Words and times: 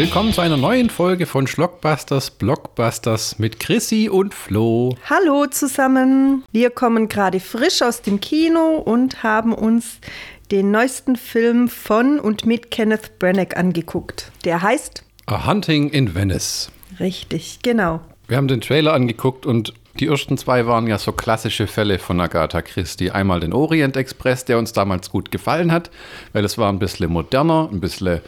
Willkommen 0.00 0.32
zu 0.32 0.40
einer 0.40 0.56
neuen 0.56 0.88
Folge 0.88 1.26
von 1.26 1.46
Schlockbusters 1.46 2.30
Blockbusters 2.30 3.38
mit 3.38 3.60
Chrissy 3.60 4.08
und 4.08 4.32
Flo. 4.32 4.96
Hallo 5.10 5.44
zusammen. 5.44 6.42
Wir 6.52 6.70
kommen 6.70 7.10
gerade 7.10 7.38
frisch 7.38 7.82
aus 7.82 8.00
dem 8.00 8.18
Kino 8.18 8.76
und 8.76 9.22
haben 9.22 9.52
uns 9.52 9.98
den 10.50 10.70
neuesten 10.70 11.16
Film 11.16 11.68
von 11.68 12.18
und 12.18 12.46
mit 12.46 12.70
Kenneth 12.70 13.18
Branagh 13.18 13.54
angeguckt. 13.56 14.32
Der 14.46 14.62
heißt 14.62 15.04
A 15.26 15.46
Hunting 15.46 15.90
in 15.90 16.14
Venice. 16.14 16.72
Richtig, 16.98 17.58
genau. 17.62 18.00
Wir 18.26 18.38
haben 18.38 18.48
den 18.48 18.62
Trailer 18.62 18.94
angeguckt 18.94 19.44
und 19.44 19.74
die 19.98 20.06
ersten 20.06 20.38
zwei 20.38 20.64
waren 20.64 20.86
ja 20.86 20.96
so 20.96 21.12
klassische 21.12 21.66
Fälle 21.66 21.98
von 21.98 22.18
Agatha 22.22 22.62
Christie. 22.62 23.10
Einmal 23.10 23.40
den 23.40 23.52
Orient 23.52 23.98
Express, 23.98 24.46
der 24.46 24.56
uns 24.56 24.72
damals 24.72 25.10
gut 25.10 25.30
gefallen 25.30 25.70
hat, 25.70 25.90
weil 26.32 26.46
es 26.46 26.56
war 26.56 26.72
ein 26.72 26.78
bisschen 26.78 27.12
moderner, 27.12 27.68
ein 27.70 27.80
bisschen 27.80 28.22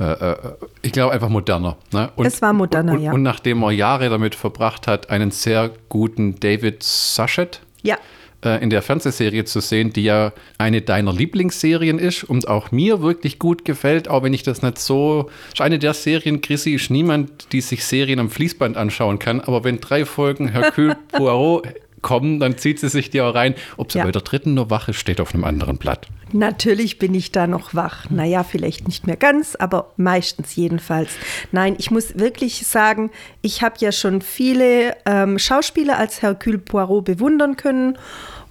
äh, 0.00 0.32
äh, 0.32 0.36
ich 0.80 0.92
glaube 0.92 1.12
einfach 1.12 1.28
moderner. 1.28 1.76
Ne? 1.92 2.10
Und, 2.16 2.24
es 2.24 2.40
war 2.40 2.54
moderner, 2.54 2.94
und, 2.94 3.02
ja. 3.02 3.12
Und 3.12 3.22
nachdem 3.22 3.62
er 3.62 3.70
Jahre 3.70 4.08
damit 4.08 4.34
verbracht 4.34 4.86
hat, 4.86 5.10
einen 5.10 5.30
sehr 5.30 5.70
guten 5.90 6.40
David 6.40 6.82
Suchet 6.82 7.60
ja. 7.82 7.98
äh, 8.42 8.62
in 8.62 8.70
der 8.70 8.80
Fernsehserie 8.80 9.44
zu 9.44 9.60
sehen, 9.60 9.92
die 9.92 10.04
ja 10.04 10.32
eine 10.56 10.80
deiner 10.80 11.12
Lieblingsserien 11.12 11.98
ist 11.98 12.24
und 12.24 12.48
auch 12.48 12.72
mir 12.72 13.02
wirklich 13.02 13.38
gut 13.38 13.66
gefällt, 13.66 14.08
auch 14.08 14.22
wenn 14.22 14.32
ich 14.32 14.42
das 14.42 14.62
nicht 14.62 14.78
so. 14.78 15.28
Ist 15.52 15.60
eine 15.60 15.78
der 15.78 15.92
Serien, 15.92 16.40
Chrissy, 16.40 16.76
ist 16.76 16.90
niemand, 16.90 17.52
die 17.52 17.60
sich 17.60 17.84
Serien 17.84 18.20
am 18.20 18.30
Fließband 18.30 18.78
anschauen 18.78 19.18
kann, 19.18 19.42
aber 19.42 19.64
wenn 19.64 19.80
drei 19.80 20.06
Folgen 20.06 20.48
Hercule 20.48 20.96
Poirot 21.12 21.68
kommen, 22.02 22.40
dann 22.40 22.56
zieht 22.58 22.80
sie 22.80 22.88
sich 22.88 23.10
die 23.10 23.20
auch 23.20 23.34
rein. 23.34 23.54
Ob 23.76 23.92
sie 23.92 23.98
Ja. 23.98 24.04
bei 24.04 24.12
der 24.12 24.22
dritten 24.22 24.54
nur 24.54 24.70
wach 24.70 24.88
ist, 24.88 24.96
steht 24.96 25.20
auf 25.20 25.34
einem 25.34 25.44
anderen 25.44 25.76
Blatt. 25.78 26.06
Natürlich 26.32 26.98
bin 26.98 27.14
ich 27.14 27.32
da 27.32 27.46
noch 27.46 27.74
wach. 27.74 28.08
Naja, 28.10 28.44
vielleicht 28.44 28.86
nicht 28.86 29.06
mehr 29.06 29.16
ganz, 29.16 29.56
aber 29.56 29.92
meistens 29.96 30.54
jedenfalls. 30.56 31.10
Nein, 31.52 31.74
ich 31.78 31.90
muss 31.90 32.18
wirklich 32.18 32.66
sagen, 32.66 33.10
ich 33.42 33.62
habe 33.62 33.74
ja 33.80 33.90
schon 33.92 34.22
viele 34.22 34.96
ähm, 35.06 35.38
Schauspieler 35.38 35.98
als 35.98 36.22
Hercule 36.22 36.58
Poirot 36.58 37.04
bewundern 37.04 37.56
können. 37.56 37.98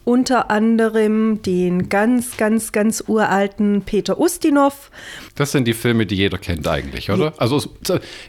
Unter 0.06 0.50
anderem 0.50 1.41
den 1.44 1.88
ganz, 1.89 2.36
ganz, 2.38 2.72
ganz 2.72 3.03
uralten 3.06 3.84
Peter 3.86 4.19
Ustinov. 4.19 4.89
Das 5.36 5.52
sind 5.52 5.66
die 5.67 5.73
Filme, 5.73 6.08
die 6.08 6.16
jeder 6.16 6.39
kennt 6.39 6.67
eigentlich, 6.67 7.11
oder? 7.11 7.34
Also 7.38 7.58
aus- 7.58 7.69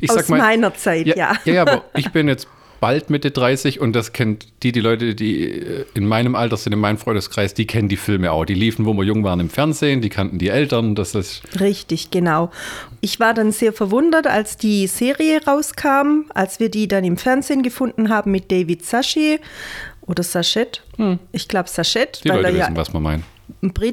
ich 0.00 0.10
Aus 0.10 0.16
sag 0.16 0.28
mal, 0.28 0.38
meiner 0.40 0.74
Zeit, 0.74 1.06
ja. 1.06 1.14
Ja, 1.44 1.52
ja, 1.54 1.62
aber 1.62 1.84
ich 1.96 2.10
bin 2.10 2.28
jetzt 2.28 2.46
bald 2.80 3.10
Mitte 3.10 3.30
30 3.30 3.80
und 3.80 3.92
das 3.94 4.12
kennt 4.12 4.46
die, 4.62 4.72
die 4.72 4.80
Leute, 4.80 5.14
die 5.14 5.44
äh, 5.44 5.84
in 5.94 6.06
meinem 6.06 6.34
Alter 6.34 6.56
sind, 6.56 6.72
in 6.72 6.78
meinem 6.78 6.98
Freundeskreis, 6.98 7.54
die 7.54 7.66
kennen 7.66 7.88
die 7.88 7.96
Filme 7.96 8.32
auch. 8.32 8.44
Die 8.44 8.54
liefen, 8.54 8.86
wo 8.86 8.94
wir 8.94 9.04
jung 9.04 9.22
waren, 9.22 9.40
im 9.40 9.50
Fernsehen, 9.50 10.00
die 10.00 10.08
kannten 10.08 10.38
die 10.38 10.48
Eltern. 10.48 10.94
Das 10.94 11.14
ist 11.14 11.42
Richtig, 11.60 12.10
genau. 12.10 12.50
Ich 13.00 13.20
war 13.20 13.34
dann 13.34 13.52
sehr 13.52 13.72
verwundert, 13.72 14.26
als 14.26 14.56
die 14.56 14.86
Serie 14.86 15.40
rauskam, 15.46 16.24
als 16.34 16.58
wir 16.60 16.70
die 16.70 16.88
dann 16.88 17.04
im 17.04 17.16
Fernsehen 17.16 17.62
gefunden 17.62 18.08
haben 18.08 18.30
mit 18.30 18.50
David 18.50 18.84
Sachet 18.84 19.40
oder 20.02 20.22
Sachet. 20.22 20.82
Ich 21.32 21.48
glaube 21.48 21.68
Sachet, 21.68 22.16
Hm. 22.16 22.22
die 22.24 22.28
weil 22.30 22.36
Leute 22.38 22.48
er 22.48 22.54
ja 22.54 22.64
wissen, 22.64 22.76
was 22.76 22.92
man 22.92 23.02
meint. 23.02 23.24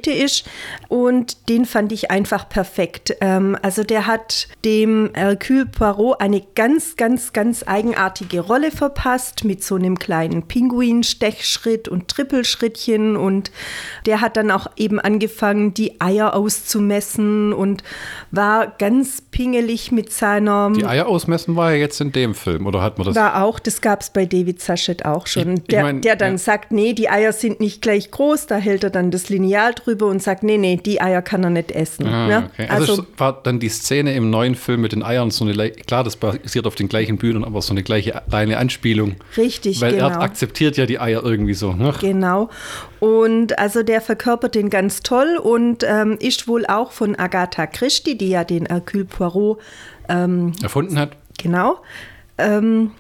Ist. 0.06 0.46
Und 0.88 1.50
den 1.50 1.66
fand 1.66 1.92
ich 1.92 2.12
einfach 2.12 2.50
perfekt. 2.50 3.16
Ähm, 3.22 3.58
also 3.62 3.84
der 3.84 4.08
hat 4.08 4.48
dem 4.66 5.12
Hercule 5.14 5.66
Poirot 5.66 6.20
eine 6.22 6.42
ganz, 6.56 6.96
ganz, 6.96 7.34
ganz 7.34 7.64
eigenartige 7.66 8.42
Rolle 8.42 8.72
verpasst 8.72 9.44
mit 9.44 9.64
so 9.64 9.76
einem 9.76 9.98
kleinen 10.00 10.44
Pinguin-Stechschritt 10.44 11.88
und 11.88 12.08
Trippelschrittchen. 12.08 13.16
Und 13.16 13.52
der 14.06 14.22
hat 14.22 14.38
dann 14.38 14.52
auch 14.52 14.68
eben 14.76 15.00
angefangen, 15.00 15.74
die 15.74 16.00
Eier 16.00 16.34
auszumessen 16.36 17.54
und 17.54 17.84
war 18.32 18.68
ganz 18.78 19.22
pingelig 19.22 19.92
mit 19.92 20.12
seiner... 20.12 20.72
Die 20.72 20.86
Eier 20.86 21.08
ausmessen 21.08 21.56
war 21.56 21.72
ja 21.72 21.78
jetzt 21.78 22.02
in 22.02 22.12
dem 22.12 22.36
Film, 22.36 22.66
oder 22.66 22.82
hat 22.82 22.98
man 22.98 23.08
das? 23.08 23.16
War 23.16 23.44
auch, 23.44 23.60
das 23.60 23.82
gab 23.82 24.02
es 24.02 24.10
bei 24.10 24.26
David 24.26 24.62
Sachet 24.62 25.06
auch 25.06 25.28
schon. 25.28 25.54
Ich- 25.54 25.60
ich 25.60 25.68
der, 25.68 25.84
mein, 25.84 26.02
der 26.02 26.16
dann 26.16 26.34
ja. 26.34 26.38
sagt, 26.38 26.72
nee, 26.72 26.94
die 26.94 27.10
Eier 27.10 27.34
sind 27.34 27.60
nicht 27.60 27.82
gleich 27.82 28.12
groß, 28.12 28.48
da 28.48 28.56
hält 28.56 28.84
er 28.84 28.90
dann 28.90 29.12
das 29.12 29.30
Lineal 29.30 29.47
drüber 29.74 30.08
und 30.08 30.22
sagt, 30.22 30.44
nee, 30.44 30.58
nee, 30.58 30.78
die 30.78 31.02
Eier 31.02 31.22
kann 31.22 31.44
er 31.44 31.50
nicht 31.50 31.72
essen. 31.72 32.08
Ah, 32.08 32.28
ne? 32.28 32.50
okay. 32.54 32.68
Also, 32.70 32.94
Also, 32.94 33.06
war 33.18 33.42
dann 33.44 33.60
die 33.60 33.70
Szene 33.70 34.14
im 34.14 34.30
neuen 34.30 34.56
Film 34.56 34.82
mit 34.82 34.92
den 34.92 35.04
Eiern 35.04 35.32
so 35.32 35.46
eine, 35.46 35.72
klar, 35.72 36.04
das 36.04 36.16
basiert 36.16 36.66
auf 36.68 36.76
den 36.76 36.88
gleichen 36.90 37.18
Bühnern, 37.18 37.44
aber 37.44 37.62
so 37.62 37.74
eine 37.74 37.84
gleiche 37.84 38.22
kleine 38.30 38.58
Anspielung. 38.58 39.16
richtig, 39.36 39.82
Weil 39.82 39.94
genau. 39.94 40.10
er 40.10 40.22
akzeptiert 40.22 40.78
ja 40.78 40.86
die 40.86 41.00
Eier 41.00 41.24
irgendwie 41.24 41.54
so. 41.54 41.74
Ne? 41.74 41.94
Genau. 42.00 42.50
Und 43.00 43.58
also 43.60 43.84
der 43.84 44.02
verkörpert 44.02 44.56
den 44.56 44.70
ganz 44.70 45.02
toll 45.02 45.38
und 45.42 45.84
ähm, 45.88 46.18
ist 46.20 46.48
wohl 46.48 46.66
auch 46.66 46.92
von 46.92 47.16
Agatha 47.16 47.68
Christie, 47.68 48.18
die 48.18 48.30
ja 48.30 48.44
den 48.44 48.66
Hercule 48.66 49.06
Poirot 49.06 49.60
Erfunden 50.08 50.98
hat. 50.98 51.18
genau 51.38 51.80
ähm, 52.38 52.92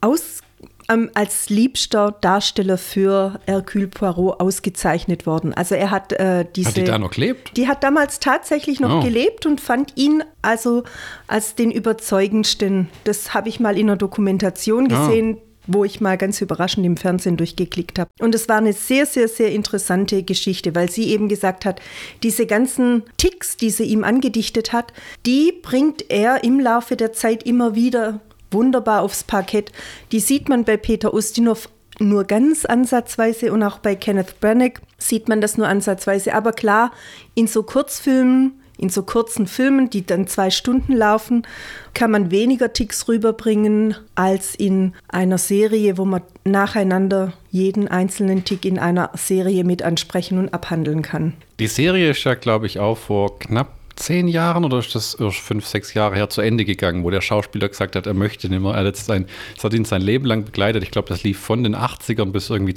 aus 0.00 0.41
ähm, 0.88 1.10
als 1.14 1.48
liebster 1.50 2.12
Darsteller 2.20 2.78
für 2.78 3.40
Hercule 3.46 3.88
Poirot 3.88 4.40
ausgezeichnet 4.40 5.26
worden. 5.26 5.52
Also 5.54 5.74
er 5.74 5.90
hat 5.90 6.12
äh, 6.12 6.44
diese 6.56 6.68
Hat 6.70 6.76
die 6.76 6.84
da 6.84 6.98
noch 6.98 7.10
gelebt? 7.12 7.56
Die 7.56 7.68
hat 7.68 7.82
damals 7.84 8.20
tatsächlich 8.20 8.80
noch 8.80 9.00
Oh. 9.00 9.04
gelebt 9.04 9.46
und 9.46 9.60
fand 9.60 9.92
ihn 9.96 10.22
also 10.42 10.82
als 11.28 11.54
den 11.54 11.70
überzeugendsten. 11.70 12.88
Das 13.04 13.34
habe 13.34 13.48
ich 13.48 13.60
mal 13.60 13.78
in 13.78 13.88
einer 13.88 13.96
Dokumentation 13.96 14.92
Ah. 14.92 15.06
gesehen, 15.06 15.38
wo 15.68 15.84
ich 15.84 16.00
mal 16.00 16.18
ganz 16.18 16.40
überraschend 16.40 16.84
im 16.84 16.96
Fernsehen 16.96 17.36
durchgeklickt 17.36 18.00
habe. 18.00 18.10
Und 18.18 18.34
es 18.34 18.48
war 18.48 18.56
eine 18.56 18.72
sehr, 18.72 19.06
sehr, 19.06 19.28
sehr 19.28 19.52
interessante 19.52 20.24
Geschichte, 20.24 20.74
weil 20.74 20.90
sie 20.90 21.04
eben 21.10 21.28
gesagt 21.28 21.64
hat, 21.64 21.80
diese 22.24 22.46
ganzen 22.46 23.04
Ticks, 23.16 23.56
die 23.56 23.70
sie 23.70 23.84
ihm 23.84 24.02
angedichtet 24.02 24.72
hat, 24.72 24.92
die 25.24 25.52
bringt 25.62 26.10
er 26.10 26.42
im 26.42 26.58
Laufe 26.58 26.96
der 26.96 27.12
Zeit 27.12 27.44
immer 27.44 27.76
wieder 27.76 28.18
wunderbar 28.52 29.02
aufs 29.02 29.24
Parkett. 29.24 29.72
Die 30.12 30.20
sieht 30.20 30.48
man 30.48 30.64
bei 30.64 30.76
Peter 30.76 31.14
Ustinov 31.14 31.68
nur 31.98 32.24
ganz 32.24 32.64
ansatzweise 32.64 33.52
und 33.52 33.62
auch 33.62 33.78
bei 33.78 33.94
Kenneth 33.94 34.40
Branagh 34.40 34.80
sieht 34.98 35.28
man 35.28 35.40
das 35.40 35.58
nur 35.58 35.68
ansatzweise. 35.68 36.34
Aber 36.34 36.52
klar, 36.52 36.92
in 37.34 37.46
so 37.46 37.62
Kurzfilmen, 37.62 38.52
in 38.78 38.88
so 38.88 39.02
kurzen 39.02 39.46
Filmen, 39.46 39.90
die 39.90 40.04
dann 40.04 40.26
zwei 40.26 40.50
Stunden 40.50 40.92
laufen, 40.94 41.46
kann 41.94 42.10
man 42.10 42.30
weniger 42.30 42.72
Ticks 42.72 43.06
rüberbringen 43.06 43.94
als 44.14 44.54
in 44.54 44.94
einer 45.08 45.38
Serie, 45.38 45.98
wo 45.98 46.04
man 46.04 46.22
nacheinander 46.44 47.34
jeden 47.50 47.86
einzelnen 47.86 48.44
Tick 48.44 48.64
in 48.64 48.78
einer 48.78 49.10
Serie 49.14 49.62
mit 49.64 49.82
ansprechen 49.82 50.38
und 50.38 50.52
abhandeln 50.52 51.02
kann. 51.02 51.34
Die 51.60 51.68
Serie 51.68 52.10
ist 52.10 52.24
ja, 52.24 52.34
glaube 52.34 52.66
ich, 52.66 52.80
auch 52.80 52.98
vor 52.98 53.38
knapp 53.38 53.81
zehn 53.96 54.28
Jahren 54.28 54.64
oder 54.64 54.78
ist 54.78 54.94
das 54.94 55.14
erst 55.14 55.38
fünf, 55.38 55.66
sechs 55.66 55.94
Jahre 55.94 56.14
her 56.16 56.28
zu 56.30 56.40
Ende 56.40 56.64
gegangen, 56.64 57.04
wo 57.04 57.10
der 57.10 57.20
Schauspieler 57.20 57.68
gesagt 57.68 57.96
hat, 57.96 58.06
er 58.06 58.14
möchte 58.14 58.48
nicht 58.48 58.60
mehr. 58.62 58.72
Er 58.74 58.84
hat 58.86 58.96
sein, 58.96 59.26
das 59.54 59.64
hat 59.64 59.74
ihn 59.74 59.84
sein 59.84 60.02
Leben 60.02 60.24
lang 60.26 60.44
begleitet. 60.44 60.82
Ich 60.82 60.90
glaube, 60.90 61.08
das 61.08 61.22
lief 61.22 61.38
von 61.38 61.62
den 61.62 61.76
80ern 61.76 62.32
bis 62.32 62.50
irgendwie 62.50 62.74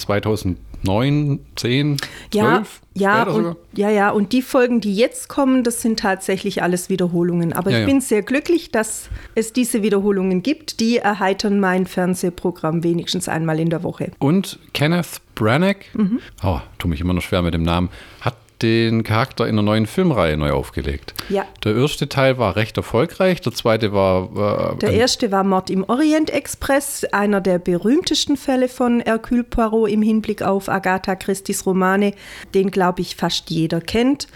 2009, 0.84 1.40
10, 1.56 1.98
12. 1.98 2.02
Ja, 2.32 2.64
ja, 2.98 3.24
und, 3.24 3.58
ja, 3.74 3.90
ja. 3.90 4.10
Und 4.12 4.32
die 4.32 4.42
Folgen, 4.42 4.80
die 4.82 4.96
jetzt 4.96 5.28
kommen, 5.28 5.64
das 5.64 5.82
sind 5.82 6.00
tatsächlich 6.00 6.64
alles 6.64 6.90
Wiederholungen. 6.90 7.52
Aber 7.54 7.70
Ja, 7.72 7.78
ich 7.78 7.82
ja. 7.82 7.88
bin 7.88 8.02
sehr 8.02 8.22
glücklich, 8.22 8.72
dass 8.72 9.10
es 9.36 9.52
diese 9.54 9.84
Wiederholungen 9.84 10.44
gibt. 10.44 10.80
Die 10.80 10.98
erheitern 10.98 11.60
mein 11.60 11.88
Fernsehprogramm 11.88 12.84
wenigstens 12.84 13.28
einmal 13.28 13.60
in 13.60 13.70
der 13.70 13.84
Woche. 13.84 14.12
Und 14.20 14.60
Kenneth 14.74 15.22
Branagh, 15.36 15.76
Mhm. 15.94 16.20
oh, 16.44 16.60
tu 16.78 16.88
mich 16.88 17.02
immer 17.02 17.14
noch 17.14 17.22
schwer 17.22 17.42
mit 17.42 17.54
dem 17.54 17.64
Namen, 17.64 17.90
hat 18.22 18.36
den 18.62 19.04
Charakter 19.04 19.46
in 19.46 19.56
einer 19.56 19.62
neuen 19.62 19.86
Filmreihe 19.86 20.38
neu 20.38 20.52
aufgelegt. 20.52 21.14
Ja. 21.30 21.46
Der 21.64 21.76
erste 21.76 22.08
Teil 22.10 22.38
war 22.38 22.56
recht 22.56 22.78
erfolgreich, 22.78 23.42
der 23.42 23.54
zweite 23.54 23.94
war. 23.94 24.74
Äh, 24.74 24.78
Der 24.78 24.92
erste 24.94 25.32
war 25.32 25.44
Mord 25.44 25.70
im 25.70 25.84
Orient 25.84 26.30
Express, 26.30 27.06
einer 27.12 27.42
der 27.42 27.60
berühmtesten 27.60 28.38
Fälle 28.38 28.70
von 28.70 29.02
Hercule 29.02 29.44
Poirot 29.44 29.90
im 29.90 30.02
Hinblick 30.02 30.42
auf 30.42 30.70
Agatha 30.70 31.16
Christie's 31.16 31.66
Romane, 31.66 32.14
den, 32.54 32.72
glaube 32.72 33.02
ich, 33.02 33.16
fast 33.16 33.50
jeder 33.50 33.82
kennt. 33.82 34.28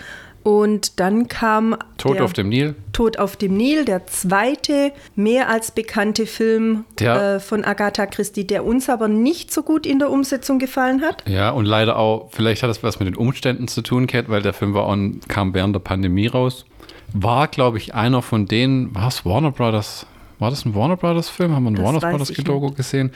Und 0.43 0.99
dann 0.99 1.27
kam 1.27 1.75
Tod 1.97 2.21
auf 2.21 2.33
dem 2.33 2.49
Nil. 2.49 2.75
Tod 2.93 3.17
auf 3.19 3.35
dem 3.35 3.57
Nil, 3.57 3.85
der 3.85 4.07
zweite 4.07 4.91
mehr 5.15 5.49
als 5.49 5.71
bekannte 5.71 6.25
Film 6.25 6.85
Der- 6.99 7.35
äh, 7.35 7.39
von 7.39 7.63
Agatha 7.65 8.05
Christie, 8.05 8.45
der 8.45 8.65
uns 8.65 8.89
aber 8.89 9.07
nicht 9.07 9.51
so 9.53 9.63
gut 9.63 9.85
in 9.85 9.99
der 9.99 10.09
Umsetzung 10.09 10.57
gefallen 10.59 11.01
hat. 11.01 11.23
Ja, 11.27 11.49
und 11.51 11.65
leider 11.65 11.97
auch, 11.97 12.29
vielleicht 12.31 12.63
hat 12.63 12.69
das 12.69 12.83
was 12.83 12.99
mit 12.99 13.07
den 13.07 13.15
Umständen 13.15 13.67
zu 13.67 13.81
tun, 13.81 14.07
Cat, 14.07 14.29
weil 14.29 14.41
der 14.41 14.53
Film 14.53 14.73
war 14.73 14.85
auch, 14.85 14.97
kam 15.27 15.53
während 15.53 15.75
der 15.75 15.79
Pandemie 15.81 16.27
raus. 16.27 16.65
War, 17.13 17.47
glaube 17.47 17.77
ich, 17.77 17.93
einer 17.95 18.21
von 18.21 18.45
denen, 18.45 18.93
war 18.95 19.07
es 19.07 19.25
Warner 19.25 19.51
Brothers? 19.51 20.05
War 20.37 20.51
das 20.51 20.63
ein 20.65 20.73
Warner 20.73 20.95
Brothers 20.95 21.27
Film? 21.27 21.53
Haben 21.53 21.63
wir 21.63 21.71
ein 21.71 21.75
Das 21.75 21.83
Warner 21.83 21.99
Brothers 21.99 22.37
Logo 22.45 22.71
gesehen, 22.71 23.11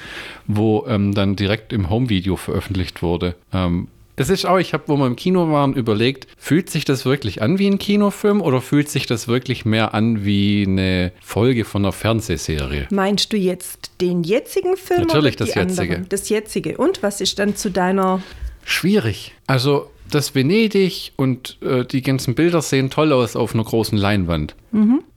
wo 0.45 0.85
ähm, 0.87 1.13
dann 1.13 1.35
direkt 1.37 1.71
im 1.71 1.89
Home-Video 1.89 2.35
veröffentlicht 2.35 3.01
wurde. 3.01 3.35
Ähm, 3.53 3.87
es 4.15 4.29
ist 4.29 4.45
auch, 4.45 4.57
ich 4.57 4.73
habe, 4.73 4.83
wo 4.87 4.97
wir 4.97 5.07
im 5.07 5.15
Kino 5.15 5.51
waren, 5.51 5.73
überlegt, 5.73 6.27
fühlt 6.37 6.69
sich 6.69 6.85
das 6.85 7.05
wirklich 7.05 7.41
an 7.41 7.59
wie 7.59 7.67
ein 7.67 7.79
Kinofilm 7.79 8.41
oder 8.41 8.61
fühlt 8.61 8.89
sich 8.89 9.05
das 9.05 9.27
wirklich 9.27 9.65
mehr 9.65 9.93
an 9.93 10.25
wie 10.25 10.65
eine 10.67 11.11
Folge 11.21 11.65
von 11.65 11.83
einer 11.83 11.91
Fernsehserie? 11.91 12.87
Meinst 12.91 13.33
du 13.33 13.37
jetzt 13.37 13.91
den 14.01 14.23
jetzigen 14.23 14.77
Film 14.77 15.01
Natürlich 15.01 15.35
oder 15.35 15.45
die 15.45 15.51
das 15.51 15.55
jetzige. 15.55 15.81
anderen? 15.81 16.09
Das 16.09 16.29
jetzige. 16.29 16.77
Und 16.77 17.01
was 17.01 17.21
ist 17.21 17.39
dann 17.39 17.55
zu 17.55 17.71
deiner 17.71 18.21
Schwierig. 18.65 19.33
Also 19.47 19.89
das 20.09 20.35
Venedig 20.35 21.11
und 21.15 21.57
äh, 21.61 21.85
die 21.85 22.01
ganzen 22.01 22.35
Bilder 22.35 22.61
sehen 22.61 22.89
toll 22.89 23.11
aus 23.11 23.35
auf 23.35 23.53
einer 23.53 23.63
großen 23.63 23.97
Leinwand. 23.97 24.55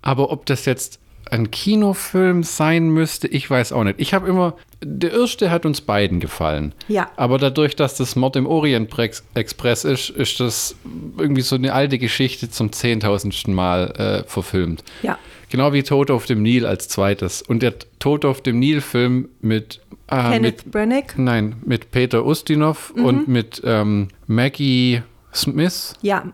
Aber 0.02 0.30
ob 0.30 0.46
das 0.46 0.64
jetzt 0.64 0.98
ein 1.30 1.50
Kinofilm 1.50 2.42
sein 2.42 2.88
müsste, 2.88 3.28
ich 3.28 3.48
weiß 3.48 3.72
auch 3.72 3.84
nicht. 3.84 3.96
Ich 3.98 4.14
habe 4.14 4.28
immer, 4.28 4.54
der 4.82 5.12
erste 5.12 5.50
hat 5.50 5.66
uns 5.66 5.80
beiden 5.80 6.20
gefallen. 6.20 6.72
Ja. 6.88 7.10
Aber 7.16 7.38
dadurch, 7.38 7.76
dass 7.76 7.96
das 7.96 8.16
Mord 8.16 8.36
im 8.36 8.46
Orient 8.46 8.92
Express 9.34 9.84
ist, 9.84 10.10
ist 10.10 10.40
das 10.40 10.76
irgendwie 11.18 11.42
so 11.42 11.56
eine 11.56 11.72
alte 11.72 11.98
Geschichte 11.98 12.50
zum 12.50 12.72
zehntausendsten 12.72 13.54
Mal 13.54 13.90
äh, 14.24 14.28
verfilmt. 14.28 14.84
Ja. 15.02 15.18
Genau 15.48 15.72
wie 15.72 15.82
Tod 15.82 16.10
auf 16.10 16.26
dem 16.26 16.42
Nil 16.42 16.66
als 16.66 16.88
zweites. 16.88 17.42
Und 17.42 17.62
der 17.62 17.74
Tod 17.98 18.24
auf 18.24 18.40
dem 18.40 18.58
Nil-Film 18.58 19.28
mit, 19.40 19.80
äh, 20.08 20.16
Kenneth 20.16 20.64
mit 20.64 20.72
Branagh? 20.72 21.14
Nein, 21.16 21.56
mit 21.64 21.90
Peter 21.90 22.24
Ustinov 22.24 22.90
und 22.90 23.28
mit 23.28 23.62
ähm, 23.64 24.08
Maggie 24.26 25.02
Smith 25.32 25.94
Ja. 26.02 26.24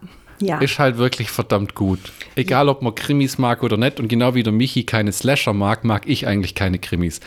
Ja. 0.42 0.58
ist 0.58 0.78
halt 0.78 0.98
wirklich 0.98 1.30
verdammt 1.30 1.74
gut. 1.74 1.98
Egal, 2.34 2.68
ob 2.68 2.82
man 2.82 2.94
Krimis 2.94 3.38
mag 3.38 3.62
oder 3.62 3.76
nicht. 3.76 4.00
Und 4.00 4.08
genau 4.08 4.34
wie 4.34 4.42
der 4.42 4.52
Michi 4.52 4.84
keine 4.84 5.12
Slasher 5.12 5.52
mag, 5.52 5.84
mag 5.84 6.02
ich 6.06 6.26
eigentlich 6.26 6.54
keine 6.54 6.78
Krimis. 6.78 7.20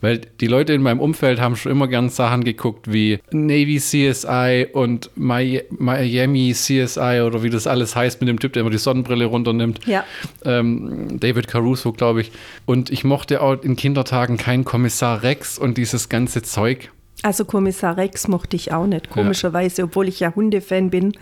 Weil 0.00 0.20
die 0.40 0.46
Leute 0.46 0.72
in 0.72 0.82
meinem 0.82 1.00
Umfeld 1.00 1.40
haben 1.40 1.56
schon 1.56 1.70
immer 1.72 1.86
gern 1.88 2.08
Sachen 2.08 2.44
geguckt 2.44 2.92
wie 2.92 3.18
Navy 3.30 3.78
CSI 3.78 4.68
und 4.72 5.10
Mi- 5.16 5.62
Miami 5.70 6.52
CSI 6.54 7.22
oder 7.24 7.42
wie 7.42 7.50
das 7.50 7.66
alles 7.66 7.94
heißt 7.94 8.20
mit 8.20 8.28
dem 8.28 8.38
Typ, 8.40 8.52
der 8.52 8.62
immer 8.62 8.70
die 8.70 8.78
Sonnenbrille 8.78 9.24
runternimmt. 9.26 9.86
Ja. 9.86 10.04
Ähm, 10.44 11.18
David 11.20 11.48
Caruso, 11.48 11.92
glaube 11.92 12.22
ich. 12.22 12.32
Und 12.66 12.90
ich 12.90 13.04
mochte 13.04 13.42
auch 13.42 13.62
in 13.62 13.76
Kindertagen 13.76 14.36
keinen 14.36 14.64
Kommissar 14.64 15.22
Rex 15.22 15.58
und 15.58 15.78
dieses 15.78 16.08
ganze 16.08 16.42
Zeug. 16.42 16.90
Also 17.24 17.44
Kommissar 17.44 17.96
Rex 17.96 18.26
mochte 18.26 18.56
ich 18.56 18.72
auch 18.72 18.86
nicht, 18.86 19.08
komischerweise, 19.10 19.84
obwohl 19.84 20.08
ich 20.08 20.18
ja 20.18 20.34
Hundefan 20.34 20.90
bin. 20.90 21.12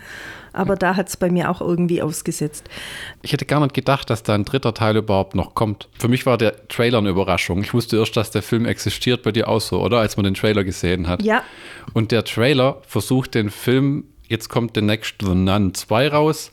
Aber 0.53 0.75
da 0.75 0.95
hat 0.95 1.09
es 1.09 1.17
bei 1.17 1.29
mir 1.29 1.49
auch 1.49 1.61
irgendwie 1.61 2.01
ausgesetzt. 2.01 2.69
Ich 3.21 3.33
hätte 3.33 3.45
gar 3.45 3.59
nicht 3.61 3.73
gedacht, 3.73 4.09
dass 4.09 4.23
da 4.23 4.35
ein 4.35 4.45
dritter 4.45 4.73
Teil 4.73 4.97
überhaupt 4.97 5.35
noch 5.35 5.55
kommt. 5.55 5.89
Für 5.97 6.07
mich 6.07 6.25
war 6.25 6.37
der 6.37 6.67
Trailer 6.67 6.97
eine 6.97 7.09
Überraschung. 7.09 7.61
Ich 7.61 7.73
wusste 7.73 7.97
erst, 7.97 8.17
dass 8.17 8.31
der 8.31 8.41
Film 8.41 8.65
existiert 8.65 9.23
bei 9.23 9.31
dir 9.31 9.47
auch 9.47 9.61
so, 9.61 9.81
oder? 9.81 9.99
Als 9.99 10.17
man 10.17 10.23
den 10.23 10.33
Trailer 10.33 10.63
gesehen 10.63 11.07
hat. 11.07 11.23
Ja. 11.23 11.43
Und 11.93 12.11
der 12.11 12.23
Trailer 12.23 12.81
versucht 12.85 13.35
den 13.35 13.49
Film, 13.49 14.05
jetzt 14.27 14.49
kommt 14.49 14.75
der 14.75 14.83
Next 14.83 15.15
The 15.21 15.35
Nun 15.35 15.73
2 15.73 16.07
raus. 16.09 16.51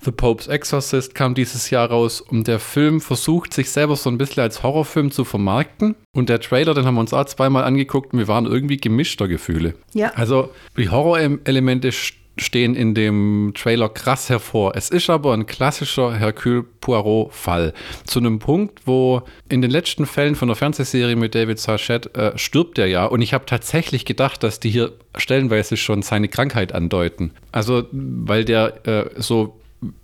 The 0.00 0.10
Pope's 0.12 0.46
Exorcist 0.46 1.14
kam 1.14 1.34
dieses 1.34 1.70
Jahr 1.70 1.88
raus. 1.88 2.20
Und 2.20 2.46
der 2.46 2.58
Film 2.58 3.00
versucht 3.00 3.52
sich 3.52 3.70
selber 3.70 3.96
so 3.96 4.10
ein 4.10 4.18
bisschen 4.18 4.42
als 4.42 4.62
Horrorfilm 4.62 5.10
zu 5.10 5.24
vermarkten. 5.24 5.94
Und 6.14 6.28
der 6.28 6.40
Trailer, 6.40 6.74
den 6.74 6.86
haben 6.86 6.94
wir 6.94 7.00
uns 7.00 7.12
auch 7.12 7.24
zweimal 7.26 7.64
angeguckt 7.64 8.12
und 8.12 8.18
wir 8.18 8.28
waren 8.28 8.46
irgendwie 8.46 8.76
gemischter 8.78 9.28
Gefühle. 9.28 9.74
Ja. 9.94 10.12
Also 10.14 10.50
die 10.76 10.88
Horrorelemente 10.88 11.92
stehen 12.40 12.74
in 12.74 12.94
dem 12.94 13.52
Trailer 13.54 13.88
krass 13.88 14.28
hervor. 14.28 14.72
Es 14.74 14.90
ist 14.90 15.10
aber 15.10 15.34
ein 15.34 15.46
klassischer 15.46 16.14
Hercule 16.14 16.64
Poirot-Fall. 16.80 17.72
Zu 18.04 18.18
einem 18.18 18.38
Punkt, 18.38 18.80
wo 18.86 19.22
in 19.48 19.62
den 19.62 19.70
letzten 19.70 20.06
Fällen 20.06 20.34
von 20.34 20.48
der 20.48 20.56
Fernsehserie 20.56 21.16
mit 21.16 21.34
David 21.34 21.58
Sachet 21.58 22.14
äh, 22.16 22.36
stirbt 22.36 22.78
er 22.78 22.86
ja. 22.86 23.06
Und 23.06 23.22
ich 23.22 23.34
habe 23.34 23.46
tatsächlich 23.46 24.04
gedacht, 24.04 24.42
dass 24.42 24.60
die 24.60 24.70
hier 24.70 24.92
stellenweise 25.16 25.76
schon 25.76 26.02
seine 26.02 26.28
Krankheit 26.28 26.72
andeuten. 26.72 27.32
Also, 27.52 27.84
weil 27.92 28.44
der 28.44 28.86
äh, 28.86 29.10
so 29.16 29.60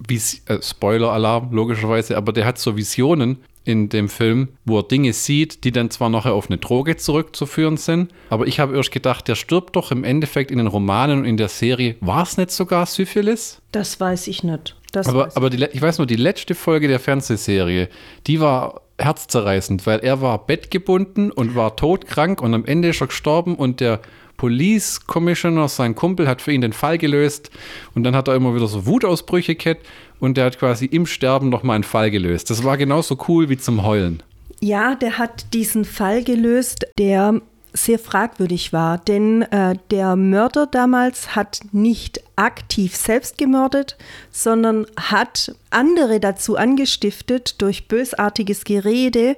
äh, 0.09 0.19
Spoiler-Alarm, 0.61 1.53
logischerweise, 1.53 2.17
aber 2.17 2.33
der 2.33 2.47
hat 2.47 2.59
so 2.59 2.77
Visionen 2.77 3.39
in 3.65 3.89
dem 3.89 4.09
Film, 4.09 4.49
wo 4.65 4.79
er 4.79 4.83
Dinge 4.83 5.13
sieht, 5.13 5.65
die 5.65 5.73
dann 5.73 5.91
zwar 5.91 6.11
nachher 6.11 6.35
auf 6.35 6.49
eine 6.49 6.59
Droge 6.59 6.97
zurückzuführen 6.97 7.77
sind, 7.77 8.13
aber 8.29 8.47
ich 8.47 8.61
habe 8.61 8.77
erst 8.77 8.93
gedacht, 8.93 9.27
der 9.27 9.35
stirbt 9.35 9.75
doch 9.77 9.91
im 9.91 10.05
Endeffekt 10.05 10.51
in 10.51 10.59
den 10.59 10.67
Romanen 10.67 11.21
und 11.21 11.25
in 11.25 11.37
der 11.37 11.49
Serie. 11.49 11.97
War 12.01 12.23
es 12.23 12.37
nicht 12.37 12.51
sogar 12.51 12.87
Syphilis? 12.87 13.63
Das 13.73 13.99
weiß 13.99 14.29
ich 14.29 14.45
nicht. 14.45 14.77
Das 14.93 15.09
Aber, 15.09 15.27
weiß 15.27 15.37
aber 15.37 15.51
die, 15.51 15.65
ich 15.65 15.83
weiß 15.83 15.99
nur, 15.99 16.07
die 16.07 16.17
letzte 16.17 16.55
Folge 16.55 16.89
der 16.89 17.01
Fernsehserie, 17.01 17.89
die 18.27 18.41
war 18.41 18.83
herzzerreißend, 18.99 19.87
weil 19.87 20.01
er 20.01 20.21
war 20.21 20.47
bettgebunden 20.47 21.33
und 21.33 21.57
war 21.57 21.75
todkrank 21.75 22.41
und 22.41 22.55
am 22.55 22.65
Ende 22.65 22.89
ist 22.89 23.01
er 23.01 23.09
gestorben 23.09 23.57
und 23.57 23.81
der 23.81 24.01
Police 24.37 25.07
Commissioner, 25.07 25.69
sein 25.69 25.95
Kumpel, 25.95 26.27
hat 26.27 26.43
für 26.43 26.53
ihn 26.53 26.61
den 26.61 26.73
Fall 26.73 26.99
gelöst 26.99 27.51
und 27.95 28.05
dann 28.05 28.17
hat 28.17 28.29
er 28.29 28.35
immer 28.35 28.55
wieder 28.55 28.67
so 28.67 28.87
Wutausbrüche 28.87 29.55
gehabt 29.55 29.87
und 30.21 30.37
der 30.37 30.47
hat 30.47 30.59
quasi 30.59 30.87
im 30.87 31.07
Sterben 31.07 31.49
nochmal 31.49 31.77
einen 31.77 31.85
Fall 31.85 32.11
gelöst. 32.11 32.51
Das 32.51 32.65
war 32.65 32.77
genauso 32.77 33.19
cool 33.29 33.49
wie 33.49 33.59
zum 33.59 33.85
Heulen. 33.85 34.23
Ja, 34.61 34.95
der 34.95 35.19
hat 35.19 35.53
diesen 35.53 35.85
Fall 35.85 36.25
gelöst, 36.25 36.87
der 36.99 37.41
sehr 37.75 37.99
fragwürdig 37.99 38.73
war, 38.73 38.99
denn 38.99 39.43
äh, 39.43 39.75
der 39.91 40.15
Mörder 40.15 40.67
damals 40.67 41.35
hat 41.35 41.61
nicht 41.73 42.23
aktiv 42.37 42.95
selbst 42.95 43.37
gemordet, 43.37 43.97
sondern 44.31 44.87
hat 44.97 45.55
andere 45.71 46.21
dazu 46.21 46.57
angestiftet, 46.57 47.61
durch 47.61 47.89
bösartiges 47.89 48.63
Gerede 48.65 49.37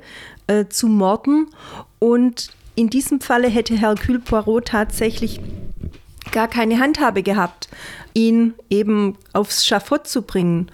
äh, 0.49 0.67
zu 0.69 0.87
morden. 0.87 1.49
Und 1.99 2.51
in 2.75 2.91
diesem 2.91 3.21
Falle 3.21 3.49
hätte 3.49 3.75
Hercule 3.75 4.19
Poirot 4.19 4.67
tatsächlich 4.67 5.41
gar 6.33 6.49
keine 6.49 6.79
Handhabe 6.79 7.23
gehabt, 7.23 7.69
ihn 8.15 8.55
eben 8.71 9.17
aufs 9.33 9.67
Schafott 9.67 10.07
zu 10.07 10.23
bringen. 10.23 10.71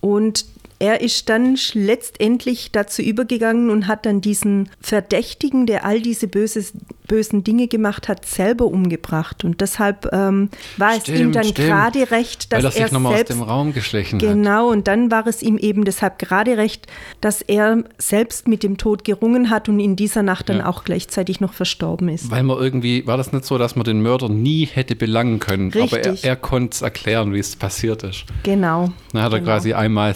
Und 0.00 0.44
er 0.78 1.00
ist 1.00 1.28
dann 1.28 1.56
letztendlich 1.74 2.72
dazu 2.72 3.02
übergegangen 3.02 3.70
und 3.70 3.86
hat 3.86 4.06
dann 4.06 4.20
diesen 4.20 4.68
Verdächtigen, 4.80 5.66
der 5.66 5.84
all 5.84 6.00
diese 6.00 6.28
böses, 6.28 6.72
bösen 7.06 7.44
Dinge 7.44 7.68
gemacht 7.68 8.08
hat, 8.08 8.26
selber 8.26 8.66
umgebracht. 8.66 9.44
Und 9.44 9.60
deshalb 9.60 10.08
ähm, 10.12 10.50
war 10.76 10.96
es 10.96 11.08
ihm 11.08 11.14
Stimmt, 11.14 11.36
dann 11.36 11.44
stimmt. 11.44 11.68
gerade 11.68 12.10
recht, 12.10 12.52
dass 12.52 12.64
weil 12.64 12.70
er 12.72 12.76
er 12.76 12.84
sich 12.86 12.92
nochmal 12.92 13.12
aus 13.12 13.18
selbst 13.18 13.32
dem 13.34 13.42
Raum 13.42 13.72
geschlichen 13.72 14.20
hat. 14.20 14.28
Genau, 14.28 14.68
und 14.70 14.88
dann 14.88 15.10
war 15.10 15.26
es 15.26 15.42
ihm 15.42 15.58
eben 15.58 15.84
deshalb 15.84 16.18
gerade 16.18 16.56
recht, 16.56 16.86
dass 17.20 17.42
er 17.42 17.84
selbst 17.98 18.48
mit 18.48 18.62
dem 18.62 18.76
Tod 18.76 19.04
gerungen 19.04 19.50
hat 19.50 19.68
und 19.68 19.80
in 19.80 19.96
dieser 19.96 20.22
Nacht 20.22 20.48
dann 20.48 20.58
Ja. 20.58 20.66
auch 20.66 20.84
gleichzeitig 20.84 21.40
noch 21.40 21.52
verstorben 21.52 22.08
ist. 22.08 22.30
Weil 22.30 22.42
man 22.42 22.58
irgendwie, 22.58 23.06
war 23.06 23.16
das 23.16 23.32
nicht 23.32 23.44
so, 23.44 23.58
dass 23.58 23.76
man 23.76 23.84
den 23.84 24.02
Mörder 24.02 24.28
nie 24.28 24.66
hätte 24.66 24.96
belangen 24.96 25.38
können, 25.40 25.72
aber 25.74 25.98
er, 26.00 26.12
Richtig. 26.12 26.24
er 26.24 26.36
konnte 26.36 26.74
es 26.74 26.82
erklären, 26.82 27.32
wie 27.32 27.38
es 27.38 27.54
passiert 27.56 28.02
ist. 28.02 28.24
Genau. 28.42 28.90
Dann 29.12 29.22
hat 29.22 29.32
er 29.32 29.40
genau. 29.40 29.52
quasi 29.52 29.72
einmal 29.74 30.14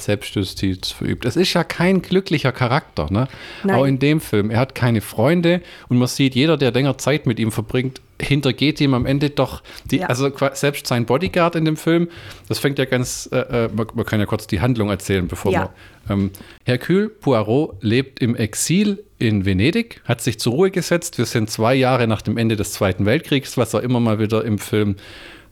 Selbstjustiz 0.59 0.91
verübt. 0.93 1.25
Es 1.25 1.37
ist 1.37 1.53
ja 1.55 1.65
kein 1.65 2.03
glücklicher 2.03 2.53
Charakter, 2.53 3.07
ne? 3.11 3.29
Nein. 3.65 3.77
Auch 3.77 3.85
in 3.85 3.99
dem 3.99 4.21
Film. 4.21 4.51
Er 4.51 4.59
hat 4.61 4.75
keine 4.75 5.01
Freunde 5.01 5.63
und 5.89 5.99
man 5.99 6.09
sieht, 6.09 6.35
jeder, 6.35 6.57
der 6.57 6.73
länger 6.73 6.99
Zeit 6.99 7.27
mit 7.27 7.39
ihm 7.39 7.53
verbringt, 7.53 8.01
hintergeht 8.21 8.81
ihm 8.81 8.95
am 8.95 9.07
Ende 9.07 9.31
doch 9.31 9.63
die, 9.91 9.99
Ja. 9.99 10.07
also 10.09 10.31
selbst 10.55 10.87
sein 10.87 11.05
Bodyguard 11.07 11.55
in 11.55 11.65
dem 11.65 11.77
Film, 11.77 12.09
das 12.49 12.59
fängt 12.59 12.79
ja 12.79 12.85
ganz, 12.85 13.29
äh, 13.33 13.39
äh, 13.67 13.69
man, 13.73 13.87
man 13.95 14.05
kann 14.05 14.19
ja 14.21 14.27
kurz 14.27 14.47
die 14.47 14.61
Handlung 14.61 14.91
erzählen, 14.91 15.29
bevor 15.29 15.53
Ja. 15.53 15.71
man. 16.09 16.19
Ähm, 16.21 16.31
Hercule 16.65 17.09
Poirot 17.09 17.77
lebt 17.83 18.21
im 18.21 18.35
Exil 18.35 19.05
in 19.19 19.45
Venedig, 19.45 20.01
hat 20.05 20.21
sich 20.21 20.39
zur 20.41 20.55
Ruhe 20.55 20.71
gesetzt. 20.71 21.19
Wir 21.19 21.27
sind 21.27 21.51
zwei 21.51 21.75
Jahre 21.75 22.07
nach 22.07 22.23
dem 22.23 22.37
Ende 22.39 22.57
des 22.57 22.73
Zweiten 22.73 23.07
Weltkriegs, 23.07 23.57
was 23.57 23.75
er 23.75 23.83
immer 23.83 24.01
mal 24.01 24.19
wieder 24.19 24.45
im 24.45 24.59
Film 24.59 24.97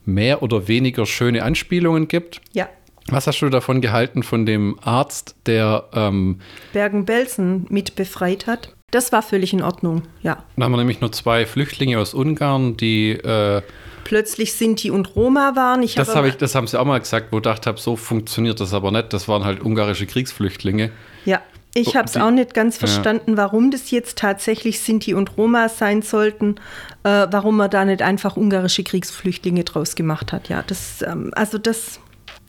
mehr 0.05 0.43
oder 0.43 0.69
weniger 0.69 1.05
schöne 1.05 1.43
Anspielungen 1.43 2.09
gibt. 2.09 2.41
Ja. 2.53 2.69
Was 3.09 3.27
hast 3.27 3.41
du 3.41 3.49
davon 3.49 3.81
gehalten 3.81 4.23
von 4.23 4.47
dem 4.47 4.79
Arzt, 4.83 5.37
der, 5.47 5.85
ähm, 5.93 6.41
Bergen-Belsen 6.73 7.67
mit 7.69 7.95
befreit 7.95 8.47
hat. 8.47 8.75
Das 8.91 9.13
war 9.13 9.23
völlig 9.23 9.53
in 9.53 9.63
Ordnung, 9.63 10.03
ja. 10.23 10.45
da 10.57 10.65
haben 10.65 10.73
wir 10.73 10.79
nämlich 10.79 11.01
nur 11.01 11.11
zwei 11.13 11.45
Flüchtlinge 11.45 11.99
aus 11.99 12.15
Ungarn, 12.15 12.77
die, 12.77 13.11
äh, 13.13 13.63
Plötzlich 14.05 14.55
Sinti 14.55 14.93
und 14.93 15.17
Roma 15.17 15.57
waren. 15.57 15.83
Ich 15.83 15.97
das, 15.97 16.11
habe 16.11 16.19
hab 16.21 16.27
ich, 16.27 16.37
das 16.37 16.55
haben 16.55 16.69
sie 16.69 16.79
auch 16.79 16.85
mal 16.85 17.01
gesagt, 17.01 17.33
wo 17.33 17.39
ich 17.39 17.43
gedacht 17.43 17.67
habe, 17.67 17.81
so 17.81 17.97
funktioniert 17.97 18.61
das 18.61 18.73
aber 18.73 18.93
nicht. 18.93 19.13
Das 19.13 19.27
waren 19.27 19.45
halt 19.45 19.61
ungarische 19.61 20.07
Kriegsflüchtlinge. 20.07 20.93
Ja, 21.25 21.43
ich 21.75 21.89
Oh, 21.89 21.95
habe 21.97 22.05
es 22.07 22.17
auch 22.17 22.31
nicht 22.31 22.55
ganz 22.55 22.77
Ja. 22.77 22.87
verstanden, 22.87 23.37
warum 23.37 23.73
das 23.73 23.91
jetzt 23.91 24.19
tatsächlich 24.19 24.79
Sinti 24.79 25.13
und 25.13 25.37
Roma 25.37 25.69
sein 25.69 26.03
sollten, 26.03 26.55
äh, 27.03 27.27
warum 27.29 27.57
man 27.57 27.69
da 27.69 27.85
nicht 27.85 28.01
einfach 28.01 28.37
ungarische 28.37 28.85
Kriegsflüchtlinge 28.85 29.65
draus 29.65 29.97
gemacht 29.97 30.33
hat. 30.33 30.49
Ja, 30.49 30.63
das, 30.65 31.03
ähm, 31.03 31.33
also 31.35 31.59
das 31.59 31.99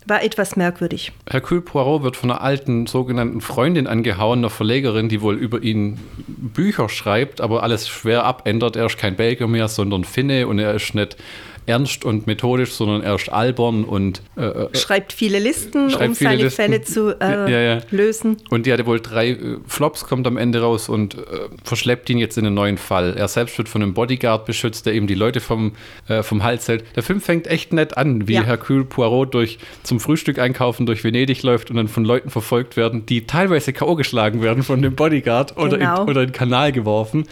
war 0.07 0.23
etwas 0.23 0.55
merkwürdig. 0.55 1.11
Hercule 1.29 1.61
Poirot 1.61 2.03
wird 2.03 2.15
von 2.15 2.31
einer 2.31 2.41
alten 2.41 2.87
sogenannten 2.87 3.41
Freundin 3.41 3.87
angehauen, 3.87 4.39
einer 4.39 4.49
Verlegerin, 4.49 5.09
die 5.09 5.21
wohl 5.21 5.35
über 5.35 5.61
ihn 5.61 5.99
Bücher 6.27 6.89
schreibt, 6.89 7.41
aber 7.41 7.63
alles 7.63 7.87
schwer 7.87 8.23
abändert. 8.23 8.75
Er 8.75 8.85
ist 8.85 8.97
kein 8.97 9.15
Belgier 9.15 9.47
mehr, 9.47 9.67
sondern 9.67 10.03
Finne 10.03 10.47
und 10.47 10.59
er 10.59 10.73
ist 10.73 10.95
nicht 10.95 11.17
ernst 11.67 12.03
und 12.05 12.25
methodisch, 12.27 12.71
sondern 12.71 13.03
er 13.03 13.15
ist 13.15 13.29
albern 13.29 13.83
und 13.83 14.21
äh, 14.37 14.45
äh, 14.45 14.75
Schreibt 14.75 15.13
viele 15.13 15.37
Listen, 15.39 15.89
Schreibt 15.91 16.09
um 16.09 16.15
viele 16.15 16.29
seine 16.31 16.43
Listen. 16.43 16.55
Fälle 16.55 16.81
zu 16.81 17.09
äh, 17.21 17.51
Ja, 17.51 17.59
ja. 17.75 17.81
lösen. 17.91 18.37
Und 18.49 18.65
die 18.65 18.73
hatte 18.73 18.85
wohl 18.85 18.99
drei 18.99 19.29
äh, 19.31 19.57
Flops, 19.67 20.05
kommt 20.05 20.25
am 20.27 20.37
Ende 20.37 20.61
raus 20.61 20.89
und 20.89 21.15
äh, 21.15 21.21
verschleppt 21.63 22.09
ihn 22.09 22.17
jetzt 22.17 22.37
in 22.37 22.45
einen 22.45 22.55
neuen 22.55 22.77
Fall. 22.77 23.15
Er 23.17 23.27
selbst 23.27 23.57
wird 23.57 23.69
von 23.69 23.83
einem 23.83 23.93
Bodyguard 23.93 24.45
beschützt, 24.45 24.85
der 24.85 24.93
eben 24.93 25.07
die 25.07 25.15
Leute 25.15 25.39
vom, 25.41 25.73
vom 26.21 26.43
Hals 26.43 26.67
hält. 26.67 26.85
Der 26.95 27.03
Film 27.03 27.21
fängt 27.21 27.47
echt 27.47 27.73
nett 27.73 27.97
an, 27.97 28.27
wie 28.27 28.33
Ja. 28.35 28.43
Hercule 28.43 28.85
Poirot 28.85 29.33
durch, 29.33 29.59
zum 29.83 29.99
Frühstück 29.99 30.39
einkaufen 30.39 30.85
durch 30.85 31.03
Venedig 31.03 31.43
läuft 31.43 31.69
und 31.69 31.75
dann 31.77 31.87
von 31.87 32.05
Leuten 32.05 32.29
verfolgt 32.29 32.77
werden, 32.77 33.05
die 33.05 33.27
teilweise 33.27 33.73
K.O. 33.73 33.95
geschlagen 33.95 34.41
werden 34.41 34.63
von 34.63 34.81
dem 34.81 34.95
Bodyguard 34.95 35.57
oder, 35.57 35.77
Genau. 35.77 36.03
in, 36.03 36.09
oder 36.09 36.21
in 36.21 36.27
den 36.29 36.33
Kanal 36.33 36.71
geworfen. 36.71 37.25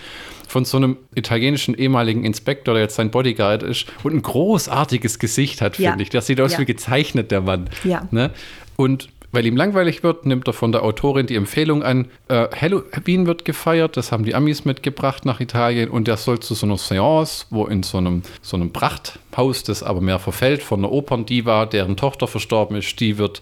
Von 0.47 0.65
so 0.65 0.77
einem 0.77 0.97
italienischen 1.15 1.75
ehemaligen 1.75 2.23
Inspektor, 2.23 2.73
der 2.75 2.83
jetzt 2.83 2.95
sein 2.95 3.11
Bodyguard 3.11 3.63
ist 3.63 3.85
und 4.03 4.13
ein 4.13 4.21
großartiges 4.21 5.19
Gesicht 5.19 5.61
hat, 5.61 5.77
Ja. 5.79 5.91
finde 5.91 6.03
ich. 6.03 6.09
Das 6.09 6.27
sieht 6.27 6.39
aus 6.41 6.53
Ja. 6.53 6.59
wie 6.59 6.65
gezeichnet, 6.65 7.31
der 7.31 7.41
Mann. 7.41 7.69
Ja. 7.83 8.07
Ne? 8.11 8.31
Und 8.75 9.09
weil 9.31 9.45
ihm 9.45 9.57
langweilig 9.57 10.01
wird, 10.01 10.25
nimmt 10.25 10.47
er 10.47 10.53
von 10.53 10.71
der 10.71 10.83
Autorin 10.83 11.25
die 11.27 11.35
Empfehlung 11.35 11.83
an, 11.83 12.07
äh, 12.29 12.47
Halloween 12.55 13.27
wird 13.27 13.43
gefeiert, 13.43 13.97
das 13.97 14.13
haben 14.13 14.23
die 14.23 14.33
Amis 14.33 14.63
mitgebracht 14.63 15.25
nach 15.25 15.41
Italien 15.41 15.89
und 15.89 16.07
der 16.07 16.15
soll 16.15 16.39
zu 16.39 16.53
so 16.53 16.65
einer 16.65 16.77
Seance, 16.77 17.45
wo 17.49 17.65
in 17.65 17.83
so 17.83 17.97
einem, 17.97 18.21
so 18.41 18.55
einem 18.55 18.71
Prachthaus, 18.71 19.63
das 19.63 19.83
aber 19.83 19.99
mehr 19.99 20.19
verfällt, 20.19 20.63
von 20.63 20.79
einer 20.79 20.91
Operndiva, 20.93 21.65
deren 21.65 21.97
Tochter 21.97 22.27
verstorben 22.27 22.77
ist, 22.77 22.97
die 23.01 23.17
wird 23.17 23.41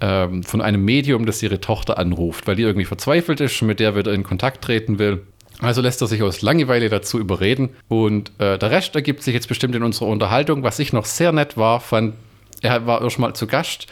ähm, 0.00 0.42
von 0.44 0.62
einem 0.62 0.82
Medium, 0.84 1.26
das 1.26 1.42
ihre 1.42 1.60
Tochter 1.60 1.98
anruft, 1.98 2.46
weil 2.46 2.56
die 2.56 2.62
irgendwie 2.62 2.86
verzweifelt 2.86 3.40
ist 3.40 3.60
und 3.60 3.68
mit 3.68 3.80
der 3.80 3.94
wieder 3.96 4.12
in 4.14 4.22
Kontakt 4.22 4.64
treten 4.64 4.98
will. 4.98 5.22
Also 5.64 5.80
lässt 5.80 6.02
er 6.02 6.08
sich 6.08 6.22
aus 6.22 6.42
Langeweile 6.42 6.90
dazu 6.90 7.18
überreden. 7.18 7.70
Und 7.88 8.32
äh, 8.38 8.58
der 8.58 8.70
Rest 8.70 8.94
ergibt 8.94 9.22
sich 9.22 9.34
jetzt 9.34 9.48
bestimmt 9.48 9.74
in 9.74 9.82
unserer 9.82 10.08
Unterhaltung. 10.08 10.62
Was 10.62 10.78
ich 10.78 10.92
noch 10.92 11.06
sehr 11.06 11.32
nett 11.32 11.56
war, 11.56 11.80
fand, 11.80 12.14
er 12.60 12.86
war 12.86 13.02
erstmal 13.02 13.34
zu 13.34 13.46
Gast. 13.46 13.86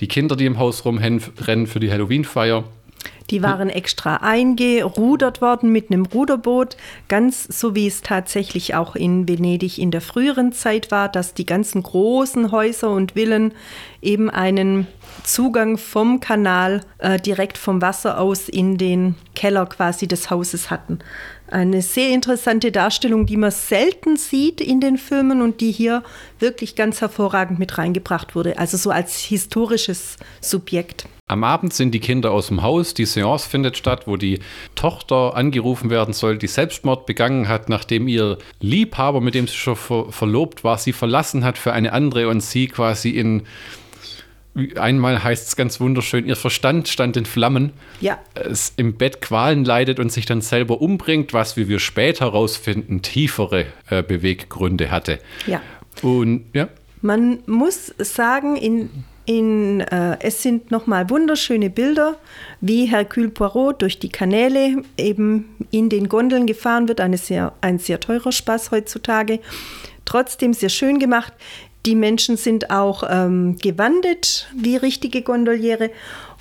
Die 0.00 0.06
Kinder, 0.06 0.36
die 0.36 0.46
im 0.46 0.58
Haus 0.58 0.84
rumrennen 0.84 1.66
für 1.66 1.80
die 1.80 1.90
Halloween-Feier. 1.90 2.64
Die 3.30 3.42
waren 3.42 3.68
extra 3.68 4.16
eingerudert 4.16 5.42
worden 5.42 5.70
mit 5.70 5.90
einem 5.90 6.06
Ruderboot, 6.06 6.76
ganz 7.08 7.44
so 7.44 7.74
wie 7.74 7.86
es 7.86 8.00
tatsächlich 8.00 8.74
auch 8.74 8.96
in 8.96 9.28
Venedig 9.28 9.78
in 9.78 9.90
der 9.90 10.00
früheren 10.00 10.52
Zeit 10.52 10.90
war, 10.90 11.10
dass 11.10 11.34
die 11.34 11.44
ganzen 11.44 11.82
großen 11.82 12.52
Häuser 12.52 12.90
und 12.90 13.12
Villen 13.12 13.52
eben 14.00 14.30
einen 14.30 14.86
Zugang 15.24 15.76
vom 15.76 16.20
Kanal 16.20 16.82
äh, 16.98 17.20
direkt 17.20 17.58
vom 17.58 17.82
Wasser 17.82 18.18
aus 18.18 18.48
in 18.48 18.78
den 18.78 19.14
Keller 19.34 19.66
quasi 19.66 20.08
des 20.08 20.30
Hauses 20.30 20.70
hatten. 20.70 21.00
Eine 21.50 21.80
sehr 21.80 22.10
interessante 22.10 22.70
Darstellung, 22.70 23.24
die 23.24 23.38
man 23.38 23.50
selten 23.50 24.16
sieht 24.16 24.60
in 24.60 24.80
den 24.80 24.98
Filmen 24.98 25.40
und 25.40 25.62
die 25.62 25.72
hier 25.72 26.02
wirklich 26.38 26.74
ganz 26.74 27.00
hervorragend 27.00 27.58
mit 27.58 27.78
reingebracht 27.78 28.34
wurde. 28.34 28.58
Also 28.58 28.76
so 28.76 28.90
als 28.90 29.18
historisches 29.18 30.16
Subjekt. 30.42 31.06
Am 31.26 31.44
Abend 31.44 31.72
sind 31.74 31.92
die 31.92 32.00
Kinder 32.00 32.32
aus 32.32 32.48
dem 32.48 32.62
Haus, 32.62 32.94
die 32.94 33.04
Seance 33.04 33.48
findet 33.48 33.76
statt, 33.76 34.06
wo 34.06 34.16
die 34.16 34.40
Tochter 34.74 35.36
angerufen 35.36 35.90
werden 35.90 36.14
soll, 36.14 36.38
die 36.38 36.46
Selbstmord 36.46 37.06
begangen 37.06 37.48
hat, 37.48 37.68
nachdem 37.68 38.08
ihr 38.08 38.38
Liebhaber, 38.60 39.20
mit 39.20 39.34
dem 39.34 39.46
sie 39.46 39.56
schon 39.56 39.76
ver 39.76 40.10
verlobt 40.10 40.64
war, 40.64 40.78
sie 40.78 40.92
verlassen 40.92 41.44
hat 41.44 41.58
für 41.58 41.72
eine 41.72 41.92
andere 41.92 42.28
und 42.28 42.42
sie 42.42 42.66
quasi 42.68 43.10
in 43.10 43.42
einmal 44.76 45.22
heißt 45.22 45.48
es 45.48 45.56
ganz 45.56 45.80
wunderschön, 45.80 46.26
ihr 46.26 46.36
Verstand 46.36 46.88
stand 46.88 47.16
in 47.16 47.26
Flammen, 47.26 47.72
ja. 48.00 48.18
es 48.34 48.72
im 48.76 48.96
Bett 48.96 49.20
Qualen 49.20 49.64
leidet 49.64 50.00
und 50.00 50.12
sich 50.12 50.26
dann 50.26 50.40
selber 50.40 50.80
umbringt, 50.80 51.32
was, 51.32 51.56
wie 51.56 51.68
wir 51.68 51.78
später 51.78 52.26
herausfinden, 52.26 53.02
tiefere 53.02 53.66
äh, 53.90 54.02
Beweggründe 54.02 54.90
hatte. 54.90 55.18
Ja. 55.46 55.60
Und 56.02 56.46
ja. 56.52 56.68
Man 57.00 57.40
muss 57.46 57.94
sagen, 57.98 58.56
in, 58.56 58.90
in, 59.24 59.80
äh, 59.80 60.18
es 60.20 60.42
sind 60.42 60.70
nochmal 60.70 61.10
wunderschöne 61.10 61.70
Bilder, 61.70 62.16
wie 62.60 62.86
Hercule 62.86 63.28
Poirot 63.28 63.82
durch 63.82 63.98
die 63.98 64.08
Kanäle 64.08 64.82
eben 64.96 65.56
in 65.70 65.90
den 65.90 66.08
Gondeln 66.08 66.46
gefahren 66.46 66.88
wird. 66.88 67.00
Eine 67.00 67.18
sehr, 67.18 67.52
ein 67.60 67.78
sehr 67.78 68.00
teurer 68.00 68.32
Spaß 68.32 68.70
heutzutage. 68.70 69.40
Trotzdem 70.04 70.54
sehr 70.54 70.70
schön 70.70 70.98
gemacht. 70.98 71.34
Die 71.88 71.94
Menschen 71.94 72.36
sind 72.36 72.70
auch 72.70 73.02
ähm, 73.08 73.56
gewandet 73.56 74.46
wie 74.54 74.76
richtige 74.76 75.22
Gondoliere. 75.22 75.90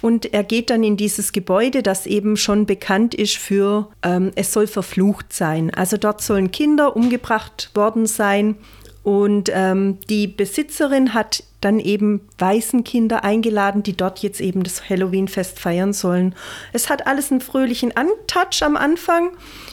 Und 0.01 0.33
er 0.33 0.43
geht 0.43 0.69
dann 0.69 0.83
in 0.83 0.97
dieses 0.97 1.31
Gebäude, 1.31 1.83
das 1.83 2.05
eben 2.05 2.35
schon 2.35 2.65
bekannt 2.65 3.15
ist 3.15 3.37
für, 3.37 3.87
ähm, 4.03 4.33
es 4.35 4.51
soll 4.51 4.67
verflucht 4.67 5.31
sein. 5.31 5.73
Also 5.73 5.95
dort 5.95 6.21
sollen 6.21 6.51
Kinder 6.51 6.97
umgebracht 6.97 7.71
worden 7.75 8.07
sein. 8.07 8.55
Und 9.03 9.49
ähm, 9.53 9.99
die 10.09 10.27
Besitzerin 10.27 11.13
hat 11.13 11.45
dann 11.61 11.79
eben 11.79 12.27
Waisenkinder 12.39 13.23
eingeladen, 13.23 13.83
die 13.83 13.95
dort 13.95 14.19
jetzt 14.19 14.41
eben 14.41 14.63
das 14.63 14.89
Halloween-Fest 14.89 15.61
feiern 15.61 15.93
sollen. 15.93 16.35
Es 16.73 16.89
hat 16.89 17.07
alles 17.07 17.31
einen 17.31 17.39
fröhlichen 17.39 17.95
Antouch 17.95 18.61
am 18.63 18.75
Anfang, 18.75 19.29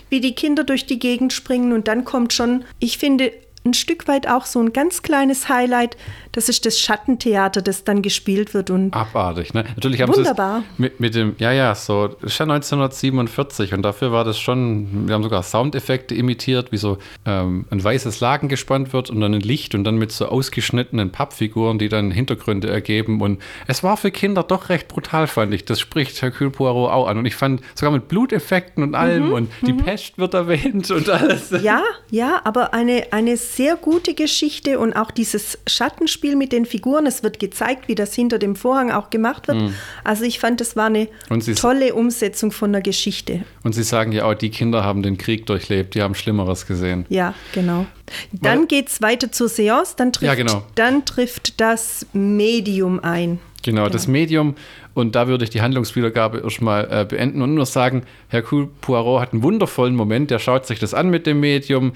wie 0.08 0.20
die 0.20 0.36
Kinder 0.36 0.62
durch 0.62 0.86
die 0.86 1.00
Gegend 1.00 1.32
springen 1.32 1.72
und 1.72 1.88
dann 1.88 2.04
kommt 2.04 2.32
schon, 2.32 2.64
ich 2.78 2.96
finde, 2.96 3.32
ein 3.64 3.74
Stück 3.74 4.06
weit 4.08 4.28
auch 4.28 4.44
so 4.44 4.60
ein 4.60 4.72
ganz 4.72 5.02
kleines 5.02 5.48
Highlight. 5.48 5.96
Das 6.32 6.48
ist 6.48 6.66
das 6.66 6.78
Schattentheater, 6.78 7.62
das 7.62 7.84
dann 7.84 8.02
gespielt 8.02 8.52
wird. 8.52 8.70
Und 8.70 8.92
Abartig, 8.92 9.54
ne? 9.54 9.64
Natürlich 9.74 10.02
haben 10.02 10.14
wunderbar. 10.14 10.60
sie 10.60 10.66
es 10.72 10.78
mit, 10.78 11.00
mit 11.00 11.14
dem, 11.14 11.34
ja, 11.38 11.52
ja, 11.52 11.74
so, 11.74 12.08
das 12.08 12.32
ist 12.32 12.38
ja 12.38 12.44
1947 12.44 13.72
und 13.72 13.82
dafür 13.82 14.12
war 14.12 14.24
das 14.24 14.38
schon, 14.38 15.08
wir 15.08 15.14
haben 15.14 15.22
sogar 15.22 15.42
Soundeffekte 15.42 16.14
imitiert, 16.14 16.72
wie 16.72 16.76
so 16.76 16.98
ähm, 17.24 17.64
ein 17.70 17.82
weißes 17.82 18.20
Laken 18.20 18.48
gespannt 18.48 18.92
wird 18.92 19.10
und 19.10 19.20
dann 19.20 19.32
ein 19.32 19.40
Licht 19.40 19.74
und 19.74 19.84
dann 19.84 19.96
mit 19.96 20.12
so 20.12 20.26
ausgeschnittenen 20.26 21.10
Pappfiguren, 21.10 21.78
die 21.78 21.88
dann 21.88 22.10
Hintergründe 22.10 22.68
ergeben. 22.68 23.22
Und 23.22 23.40
es 23.66 23.82
war 23.82 23.96
für 23.96 24.10
Kinder 24.10 24.42
doch 24.42 24.68
recht 24.68 24.88
brutal, 24.88 25.26
fand 25.26 25.54
ich. 25.54 25.64
Das 25.64 25.80
spricht 25.80 26.20
Hercule 26.20 26.50
Poirot 26.50 26.90
auch 26.90 27.06
an. 27.06 27.18
Und 27.18 27.26
ich 27.26 27.36
fand 27.36 27.62
sogar 27.74 27.92
mit 27.92 28.08
Bluteffekten 28.08 28.82
und 28.82 28.94
allem 28.94 29.28
mhm, 29.28 29.32
und 29.32 29.50
die 29.62 29.72
mhm. 29.72 29.78
Pest 29.78 30.18
wird 30.18 30.34
erwähnt 30.34 30.90
und 30.90 31.08
alles. 31.08 31.50
Ja, 31.62 31.82
ja, 32.10 32.40
aber 32.44 32.74
eine, 32.74 33.06
eine 33.12 33.36
sehr 33.56 33.76
gute 33.76 34.14
Geschichte 34.14 34.78
und 34.78 34.94
auch 34.94 35.10
dieses 35.10 35.58
Schattenspiel 35.66 36.36
mit 36.36 36.52
den 36.52 36.66
Figuren. 36.66 37.06
Es 37.06 37.22
wird 37.22 37.38
gezeigt, 37.38 37.88
wie 37.88 37.94
das 37.94 38.14
hinter 38.14 38.38
dem 38.38 38.56
Vorhang 38.56 38.90
auch 38.90 39.10
gemacht 39.10 39.48
wird. 39.48 39.58
Mhm. 39.58 39.74
Also 40.02 40.24
ich 40.24 40.38
fand, 40.38 40.60
das 40.60 40.76
war 40.76 40.86
eine 40.86 41.08
tolle 41.56 41.94
Umsetzung 41.94 42.52
von 42.52 42.72
der 42.72 42.82
Geschichte. 42.82 43.44
Und 43.62 43.74
Sie 43.74 43.82
sagen 43.82 44.12
ja 44.12 44.24
auch, 44.24 44.34
die 44.34 44.50
Kinder 44.50 44.84
haben 44.84 45.02
den 45.02 45.18
Krieg 45.18 45.46
durchlebt, 45.46 45.94
die 45.94 46.02
haben 46.02 46.14
Schlimmeres 46.14 46.66
gesehen. 46.66 47.06
Ja, 47.08 47.34
genau. 47.52 47.86
Dann 48.32 48.68
geht 48.68 48.88
es 48.88 49.00
weiter 49.00 49.32
zur 49.32 49.48
Seance, 49.48 49.94
dann 49.96 50.12
trifft, 50.12 50.28
ja, 50.28 50.34
genau. 50.34 50.62
dann 50.74 51.04
trifft 51.04 51.60
das 51.60 52.06
Medium 52.12 53.00
ein. 53.00 53.38
Genau, 53.62 53.88
das 53.88 54.06
Medium 54.06 54.56
und 54.94 55.16
da 55.16 55.26
würde 55.26 55.44
ich 55.44 55.50
die 55.50 55.60
Handlungswiedergabe 55.60 56.38
erstmal 56.38 56.88
äh, 56.90 57.04
beenden 57.04 57.42
und 57.42 57.54
nur 57.54 57.66
sagen, 57.66 58.04
Hercule 58.28 58.68
Poirot 58.80 59.20
hat 59.20 59.32
einen 59.32 59.42
wundervollen 59.42 59.96
Moment. 59.96 60.30
Der 60.30 60.38
schaut 60.38 60.66
sich 60.66 60.78
das 60.78 60.94
an 60.94 61.10
mit 61.10 61.26
dem 61.26 61.40
Medium, 61.40 61.92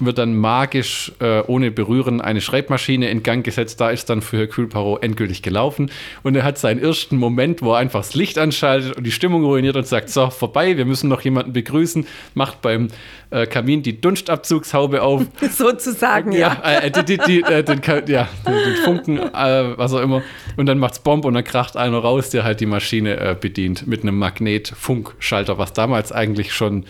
wird 0.00 0.16
dann 0.16 0.34
magisch 0.34 1.12
äh, 1.20 1.42
ohne 1.46 1.70
Berühren 1.70 2.22
eine 2.22 2.40
Schreibmaschine 2.40 3.10
in 3.10 3.22
Gang 3.22 3.44
gesetzt. 3.44 3.80
Da 3.80 3.90
ist 3.90 4.08
dann 4.08 4.22
für 4.22 4.38
Hercule 4.38 4.68
Poirot 4.68 5.02
endgültig 5.02 5.42
gelaufen. 5.42 5.90
Und 6.22 6.34
er 6.36 6.44
hat 6.44 6.58
seinen 6.58 6.82
ersten 6.82 7.18
Moment, 7.18 7.60
wo 7.60 7.72
er 7.72 7.78
einfach 7.78 8.00
das 8.00 8.14
Licht 8.14 8.38
anschaltet 8.38 8.96
und 8.96 9.04
die 9.04 9.12
Stimmung 9.12 9.44
ruiniert 9.44 9.76
und 9.76 9.86
sagt: 9.86 10.08
So, 10.08 10.30
vorbei, 10.30 10.78
wir 10.78 10.86
müssen 10.86 11.08
noch 11.08 11.20
jemanden 11.20 11.52
begrüßen. 11.52 12.06
Macht 12.34 12.62
beim 12.62 12.88
äh, 13.30 13.46
Kamin 13.46 13.82
die 13.82 14.00
Dunstabzugshaube 14.00 15.02
auf. 15.02 15.22
Sozusagen, 15.50 16.32
ja. 16.32 16.60
ja. 16.62 16.78
Äh, 16.80 16.90
die, 16.90 17.04
die, 17.04 17.18
die, 17.18 17.42
äh, 17.42 17.62
den, 17.62 17.80
ja 18.06 18.28
den, 18.46 18.76
Funken, 18.84 19.18
äh, 19.18 19.76
was 19.76 19.92
auch 19.92 20.00
immer. 20.00 20.22
Und 20.56 20.66
dann 20.66 20.78
macht's 20.78 20.98
Bomb 20.98 21.24
und 21.24 21.34
dann 21.34 21.44
kracht 21.44 21.76
einer 21.76 21.98
raus, 21.98 22.30
der 22.30 22.37
halt 22.44 22.60
die 22.60 22.66
Maschine 22.66 23.18
äh, 23.18 23.36
bedient 23.38 23.86
mit 23.86 24.02
einem 24.02 24.18
Magnetfunkschalter, 24.18 25.58
was 25.58 25.72
damals 25.72 26.12
eigentlich 26.12 26.52
schon 26.52 26.84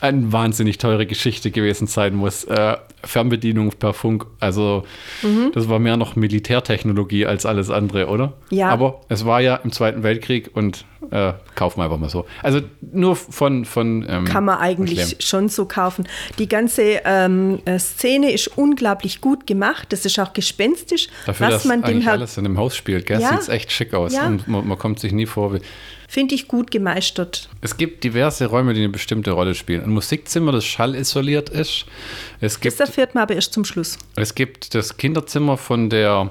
eine 0.00 0.32
wahnsinnig 0.32 0.78
teure 0.78 1.06
Geschichte 1.06 1.50
gewesen 1.50 1.86
sein 1.86 2.14
muss. 2.14 2.44
Äh, 2.44 2.76
Fernbedienung 3.04 3.70
per 3.78 3.92
Funk, 3.92 4.26
also 4.40 4.84
mhm. 5.22 5.50
das 5.52 5.68
war 5.68 5.78
mehr 5.78 5.96
noch 5.96 6.16
Militärtechnologie 6.16 7.26
als 7.26 7.46
alles 7.46 7.70
andere, 7.70 8.08
oder? 8.08 8.34
Ja. 8.50 8.68
Aber 8.68 9.00
es 9.08 9.24
war 9.24 9.40
ja 9.40 9.56
im 9.56 9.72
Zweiten 9.72 10.02
Weltkrieg 10.02 10.50
und 10.54 10.84
äh, 11.10 11.34
kaufen 11.54 11.78
wir 11.78 11.84
einfach 11.84 11.98
mal 11.98 12.08
so. 12.08 12.26
Also 12.42 12.60
nur 12.80 13.16
von. 13.16 13.64
von 13.64 14.04
ähm, 14.08 14.24
Kann 14.24 14.44
man 14.44 14.58
eigentlich 14.58 15.16
schon 15.20 15.48
so 15.48 15.66
kaufen. 15.66 16.06
Die 16.38 16.48
ganze 16.48 17.00
ähm, 17.04 17.60
äh, 17.64 17.78
Szene 17.78 18.32
ist 18.32 18.48
unglaublich 18.56 19.20
gut 19.20 19.46
gemacht. 19.46 19.92
Das 19.92 20.04
ist 20.04 20.18
auch 20.18 20.32
gespenstisch. 20.32 21.08
Dafür, 21.26 21.46
was 21.46 21.54
dass 21.54 21.64
man 21.66 21.82
dem 21.82 22.06
alles 22.06 22.36
in 22.36 22.46
einem 22.46 22.58
Haus 22.58 22.76
spielt, 22.76 23.10
ja? 23.10 23.40
sieht 23.40 23.48
echt 23.48 23.72
schick 23.72 23.94
aus. 23.94 24.14
Ja. 24.14 24.26
Und 24.26 24.48
man, 24.48 24.66
man 24.66 24.78
kommt 24.78 24.98
sich 24.98 25.12
nie 25.12 25.26
vor 25.26 25.54
wie 25.54 25.60
Finde 26.14 26.36
ich 26.36 26.46
gut 26.46 26.70
gemeistert. 26.70 27.48
Es 27.60 27.76
gibt 27.76 28.04
diverse 28.04 28.46
Räume, 28.46 28.72
die 28.72 28.80
eine 28.80 28.90
bestimmte 28.90 29.32
Rolle 29.32 29.56
spielen. 29.56 29.82
Ein 29.82 29.90
Musikzimmer, 29.90 30.52
das 30.52 30.64
schallisoliert 30.64 31.48
ist. 31.48 31.86
Es 32.40 32.60
gibt, 32.60 32.78
das 32.78 32.90
erfährt 32.94 33.16
man 33.16 33.22
aber 33.22 33.34
erst 33.34 33.52
zum 33.52 33.64
Schluss. 33.64 33.98
Es 34.14 34.36
gibt 34.36 34.74
das 34.74 34.96
Kinderzimmer 34.96 35.56
von 35.56 35.90
der 35.90 36.30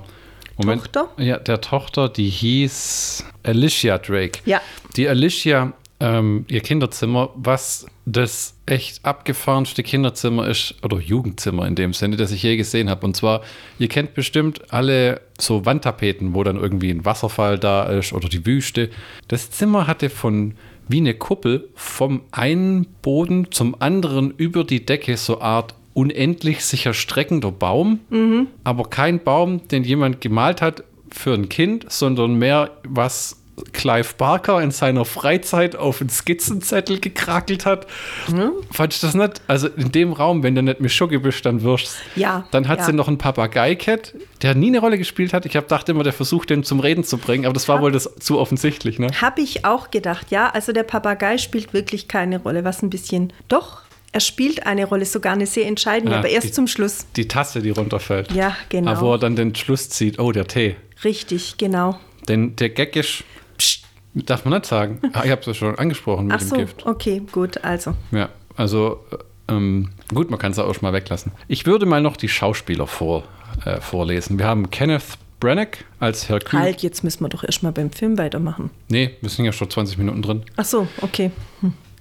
Moment, 0.55 0.83
Tochter? 0.83 1.09
Ja, 1.17 1.37
der 1.37 1.59
Tochter, 1.59 2.07
die 2.07 2.29
hieß 2.29 3.25
Alicia 3.43 3.97
Drake. 3.97 4.39
Ja. 4.45 4.61
Die 4.95 5.09
Alicia 5.09 5.73
ähm, 5.99 6.45
ihr 6.47 6.61
Kinderzimmer, 6.61 7.31
was 7.35 7.85
das 8.05 8.55
echt 8.65 9.03
abgefahrenste 9.03 9.83
Kinderzimmer 9.83 10.47
ist, 10.47 10.75
oder 10.83 10.99
Jugendzimmer 10.99 11.67
in 11.67 11.75
dem 11.75 11.93
Sinne, 11.93 12.15
das 12.15 12.31
ich 12.31 12.43
je 12.43 12.55
gesehen 12.55 12.89
habe. 12.89 13.05
Und 13.05 13.17
zwar, 13.17 13.41
ihr 13.77 13.89
kennt 13.89 14.13
bestimmt 14.13 14.73
alle 14.73 15.19
so 15.37 15.65
Wandtapeten, 15.65 16.33
wo 16.33 16.43
dann 16.43 16.57
irgendwie 16.57 16.91
ein 16.91 17.03
Wasserfall 17.03 17.59
da 17.59 17.83
ist 17.83 18.13
oder 18.13 18.29
die 18.29 18.45
Wüste. 18.45 18.89
Das 19.27 19.51
Zimmer 19.51 19.85
hatte 19.87 20.09
von 20.09 20.55
wie 20.87 20.97
eine 20.97 21.13
Kuppel 21.13 21.69
vom 21.75 22.21
einen 22.31 22.85
Boden 23.01 23.51
zum 23.51 23.81
anderen 23.81 24.31
über 24.31 24.63
die 24.63 24.85
Decke 24.85 25.17
so 25.17 25.41
Art 25.41 25.75
unendlich 25.93 26.65
sich 26.65 26.85
erstreckender 26.85 27.51
Baum, 27.51 27.99
mhm. 28.09 28.47
aber 28.63 28.85
kein 28.85 29.23
Baum, 29.23 29.67
den 29.67 29.83
jemand 29.83 30.21
gemalt 30.21 30.61
hat 30.61 30.83
für 31.11 31.33
ein 31.33 31.49
Kind, 31.49 31.85
sondern 31.91 32.35
mehr 32.35 32.71
was 32.83 33.43
Clive 33.71 34.15
Barker 34.17 34.61
in 34.61 34.71
seiner 34.71 35.05
Freizeit 35.05 35.75
auf 35.75 36.01
einen 36.01 36.09
Skizzenzettel 36.09 36.99
gekrakelt 36.99 37.65
hat. 37.65 37.85
Hm? 38.25 38.51
Fand 38.71 38.93
ich 38.93 38.99
das 38.99 39.13
nicht? 39.13 39.41
Also 39.47 39.67
in 39.67 39.91
dem 39.91 40.11
Raum, 40.11 40.43
wenn 40.43 40.55
du 40.55 40.63
nicht 40.63 40.79
mit 40.79 40.91
Schugge 40.91 41.19
bist, 41.19 41.45
dann 41.45 41.61
wirst 41.61 41.97
Ja. 42.15 42.47
Dann 42.51 42.67
hat 42.67 42.79
ja. 42.79 42.85
sie 42.85 42.93
noch 42.93 43.07
einen 43.07 43.17
Papagei-Cat, 43.19 44.15
der 44.41 44.55
nie 44.55 44.67
eine 44.67 44.79
Rolle 44.79 44.97
gespielt 44.97 45.33
hat. 45.33 45.45
Ich 45.45 45.55
habe 45.55 45.67
dachte 45.67 45.91
immer, 45.91 46.03
der 46.03 46.13
versucht, 46.13 46.49
den 46.49 46.63
zum 46.63 46.79
Reden 46.79 47.03
zu 47.03 47.17
bringen, 47.17 47.45
aber 47.45 47.53
das 47.53 47.67
war 47.67 47.75
Hab- 47.75 47.83
wohl 47.83 47.91
das 47.91 48.09
zu 48.19 48.39
offensichtlich, 48.39 48.97
ne? 48.97 49.09
Habe 49.21 49.41
ich 49.41 49.65
auch 49.65 49.91
gedacht, 49.91 50.31
ja. 50.31 50.49
Also 50.49 50.71
der 50.71 50.83
Papagei 50.83 51.37
spielt 51.37 51.73
wirklich 51.73 52.07
keine 52.07 52.41
Rolle, 52.41 52.63
was 52.63 52.81
ein 52.81 52.89
bisschen. 52.89 53.33
Doch, 53.49 53.82
er 54.13 54.19
spielt 54.21 54.65
eine 54.65 54.85
Rolle, 54.85 55.05
sogar 55.05 55.33
eine 55.33 55.45
sehr 55.47 55.65
entscheidende, 55.67 56.13
Ja, 56.13 56.19
aber 56.19 56.29
erst 56.29 56.47
die- 56.47 56.51
zum 56.53 56.67
Schluss. 56.67 57.05
Die 57.15 57.27
Tasse, 57.27 57.61
die 57.61 57.71
runterfällt. 57.71 58.31
Ja, 58.31 58.55
genau. 58.69 58.91
Aber 58.91 59.01
wo 59.01 59.11
er 59.13 59.17
dann 59.17 59.35
den 59.35 59.53
Schluss 59.55 59.89
zieht, 59.89 60.19
oh, 60.19 60.31
der 60.31 60.47
Tee. 60.47 60.75
Richtig, 61.03 61.57
genau. 61.57 61.99
Denn 62.29 62.55
der 62.55 62.69
Gag 62.69 62.95
ist, 62.95 63.23
Psst. 63.57 63.83
darf 64.13 64.45
man 64.45 64.53
nicht 64.53 64.65
sagen. 64.67 64.99
Ah, 65.13 65.23
ich 65.25 65.31
habe 65.31 65.41
es 65.41 65.47
ja 65.47 65.53
schon 65.53 65.75
angesprochen 65.77 66.27
mit 66.27 66.35
Ach 66.35 66.39
dem 66.39 66.47
so, 66.47 66.55
Gift. 66.55 66.85
okay, 66.85 67.21
gut, 67.31 67.63
also. 67.63 67.95
Ja, 68.11 68.29
also 68.55 69.03
äh, 69.11 69.53
ähm, 69.53 69.89
gut, 70.13 70.29
man 70.29 70.39
kann 70.39 70.51
es 70.53 70.59
auch 70.59 70.73
schon 70.73 70.83
mal 70.83 70.93
weglassen. 70.93 71.31
Ich 71.47 71.65
würde 71.65 71.85
mal 71.85 72.01
noch 72.01 72.15
die 72.15 72.29
Schauspieler 72.29 72.87
vor, 72.87 73.23
äh, 73.65 73.81
vorlesen. 73.81 74.37
Wir 74.39 74.45
haben 74.45 74.69
Kenneth 74.69 75.03
Branagh 75.39 75.79
als 75.99 76.29
Hercule. 76.29 76.61
Halt, 76.61 76.81
jetzt 76.83 77.03
müssen 77.03 77.21
wir 77.25 77.29
doch 77.29 77.43
erstmal 77.43 77.71
beim 77.73 77.91
Film 77.91 78.17
weitermachen. 78.17 78.69
Nee, 78.87 79.15
wir 79.19 79.29
sind 79.29 79.43
ja 79.45 79.51
schon 79.51 79.69
20 79.69 79.97
Minuten 79.97 80.21
drin. 80.21 80.43
Ach 80.55 80.63
so, 80.65 80.87
okay. 81.01 81.31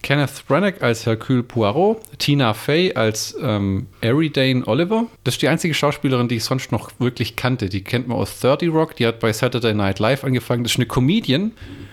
Kenneth 0.02 0.44
Branagh 0.48 0.80
als 0.80 1.06
Hercule 1.06 1.44
Poirot, 1.44 2.00
Tina 2.18 2.54
Fey 2.54 2.92
als 2.94 3.36
ähm, 3.40 3.86
Eridane 4.00 4.66
Oliver. 4.66 5.06
Das 5.22 5.34
ist 5.34 5.42
die 5.42 5.48
einzige 5.48 5.74
Schauspielerin, 5.74 6.26
die 6.26 6.36
ich 6.36 6.44
sonst 6.44 6.72
noch 6.72 6.90
wirklich 6.98 7.36
kannte. 7.36 7.68
Die 7.68 7.82
kennt 7.82 8.08
man 8.08 8.18
aus 8.18 8.40
30 8.40 8.68
Rock, 8.70 8.96
die 8.96 9.06
hat 9.06 9.20
bei 9.20 9.32
Saturday 9.32 9.74
Night 9.74 10.00
Live 10.00 10.24
angefangen. 10.24 10.64
Das 10.64 10.72
ist 10.72 10.78
eine 10.78 10.86
Comedian, 10.86 11.52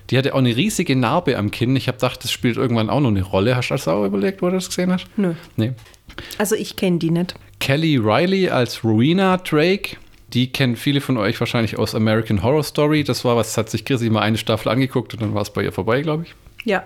die 0.10 0.18
hatte 0.18 0.34
auch 0.34 0.40
eine 0.40 0.56
riesige 0.56 0.96
Narbe 0.96 1.38
am 1.38 1.52
Kinn. 1.52 1.76
Ich 1.76 1.88
habe 1.88 1.98
gedacht, 1.98 2.24
das 2.24 2.32
spielt 2.32 2.58
irgendwann 2.58 2.90
auch 2.90 3.00
noch 3.00 3.10
eine 3.10 3.22
Rolle. 3.22 3.56
Hast 3.56 3.70
du 3.70 3.76
das 3.76 3.88
auch 3.88 4.06
überlegt, 4.06 4.42
wo 4.42 4.48
du 4.48 4.54
das 4.54 4.70
gesehen 4.70 4.92
hast? 4.92 5.06
Nö. 5.16 5.34
Nee. 5.56 5.74
Also 6.40 6.56
ich 6.56 6.76
kenne 6.76 6.98
die 6.98 7.12
nicht. 7.12 7.36
Kelly 7.60 7.98
Riley 7.98 8.50
als 8.50 8.84
Rowena 8.84 9.38
Drake. 9.38 9.98
Die 10.34 10.52
kennen 10.52 10.76
viele 10.76 11.02
von 11.02 11.18
euch 11.18 11.40
wahrscheinlich 11.40 11.78
aus 11.78 11.96
American 11.96 12.44
Horror 12.44 12.64
Story. 12.64 13.04
Das 13.04 13.24
war 13.26 13.36
was, 13.36 13.58
hat 13.58 13.70
sich 13.70 13.86
Chrissy 13.86 14.10
mal 14.10 14.22
eine 14.22 14.38
Staffel 14.38 14.70
angeguckt 14.70 15.14
und 15.14 15.22
dann 15.22 15.34
war 15.34 15.42
es 15.42 15.52
bei 15.52 15.64
ihr 15.64 15.72
vorbei, 15.72 16.02
glaube 16.02 16.24
ich. 16.24 16.36
Ja. 16.66 16.84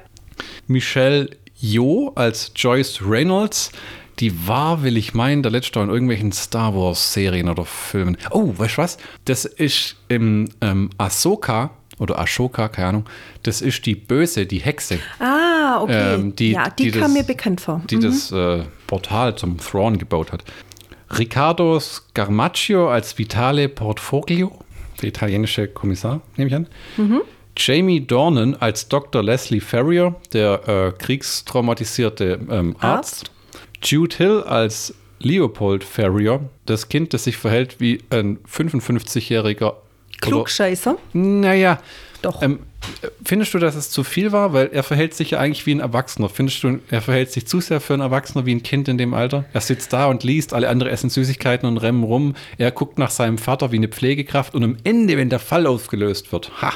Michelle 0.67 1.29
Yeoh 1.61 2.11
als 2.15 2.51
Joyce 2.55 3.01
Reynolds. 3.05 3.71
Die 4.19 4.47
war, 4.47 4.83
will 4.83 4.95
ich 4.97 5.13
meinen, 5.15 5.41
der 5.41 5.51
letzte 5.51 5.79
in 5.79 5.89
irgendwelchen 5.89 6.31
Star 6.31 6.75
Wars-Serien 6.75 7.49
oder 7.49 7.65
Filmen. 7.65 8.15
Oh, 8.29 8.53
weißt 8.55 8.77
du 8.77 8.81
was? 8.83 8.97
Das 9.25 9.45
ist 9.45 9.95
im 10.07 10.49
ähm, 10.61 10.91
Ahsoka 10.99 11.71
oder 11.97 12.19
Ashoka, 12.19 12.67
keine 12.69 12.87
Ahnung. 12.89 13.05
Das 13.41 13.61
ist 13.61 13.85
die 13.87 13.95
Böse, 13.95 14.45
die 14.45 14.59
Hexe, 14.59 14.99
Ah, 15.19 15.81
okay. 15.81 16.13
Ähm, 16.15 16.35
die- 16.35 16.51
ja, 16.51 16.69
die, 16.69 16.83
die 16.85 16.91
kam 16.91 17.01
das- 17.01 17.13
mir 17.13 17.23
bekannt 17.23 17.61
vor. 17.61 17.81
die 17.89 17.99
das 17.99 18.31
äh, 18.31 18.63
Portal 18.85 19.35
zum 19.35 19.57
Thrawn 19.57 19.97
gebaut 19.97 20.31
hat. 20.31 20.43
Riccardo 21.17 21.79
Scarmaccio 21.79 22.89
als 22.89 23.17
Vitale 23.17 23.67
Portfolio, 23.69 24.51
der 25.01 25.09
italienische 25.09 25.67
Kommissar, 25.67 26.21
nehme 26.37 26.49
ich 26.49 26.55
an. 26.55 26.67
Jamie 27.57 28.01
Dornan 28.01 28.55
als 28.55 28.87
Dr. 28.87 29.23
Leslie 29.23 29.61
Ferrier, 29.61 30.15
der 30.33 30.67
äh, 30.67 30.91
kriegstraumatisierte 30.97 32.39
ähm, 32.49 32.75
Arzt. 32.79 33.29
Arzt. 33.29 33.31
Jude 33.83 34.15
Hill 34.15 34.43
als 34.43 34.93
Leopold 35.19 35.83
Ferrier, 35.83 36.41
das 36.65 36.89
Kind, 36.89 37.13
das 37.13 37.25
sich 37.25 37.37
verhält 37.37 37.79
wie 37.79 37.99
ein 38.09 38.39
55-jähriger 38.39 39.75
Klugscheißer. 40.21 40.97
naja. 41.13 41.79
Doch. 42.23 42.41
Ähm, 42.41 42.59
äh, 43.03 43.07
findest 43.23 43.53
du, 43.53 43.59
dass 43.59 43.75
es 43.75 43.91
zu 43.91 44.03
viel 44.03 44.31
war? 44.31 44.51
Weil 44.53 44.69
er 44.73 44.81
verhält 44.81 45.13
sich 45.13 45.31
ja 45.31 45.39
eigentlich 45.39 45.65
wie 45.67 45.75
ein 45.75 45.79
Erwachsener. 45.79 46.29
Findest 46.29 46.63
du, 46.63 46.79
er 46.89 47.01
verhält 47.01 47.31
sich 47.31 47.45
zu 47.45 47.61
sehr 47.61 47.79
für 47.79 47.93
einen 47.93 48.01
Erwachsener 48.01 48.45
wie 48.47 48.55
ein 48.55 48.63
Kind 48.63 48.87
in 48.87 48.97
dem 48.97 49.13
Alter? 49.13 49.45
Er 49.53 49.61
sitzt 49.61 49.93
da 49.93 50.07
und 50.07 50.23
liest, 50.23 50.53
alle 50.53 50.69
anderen 50.69 50.91
essen 50.91 51.09
Süßigkeiten 51.11 51.67
und 51.69 51.77
rennen 51.77 52.03
rum. 52.03 52.33
Er 52.57 52.71
guckt 52.71 52.97
nach 52.97 53.11
seinem 53.11 53.37
Vater 53.37 53.71
wie 53.71 53.77
eine 53.77 53.89
Pflegekraft 53.89 54.55
und 54.55 54.63
am 54.63 54.77
Ende, 54.83 55.17
wenn 55.17 55.29
der 55.29 55.39
Fall 55.39 55.67
aufgelöst 55.67 56.31
wird, 56.31 56.61
ha, 56.61 56.71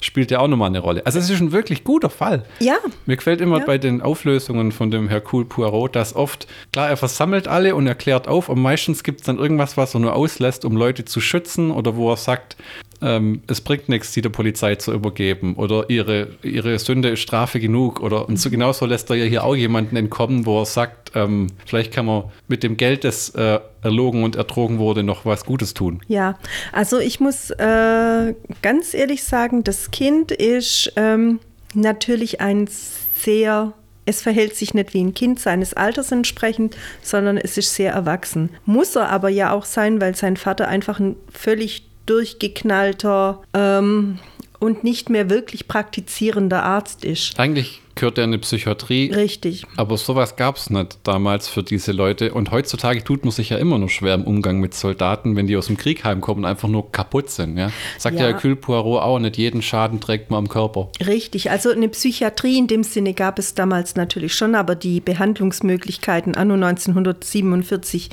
spielt 0.00 0.32
er 0.32 0.40
auch 0.40 0.48
nochmal 0.48 0.68
eine 0.68 0.78
Rolle. 0.80 1.04
Also 1.06 1.18
es 1.18 1.30
ist 1.30 1.40
ein 1.40 1.52
wirklich 1.52 1.84
guter 1.84 2.10
Fall. 2.10 2.44
Ja. 2.58 2.76
Mir 3.06 3.16
gefällt 3.16 3.40
immer 3.40 3.58
Ja. 3.60 3.64
bei 3.66 3.78
den 3.78 4.02
Auflösungen 4.02 4.72
von 4.72 4.90
dem 4.90 5.08
Hercule 5.08 5.44
Poirot, 5.44 5.94
dass 5.96 6.16
oft, 6.16 6.46
klar, 6.72 6.88
er 6.88 6.96
versammelt 6.96 7.46
alle 7.48 7.74
und 7.74 7.86
erklärt 7.86 8.26
auf, 8.28 8.48
und 8.48 8.60
meistens 8.60 9.02
gibt 9.04 9.20
es 9.20 9.26
dann 9.26 9.38
irgendwas, 9.38 9.76
was 9.76 9.94
er 9.94 10.00
nur 10.00 10.14
auslässt, 10.14 10.64
um 10.64 10.76
Leute 10.76 11.04
zu 11.04 11.20
schützen 11.20 11.70
oder 11.70 11.96
wo 11.96 12.10
er 12.10 12.16
sagt, 12.16 12.56
ähm, 13.02 13.42
es 13.48 13.60
bringt 13.60 13.88
nichts, 13.88 14.12
sie 14.12 14.22
der 14.22 14.30
Polizei 14.30 14.76
zu 14.76 14.92
übergeben 14.92 15.54
oder 15.56 15.90
ihre, 15.90 16.28
ihre 16.42 16.78
Sünde 16.78 17.10
ist 17.10 17.20
Strafe 17.20 17.60
genug 17.60 18.00
oder 18.00 18.28
und 18.28 18.38
so 18.38 18.50
genauso 18.50 18.86
lässt 18.86 19.10
er 19.10 19.16
ja 19.16 19.24
hier 19.24 19.44
auch 19.44 19.56
jemanden 19.56 19.96
entkommen, 19.96 20.46
wo 20.46 20.60
er 20.60 20.66
sagt, 20.66 21.12
ähm, 21.14 21.48
vielleicht 21.66 21.92
kann 21.92 22.06
man 22.06 22.24
mit 22.48 22.62
dem 22.62 22.76
Geld, 22.76 23.04
das 23.04 23.30
äh, 23.30 23.60
erlogen 23.82 24.22
und 24.22 24.36
ertrogen 24.36 24.78
wurde, 24.78 25.02
noch 25.02 25.24
was 25.24 25.44
Gutes 25.44 25.74
tun. 25.74 26.00
Ja, 26.08 26.38
also 26.72 26.98
ich 26.98 27.20
muss 27.20 27.50
äh, 27.50 28.34
ganz 28.62 28.94
ehrlich 28.94 29.24
sagen, 29.24 29.64
das 29.64 29.90
Kind 29.90 30.30
ist 30.30 30.92
ähm, 30.96 31.40
natürlich 31.74 32.40
ein 32.40 32.68
sehr, 32.68 33.72
es 34.06 34.22
verhält 34.22 34.56
sich 34.56 34.74
nicht 34.74 34.94
wie 34.94 35.02
ein 35.02 35.14
Kind 35.14 35.40
seines 35.40 35.74
Alters 35.74 36.12
entsprechend, 36.12 36.76
sondern 37.02 37.36
es 37.36 37.58
ist 37.58 37.74
sehr 37.74 37.92
erwachsen. 37.92 38.50
Muss 38.64 38.96
er 38.96 39.10
aber 39.10 39.28
ja 39.28 39.52
auch 39.52 39.64
sein, 39.64 40.00
weil 40.00 40.14
sein 40.14 40.36
Vater 40.36 40.68
einfach 40.68 41.00
ein 41.00 41.16
völlig 41.32 41.91
durchgeknallter 42.06 43.42
ähm, 43.54 44.18
und 44.58 44.84
nicht 44.84 45.10
mehr 45.10 45.28
wirklich 45.28 45.66
praktizierender 45.66 46.62
Arzt 46.62 47.04
ist. 47.04 47.38
Eigentlich 47.38 47.82
gehört 47.94 48.18
er 48.18 48.24
in 48.24 48.30
eine 48.30 48.38
Psychiatrie. 48.38 49.12
Richtig. 49.12 49.64
Aber 49.76 49.96
sowas 49.96 50.36
gab 50.36 50.56
es 50.56 50.70
nicht 50.70 50.98
damals 51.02 51.48
für 51.48 51.62
diese 51.62 51.92
Leute. 51.92 52.32
Und 52.32 52.50
heutzutage 52.50 53.02
tut 53.04 53.24
man 53.24 53.32
sich 53.32 53.50
ja 53.50 53.58
immer 53.58 53.78
noch 53.78 53.88
schwer 53.88 54.14
im 54.14 54.24
Umgang 54.24 54.60
mit 54.60 54.74
Soldaten, 54.74 55.36
wenn 55.36 55.46
die 55.46 55.56
aus 55.56 55.66
dem 55.66 55.76
Krieg 55.76 56.04
heimkommen 56.04 56.44
und 56.44 56.50
einfach 56.50 56.68
nur 56.68 56.90
kaputt 56.92 57.30
sind. 57.30 57.58
Ja? 57.58 57.70
Sagt 57.98 58.16
ja, 58.16 58.22
Ja. 58.22 58.28
Hercule 58.28 58.56
Poirot 58.56 59.02
auch, 59.02 59.18
nicht 59.18 59.36
jeden 59.36 59.62
Schaden 59.62 60.00
trägt 60.00 60.30
man 60.30 60.38
am 60.38 60.48
Körper. 60.48 60.88
Richtig, 61.04 61.50
also 61.50 61.70
eine 61.70 61.88
Psychiatrie 61.88 62.58
in 62.58 62.66
dem 62.66 62.82
Sinne 62.84 63.14
gab 63.14 63.38
es 63.38 63.54
damals 63.54 63.96
natürlich 63.96 64.34
schon, 64.34 64.54
aber 64.54 64.74
die 64.74 65.00
Behandlungsmöglichkeiten 65.00 66.34
anno 66.34 66.54
1947 66.54 68.10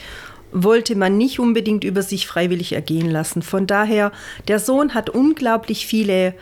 wollte 0.52 0.96
man 0.96 1.18
nicht 1.18 1.40
unbedingt 1.40 1.84
über 1.84 2.02
sich 2.02 2.28
freiwillig 2.28 2.74
ergehen 2.74 3.10
lassen. 3.10 3.42
Von 3.42 3.68
daher, 3.68 4.12
der 4.48 4.60
Sohn 4.60 4.94
hat 4.94 5.10
unglaublich 5.10 5.86
viele 5.86 6.34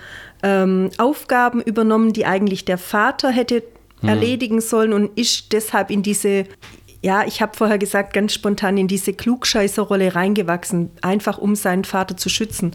ähm, 0.44 0.90
Aufgaben 0.98 1.62
übernommen, 1.62 2.14
die 2.14 2.26
eigentlich 2.26 2.66
der 2.66 2.78
Vater 2.78 3.30
hätte 3.30 3.64
erledigen 4.04 4.62
sollen 4.62 4.94
und 4.94 5.18
ist 5.18 5.54
deshalb 5.54 5.90
in 5.90 6.04
diese 6.04 6.46
ja, 7.02 7.26
ich 7.26 7.42
habe 7.42 7.56
vorher 7.56 7.78
gesagt, 7.78 8.14
ganz 8.14 8.34
spontan 8.34 8.78
in 8.78 8.88
diese 8.88 9.14
Klugscheißerrolle 9.14 10.16
reingewachsen, 10.16 10.90
einfach 11.02 11.38
um 11.38 11.56
seinen 11.56 11.84
Vater 11.84 12.18
zu 12.18 12.28
schützen. 12.28 12.72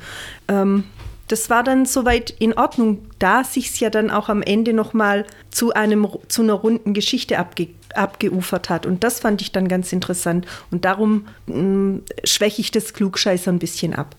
Ähm, 0.49 0.85
das 1.29 1.51
war 1.51 1.63
dann 1.63 1.87
soweit 1.87 2.31
in 2.31 2.53
Ordnung, 2.55 3.07
da 3.19 3.43
sich's 3.43 3.81
ja 3.81 3.91
dann 3.91 4.11
auch 4.11 4.29
am 4.29 4.43
Ende 4.43 4.73
nochmal 4.73 5.25
zu 5.51 5.73
einem 5.73 6.07
zu 6.29 6.43
einer 6.43 6.53
runden 6.53 6.95
Geschichte 6.95 7.39
abge, 7.39 7.69
abgeufert 7.97 8.69
hat. 8.69 8.87
Und 8.87 9.05
das 9.05 9.21
fand 9.21 9.43
ich 9.43 9.53
dann 9.53 9.69
ganz 9.69 9.93
interessant. 9.93 10.47
Und 10.71 10.85
darum 10.85 11.27
mh, 11.47 12.01
schwäche 12.25 12.61
ich 12.61 12.71
das 12.71 12.95
Klugscheißer 12.95 13.51
ein 13.51 13.59
bisschen 13.59 13.95
ab. 13.95 14.17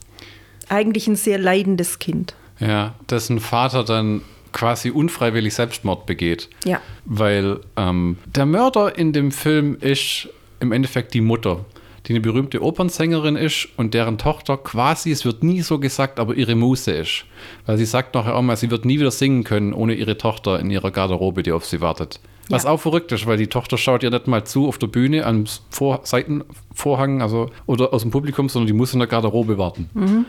Eigentlich 0.70 1.08
ein 1.08 1.16
sehr 1.16 1.38
leidendes 1.38 2.00
Kind. 2.00 2.36
Ja, 2.60 2.96
dessen 3.10 3.40
Vater 3.40 3.84
dann 3.84 4.22
quasi 4.54 4.92
unfreiwillig 4.92 5.54
Selbstmord 5.54 6.06
begeht. 6.06 6.50
Ja. 6.64 6.80
Weil 7.06 7.60
ähm, 7.76 8.18
der 8.26 8.46
Mörder 8.46 8.98
in 8.98 9.12
dem 9.12 9.32
Film 9.32 9.78
ist 9.80 10.30
im 10.60 10.72
Endeffekt 10.72 11.14
die 11.14 11.22
Mutter, 11.22 11.66
die 12.06 12.14
eine 12.14 12.22
berühmte 12.22 12.62
Opernsängerin 12.62 13.36
ist 13.36 13.70
und 13.78 13.94
deren 13.94 14.18
Tochter 14.18 14.58
quasi, 14.58 15.12
es 15.12 15.26
wird 15.26 15.44
nie 15.44 15.62
so 15.62 15.80
gesagt, 15.80 16.20
aber 16.20 16.36
ihre 16.36 16.56
Muse 16.56 16.92
ist. 16.92 17.26
Weil 17.66 17.78
sie 17.78 17.86
sagt 17.86 18.14
nachher 18.14 18.36
auch 18.36 18.42
mal, 18.42 18.58
sie 18.58 18.72
wird 18.72 18.86
nie 18.86 19.00
wieder 19.00 19.12
singen 19.12 19.44
können 19.44 19.74
ohne 19.74 19.94
ihre 19.94 20.18
Tochter 20.18 20.60
in 20.60 20.70
ihrer 20.70 20.92
Garderobe, 20.92 21.44
die 21.44 21.52
auf 21.52 21.66
sie 21.66 21.82
wartet. 21.82 22.20
Was 22.50 22.64
Ja. 22.64 22.72
auch 22.72 22.80
verrückt 22.80 23.12
ist, 23.12 23.26
weil 23.26 23.38
die 23.38 23.48
Tochter 23.48 23.78
schaut 23.78 24.04
ihr 24.04 24.10
nicht 24.10 24.28
mal 24.28 24.44
zu 24.44 24.68
auf 24.68 24.78
der 24.78 24.88
Bühne 24.88 25.26
am 25.26 25.46
Vor 25.70 26.02
Seitenvorhang 26.04 27.22
also, 27.22 27.50
oder 27.66 27.94
aus 27.94 28.02
dem 28.02 28.12
Publikum, 28.12 28.50
sondern 28.50 28.68
die 28.68 28.74
muss 28.74 28.94
in 28.94 29.00
der 29.00 29.08
Garderobe 29.08 29.58
warten. 29.58 30.26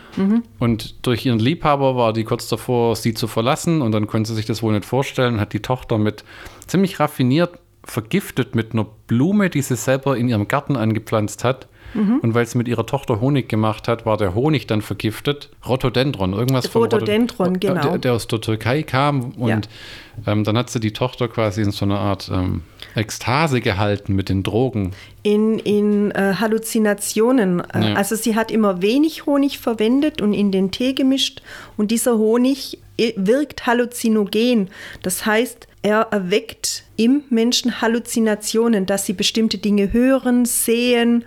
Und 0.59 1.07
durch 1.07 1.27
ihren 1.27 1.39
Liebhaber 1.39 1.97
war 1.97 2.13
die 2.13 2.25
kurz 2.25 2.49
davor, 2.49 2.97
sie 2.97 3.15
zu 3.15 3.27
verlassen 3.27 3.83
und 3.83 3.93
dann 3.93 4.07
konnte 4.07 4.29
sie 4.29 4.37
sich 4.37 4.47
das 4.47 4.63
wohl 4.63 4.73
nicht 4.73 4.85
vorstellen, 4.85 5.41
hat 5.41 5.53
die 5.53 5.61
Tochter 5.61 5.99
mit 5.99 6.25
ziemlich 6.67 7.01
raffiniert 7.01 7.59
vergiftet 7.87 8.55
mit 8.55 8.73
einer 8.73 8.87
Blume, 9.07 9.51
die 9.51 9.61
sie 9.61 9.77
selber 9.77 10.17
in 10.17 10.29
ihrem 10.29 10.49
Garten 10.49 10.77
angepflanzt 10.77 11.45
hat. 11.45 11.69
Und 11.95 12.35
weil 12.35 12.45
sie 12.47 12.59
mit 12.59 12.67
ihrer 12.69 12.87
Tochter 12.87 13.21
Honig 13.21 13.49
gemacht 13.49 13.87
hat, 13.89 14.05
war 14.05 14.17
der 14.17 14.35
Honig 14.35 14.67
dann 14.67 14.83
vergiftet. 14.83 15.49
Rhododendron, 15.69 16.33
irgendwas 16.33 16.67
von 16.67 16.83
Rhododendron, 16.83 17.57
Rhodo- 17.57 17.59
genau. 17.61 17.83
Der, 17.83 17.99
der 17.99 18.13
aus 18.15 18.27
der 18.27 18.41
Türkei 18.41 18.83
kam 18.83 19.33
und 19.33 19.49
Ja. 19.49 20.33
ähm, 20.33 20.43
dann 20.45 20.59
hat 20.59 20.71
sie 20.71 20.81
die 20.81 20.93
Tochter 20.93 21.29
quasi 21.29 21.63
in 21.63 21.71
so 21.71 21.85
einer 21.85 21.99
Art 22.01 22.31
ähm, 22.33 22.63
Ekstase 22.97 23.61
gehalten 23.61 24.15
mit 24.15 24.29
den 24.29 24.43
Drogen. 24.43 24.93
in, 25.23 25.59
in 25.61 26.11
äh, 26.13 26.35
Halluzinationen. 26.39 27.61
Äh, 27.61 27.91
Ja. 27.91 27.95
Also 27.95 28.17
sie 28.17 28.35
hat 28.35 28.51
immer 28.51 28.83
wenig 28.83 29.27
Honig 29.27 29.59
verwendet 29.59 30.21
und 30.21 30.33
in 30.35 30.51
den 30.53 30.71
Tee 30.71 30.93
gemischt. 30.95 31.43
Und 31.77 31.91
dieser 31.91 32.19
Honig 32.19 32.79
wirkt 33.17 33.67
halluzinogen. 33.67 34.69
Das 35.03 35.27
heißt, 35.27 35.67
er 35.83 36.09
erweckt 36.13 36.85
im 36.97 37.23
Menschen 37.29 37.81
Halluzinationen, 37.81 38.87
dass 38.87 39.05
sie 39.07 39.13
bestimmte 39.13 39.59
Dinge 39.59 39.93
hören, 39.93 40.45
sehen, 40.45 41.25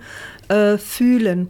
äh, 0.48 0.78
fühlen. 0.78 1.48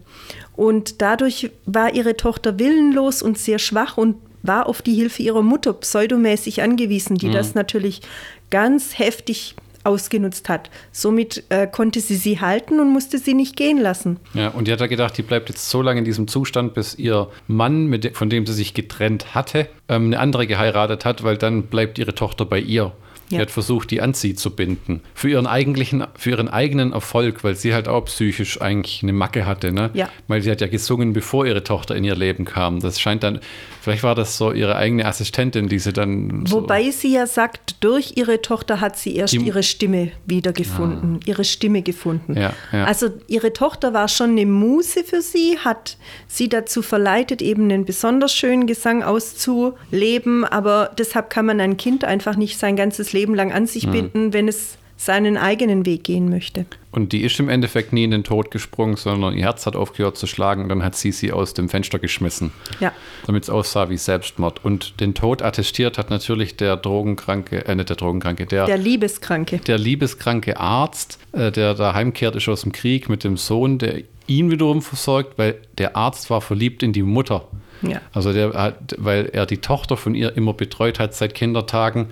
Und 0.55 1.01
dadurch 1.01 1.51
war 1.65 1.93
ihre 1.93 2.17
Tochter 2.17 2.59
willenlos 2.59 3.21
und 3.21 3.37
sehr 3.37 3.59
schwach 3.59 3.97
und 3.97 4.15
war 4.41 4.67
auf 4.67 4.81
die 4.81 4.93
Hilfe 4.93 5.21
ihrer 5.23 5.41
Mutter 5.41 5.73
pseudomäßig 5.73 6.61
angewiesen, 6.61 7.17
die 7.17 7.27
mhm. 7.27 7.33
das 7.33 7.55
natürlich 7.55 8.01
ganz 8.49 8.97
heftig 8.97 9.55
ausgenutzt 9.83 10.49
hat. 10.49 10.69
Somit 10.91 11.43
äh, 11.49 11.67
konnte 11.67 11.99
sie 11.99 12.15
sie 12.15 12.39
halten 12.41 12.79
und 12.79 12.91
musste 12.91 13.17
sie 13.17 13.33
nicht 13.33 13.55
gehen 13.55 13.79
lassen. 13.79 14.17
Ja, 14.33 14.49
und 14.49 14.67
die 14.67 14.71
hat 14.71 14.81
ja 14.81 14.87
gedacht, 14.87 15.17
die 15.17 15.21
bleibt 15.21 15.49
jetzt 15.49 15.69
so 15.69 15.81
lange 15.81 15.99
in 15.99 16.05
diesem 16.05 16.27
Zustand, 16.27 16.73
bis 16.73 16.95
ihr 16.95 17.29
Mann, 17.47 17.87
mit, 17.87 18.15
von 18.17 18.29
dem 18.29 18.45
sie 18.45 18.53
sich 18.53 18.73
getrennt 18.73 19.33
hatte, 19.33 19.67
ähm, 19.87 20.07
eine 20.07 20.19
andere 20.19 20.47
geheiratet 20.47 21.05
hat, 21.05 21.23
weil 21.23 21.37
dann 21.37 21.63
bleibt 21.63 21.97
ihre 21.97 22.13
Tochter 22.13 22.45
bei 22.45 22.59
ihr. 22.59 22.91
Ja. 23.29 23.37
Die 23.37 23.41
hat 23.43 23.51
versucht, 23.51 23.91
die 23.91 24.01
an 24.01 24.13
sie 24.13 24.33
zu 24.33 24.55
binden. 24.55 25.01
Für 25.13 25.29
ihren, 25.29 25.45
eigentlichen, 25.45 26.05
für 26.15 26.31
ihren 26.31 26.47
eigenen 26.47 26.93
Erfolg, 26.93 27.43
weil 27.43 27.55
sie 27.55 27.73
halt 27.73 27.87
auch 27.87 28.05
psychisch 28.05 28.59
eigentlich 28.59 29.03
eine 29.03 29.13
Macke 29.13 29.45
hatte. 29.45 29.71
Ne? 29.71 29.91
Ja. 29.93 30.09
Weil 30.27 30.41
sie 30.41 30.49
hat 30.49 30.61
ja 30.61 30.67
gesungen, 30.67 31.13
bevor 31.13 31.45
ihre 31.45 31.63
Tochter 31.63 31.95
in 31.95 32.03
ihr 32.03 32.15
Leben 32.15 32.45
kam. 32.45 32.79
Das 32.79 32.99
scheint 32.99 33.23
dann, 33.23 33.39
vielleicht 33.81 34.03
war 34.03 34.15
das 34.15 34.37
so 34.37 34.51
ihre 34.51 34.75
eigene 34.75 35.05
Assistentin, 35.05 35.69
die 35.69 35.79
sie 35.79 35.93
dann. 35.93 36.49
Wobei 36.51 36.85
so 36.85 36.99
sie 36.99 37.13
ja 37.13 37.27
sagt, 37.27 37.83
durch 37.83 38.13
ihre 38.15 38.41
Tochter 38.41 38.81
hat 38.81 38.97
sie 38.97 39.15
erst 39.15 39.33
die, 39.33 39.37
ihre 39.37 39.63
Stimme 39.63 40.11
wiedergefunden, 40.25 41.19
ah. 41.21 41.25
ihre 41.25 41.43
Stimme 41.43 41.81
gefunden. 41.81 42.35
Ja, 42.35 42.53
ja. 42.71 42.85
Also 42.85 43.09
ihre 43.27 43.53
Tochter 43.53 43.93
war 43.93 44.07
schon 44.07 44.31
eine 44.31 44.45
Muse 44.45 45.03
für 45.03 45.21
sie, 45.21 45.57
hat 45.59 45.97
sie 46.27 46.49
dazu 46.49 46.81
verleitet, 46.81 47.41
eben 47.41 47.63
einen 47.63 47.85
besonders 47.85 48.33
schönen 48.33 48.67
Gesang 48.67 49.03
auszuleben. 49.03 50.43
Aber 50.43 50.91
deshalb 50.97 51.29
kann 51.29 51.45
man 51.45 51.61
ein 51.61 51.77
Kind 51.77 52.03
einfach 52.03 52.35
nicht 52.35 52.57
sein 52.57 52.75
ganzes 52.75 53.13
Leben 53.13 53.19
Leben 53.19 53.35
lang 53.35 53.51
an 53.51 53.67
sich 53.67 53.85
mhm. 53.85 53.91
binden, 53.91 54.33
wenn 54.33 54.47
es 54.47 54.77
seinen 54.99 55.37
eigenen 55.37 55.85
Weg 55.85 56.03
gehen 56.03 56.29
möchte. 56.29 56.65
Und 56.91 57.13
die 57.13 57.21
ist 57.21 57.39
im 57.39 57.47
Endeffekt 57.47 57.93
nie 57.93 58.03
in 58.03 58.11
den 58.11 58.25
Tod 58.25 58.51
gesprungen, 58.51 58.97
sondern 58.97 59.33
ihr 59.33 59.45
Herz 59.45 59.65
hat 59.65 59.77
aufgehört 59.77 60.17
zu 60.17 60.27
schlagen 60.27 60.63
und 60.63 60.69
dann 60.69 60.83
hat 60.83 60.93
sie 60.93 61.13
sie 61.13 61.31
aus 61.31 61.53
dem 61.53 61.69
Fenster 61.69 61.99
geschmissen. 61.99 62.51
Ja. 62.81 62.91
Damit 63.25 63.43
es 63.43 63.49
aussah 63.49 63.89
wie 63.89 63.95
Selbstmord. 63.95 64.65
Und 64.65 64.99
den 64.99 65.13
Tod 65.13 65.41
attestiert 65.41 65.97
hat 65.97 66.09
natürlich 66.09 66.57
der 66.57 66.75
Drogenkranke, 66.75 67.65
äh, 67.65 67.75
nicht 67.75 67.87
der 67.87 67.95
Drogenkranke, 67.95 68.45
der, 68.45 68.65
der 68.65 68.77
Liebeskranke. 68.77 69.59
Der 69.59 69.77
liebeskranke 69.77 70.59
Arzt, 70.59 71.17
äh, 71.31 71.49
der 71.49 71.75
da 71.75 71.93
heimkehrt 71.93 72.35
ist 72.35 72.49
aus 72.49 72.63
dem 72.63 72.73
Krieg 72.73 73.07
mit 73.07 73.23
dem 73.23 73.37
Sohn, 73.37 73.77
der 73.77 74.01
ihn 74.27 74.51
wiederum 74.51 74.81
versorgt, 74.81 75.37
weil 75.37 75.55
der 75.77 75.95
Arzt 75.95 76.29
war 76.29 76.41
verliebt 76.41 76.83
in 76.83 76.91
die 76.91 77.03
Mutter. 77.03 77.47
Ja. 77.83 78.01
Also 78.11 78.33
der 78.33 78.51
hat, 78.51 78.95
weil 78.97 79.27
er 79.27 79.45
die 79.45 79.59
Tochter 79.59 79.95
von 79.95 80.13
ihr 80.13 80.35
immer 80.35 80.53
betreut 80.53 80.99
hat 80.99 81.15
seit 81.15 81.35
Kindertagen 81.35 82.07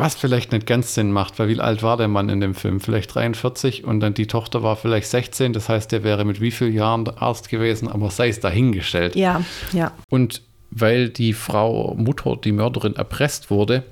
was 0.00 0.14
vielleicht 0.14 0.52
nicht 0.52 0.66
ganz 0.66 0.94
Sinn 0.94 1.12
macht, 1.12 1.38
weil 1.38 1.48
wie 1.48 1.60
alt 1.60 1.82
war 1.82 1.96
der 1.96 2.08
Mann 2.08 2.28
in 2.28 2.40
dem 2.40 2.54
Film? 2.54 2.80
Vielleicht 2.80 3.14
43 3.14 3.84
und 3.84 4.00
dann 4.00 4.14
die 4.14 4.26
Tochter 4.26 4.62
war 4.62 4.76
vielleicht 4.76 5.08
16. 5.08 5.52
Das 5.52 5.68
heißt, 5.68 5.92
der 5.92 6.02
wäre 6.02 6.24
mit 6.24 6.40
wie 6.40 6.50
vielen 6.50 6.72
Jahren 6.72 7.06
Arzt 7.08 7.48
gewesen, 7.48 7.86
aber 7.88 8.10
sei 8.10 8.28
es 8.28 8.40
dahingestellt. 8.40 9.14
Ja, 9.14 9.42
ja. 9.72 9.92
Und 10.08 10.42
weil 10.70 11.08
die 11.08 11.32
Frau 11.32 11.94
Mutter, 11.96 12.36
die 12.36 12.52
Mörderin, 12.52 12.96
erpresst 12.96 13.50
wurde, 13.50 13.84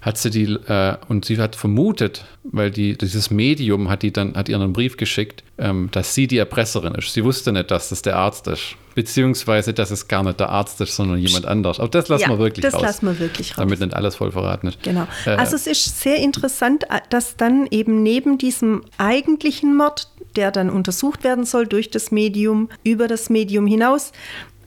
hat 0.00 0.18
sie 0.18 0.30
die, 0.30 0.52
äh, 0.52 0.96
und 1.08 1.24
sie 1.24 1.38
hat 1.38 1.54
vermutet, 1.54 2.24
weil 2.42 2.70
die, 2.70 2.98
dieses 2.98 3.30
Medium 3.30 3.88
hat, 3.88 4.02
die 4.02 4.12
dann, 4.12 4.34
hat 4.34 4.48
ihr 4.48 4.56
einen 4.56 4.72
Brief 4.72 4.96
geschickt, 4.96 5.44
ähm, 5.58 5.88
dass 5.92 6.14
sie 6.14 6.26
die 6.26 6.38
Erpresserin 6.38 6.94
ist. 6.96 7.12
Sie 7.12 7.24
wusste 7.24 7.52
nicht, 7.52 7.70
dass 7.70 7.90
das 7.90 8.02
der 8.02 8.16
Arzt 8.16 8.48
ist. 8.48 8.76
Beziehungsweise, 8.94 9.72
dass 9.72 9.90
es 9.90 10.08
gar 10.08 10.22
nicht 10.22 10.40
der 10.40 10.50
Arzt 10.50 10.80
ist, 10.80 10.96
sondern 10.96 11.18
jemand 11.18 11.46
anders. 11.46 11.80
Aber 11.80 11.88
das 11.88 12.08
lassen 12.08 12.22
ja, 12.22 12.28
wir 12.30 12.38
wirklich 12.38 12.62
das 12.62 12.74
raus. 12.74 12.82
Das 12.82 12.90
lassen 12.90 13.06
wir 13.06 13.18
wirklich 13.18 13.50
raus. 13.52 13.56
Damit 13.58 13.80
nicht 13.80 13.94
alles 13.94 14.16
voll 14.16 14.32
verraten 14.32 14.68
ist. 14.68 14.82
Genau. 14.82 15.06
Äh, 15.26 15.30
also 15.30 15.56
es 15.56 15.66
ist 15.66 16.00
sehr 16.00 16.16
interessant, 16.16 16.84
äh, 16.84 17.00
dass 17.10 17.36
dann 17.36 17.66
eben 17.70 18.02
neben 18.02 18.38
diesem 18.38 18.82
eigentlichen 18.98 19.76
Mord, 19.76 20.08
der 20.36 20.50
dann 20.50 20.70
untersucht 20.70 21.24
werden 21.24 21.44
soll 21.44 21.66
durch 21.66 21.90
das 21.90 22.10
Medium, 22.10 22.68
über 22.84 23.08
das 23.08 23.30
Medium 23.30 23.66
hinaus, 23.66 24.12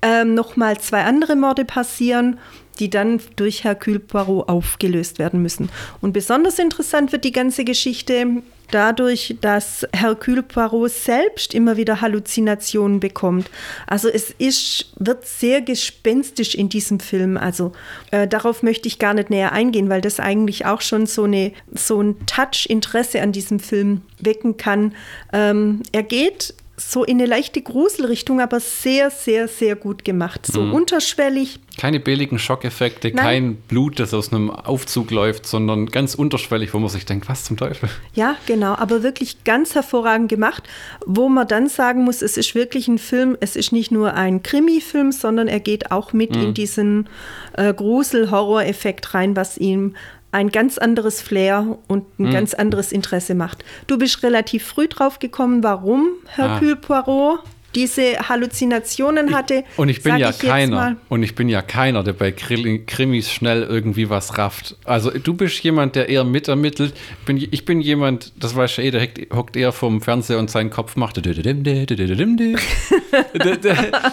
ähm, 0.01 0.33
nochmal 0.33 0.79
zwei 0.79 1.03
andere 1.03 1.35
Morde 1.35 1.65
passieren 1.65 2.37
die 2.79 2.89
dann 2.89 3.21
durch 3.35 3.63
Hercule 3.63 3.99
Poirot 3.99 4.49
aufgelöst 4.49 5.19
werden 5.19 5.41
müssen. 5.41 5.69
Und 6.01 6.13
besonders 6.13 6.59
interessant 6.59 7.11
wird 7.11 7.23
die 7.23 7.31
ganze 7.31 7.63
Geschichte 7.63 8.41
dadurch, 8.71 9.35
dass 9.41 9.87
Hercule 9.93 10.43
Poirot 10.43 10.91
selbst 10.91 11.53
immer 11.53 11.77
wieder 11.77 12.01
Halluzinationen 12.01 12.99
bekommt. 12.99 13.49
Also 13.87 14.09
es 14.09 14.31
ist, 14.37 14.91
wird 14.97 15.25
sehr 15.25 15.61
gespenstisch 15.61 16.55
in 16.55 16.69
diesem 16.69 16.99
Film. 16.99 17.37
Also 17.37 17.71
äh, 18.11 18.27
darauf 18.27 18.63
möchte 18.63 18.87
ich 18.87 18.99
gar 18.99 19.13
nicht 19.13 19.29
näher 19.29 19.51
eingehen, 19.51 19.89
weil 19.89 20.01
das 20.01 20.19
eigentlich 20.19 20.65
auch 20.65 20.81
schon 20.81 21.05
so, 21.05 21.23
eine, 21.23 21.51
so 21.73 22.01
ein 22.01 22.25
Touch-Interesse 22.25 23.21
an 23.21 23.31
diesem 23.31 23.59
Film 23.59 24.01
wecken 24.19 24.57
kann. 24.57 24.93
Ähm, 25.33 25.83
er 25.91 26.03
geht 26.03 26.53
so 26.77 27.03
in 27.03 27.17
eine 27.17 27.25
leichte 27.25 27.61
Gruselrichtung, 27.61 28.41
aber 28.41 28.59
sehr, 28.59 29.09
sehr, 29.09 29.47
sehr 29.47 29.75
gut 29.75 30.03
gemacht. 30.03 30.45
So 30.45 30.61
mhm. 30.61 30.73
unterschwellig. 30.73 31.59
Keine 31.77 31.99
billigen 31.99 32.39
Schockeffekte, 32.39 33.09
Nein. 33.09 33.17
kein 33.17 33.55
Blut, 33.55 33.99
das 33.99 34.13
aus 34.13 34.31
einem 34.31 34.49
Aufzug 34.49 35.11
läuft, 35.11 35.45
sondern 35.45 35.87
ganz 35.87 36.15
unterschwellig, 36.15 36.73
wo 36.73 36.79
man 36.79 36.89
sich 36.89 37.05
denkt, 37.05 37.29
was 37.29 37.43
zum 37.43 37.57
Teufel. 37.57 37.89
Ja, 38.13 38.35
genau, 38.45 38.75
aber 38.75 39.03
wirklich 39.03 39.43
ganz 39.43 39.75
hervorragend 39.75 40.29
gemacht, 40.29 40.63
wo 41.05 41.29
man 41.29 41.47
dann 41.47 41.67
sagen 41.67 42.03
muss, 42.03 42.21
es 42.21 42.37
ist 42.37 42.55
wirklich 42.55 42.87
ein 42.87 42.97
Film, 42.97 43.37
es 43.39 43.55
ist 43.55 43.71
nicht 43.71 43.91
nur 43.91 44.13
ein 44.13 44.41
Krimi-Film, 44.41 45.11
sondern 45.11 45.47
er 45.47 45.59
geht 45.59 45.91
auch 45.91 46.13
mit 46.13 46.35
mhm. 46.35 46.43
in 46.43 46.53
diesen 46.53 47.09
äh, 47.53 47.73
Grusel-Horror-Effekt 47.73 49.13
rein, 49.13 49.35
was 49.35 49.57
ihm 49.57 49.95
ein 50.35 50.49
ganz 50.49 50.77
anderes 50.77 51.21
Flair 51.21 51.77
und 51.87 52.19
ein 52.19 52.25
hm. 52.25 52.33
ganz 52.33 52.53
anderes 52.53 52.91
Interesse 52.91 53.35
macht. 53.35 53.63
Du 53.87 53.97
bist 53.97 54.21
relativ 54.21 54.65
früh 54.65 54.89
drauf 54.89 55.19
gekommen, 55.19 55.63
warum 55.63 56.09
Hercule 56.27 56.73
ah. 56.73 56.75
Poirot 56.75 57.39
diese 57.73 58.19
Halluzinationen 58.19 59.33
hatte. 59.33 59.63
Ich, 59.71 59.79
und 59.79 59.87
ich 59.89 60.03
bin 60.03 60.17
ja 60.17 60.31
ich 60.31 60.39
keiner. 60.39 60.97
Und 61.09 61.23
ich 61.23 61.35
bin 61.35 61.47
ja 61.49 61.61
keiner, 61.61 62.03
der 62.03 62.13
bei 62.13 62.31
Krimis 62.31 63.31
schnell 63.31 63.63
irgendwie 63.63 64.09
was 64.09 64.37
rafft. 64.37 64.77
Also 64.83 65.09
du 65.11 65.33
bist 65.33 65.63
jemand, 65.63 65.95
der 65.95 66.09
eher 66.09 66.25
mitermittelt. 66.25 66.93
Bin, 67.25 67.37
ich 67.37 67.65
bin 67.65 67.79
jemand, 67.81 68.31
das 68.41 68.55
weiß 68.55 68.77
ja 68.77 68.83
eh, 68.83 68.91
der 68.91 69.07
hockt 69.33 69.55
eher 69.55 69.71
vom 69.71 70.01
Fernseher 70.01 70.39
und 70.39 70.49
seinen 70.49 70.69
Kopf 70.69 70.95
macht. 70.95 71.17